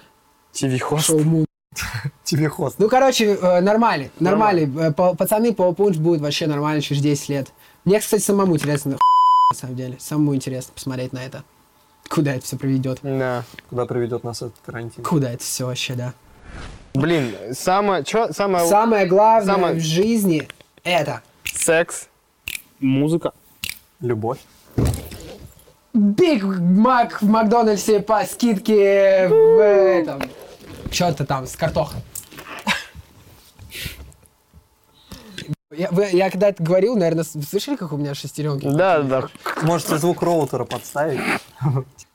ТВ-хост. 0.52 1.06
шоумун. 1.06 1.44
Тебе 2.24 2.48
хост. 2.48 2.76
Ну, 2.78 2.88
короче, 2.88 3.34
э, 3.34 3.60
нормальный, 3.60 4.10
нормальный. 4.20 4.70
Э, 4.88 4.92
па- 4.92 5.14
Пацаны, 5.14 5.52
Пол 5.54 5.74
Пунч 5.74 5.96
будет 5.96 6.20
вообще 6.20 6.46
нормально 6.46 6.80
через 6.82 7.02
10 7.02 7.28
лет. 7.28 7.48
Мне, 7.84 7.98
кстати, 8.00 8.22
самому 8.22 8.54
интересно, 8.54 8.92
на 9.50 9.56
самом 9.56 9.76
деле. 9.76 9.96
Самому 9.98 10.34
интересно 10.34 10.72
посмотреть 10.74 11.12
на 11.12 11.18
это. 11.24 11.42
Куда 12.08 12.34
это 12.34 12.44
все 12.44 12.56
приведет? 12.56 12.98
Да. 13.02 13.44
Куда 13.68 13.86
приведет 13.86 14.24
нас 14.24 14.38
этот 14.42 14.54
карантин? 14.66 15.02
Куда 15.04 15.32
это 15.32 15.42
все 15.42 15.66
вообще, 15.66 15.94
да? 15.94 16.12
Блин, 16.94 17.34
самое... 17.52 18.02
Чё? 18.04 18.32
Самое... 18.32 18.66
Самое 18.66 19.06
главное 19.06 19.54
самое- 19.54 19.74
в 19.76 19.80
жизни 19.80 20.48
это 20.82 21.22
Секс. 21.44 22.08
Музыка. 22.80 23.32
Любовь. 24.00 24.38
Биг 25.92 26.44
Мак 26.44 27.20
в 27.20 27.28
Макдональдсе 27.28 28.00
по 28.00 28.24
скидке 28.24 29.26
в 29.28 29.60
этом. 29.62 30.22
Что-то 30.90 31.24
там 31.24 31.46
с 31.46 31.56
картохой. 31.56 32.00
Я, 35.72 35.88
вы- 35.92 36.08
я 36.12 36.30
когда 36.30 36.48
это 36.48 36.62
говорил, 36.62 36.96
наверное, 36.96 37.24
слышали, 37.24 37.76
как 37.76 37.92
у 37.92 37.96
меня 37.96 38.14
шестеренки? 38.14 38.66
Да, 38.66 39.02
да. 39.02 39.28
Можете 39.62 39.98
звук 39.98 40.20
роутера 40.22 40.64
подставить. 40.64 41.20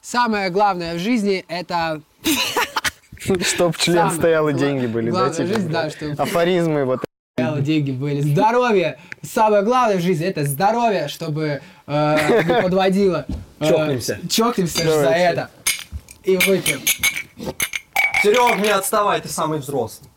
Самое 0.01 0.49
главное 0.49 0.95
в 0.95 0.99
жизни 0.99 1.45
это 1.47 2.01
Чтоб 3.41 3.75
член 3.77 3.97
Самое 3.97 4.15
стоял 4.17 4.49
и 4.49 4.53
деньги 4.53 4.85
были, 4.87 5.09
да, 5.09 5.29
типа? 5.29 5.47
жизнь, 5.47 5.69
да, 5.69 5.89
что- 5.89 6.11
Афоризмы 6.21 6.83
вот. 6.85 6.99
Дело, 7.37 7.59
деньги 7.61 7.91
были. 7.91 8.21
Здоровье. 8.21 8.99
Самое 9.21 9.63
главное 9.63 9.97
в 9.97 10.01
жизни 10.01 10.25
это 10.27 10.43
здоровье, 10.45 11.07
чтобы 11.07 11.61
э, 11.87 12.43
не 12.43 12.61
подводило. 12.61 13.25
Э, 13.59 13.67
Чокнемся. 13.67 14.19
Чокнемся 14.29 14.83
за 14.83 15.09
это. 15.09 15.49
И 16.23 16.37
выпьем. 16.37 16.81
Серег, 18.21 18.57
не 18.57 18.69
отставай, 18.69 19.21
ты 19.21 19.29
самый 19.29 19.59
взрослый. 19.59 20.09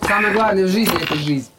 Самое 0.00 0.32
главное 0.32 0.64
в 0.64 0.68
жизни 0.68 1.02
это 1.02 1.14
жизнь. 1.16 1.50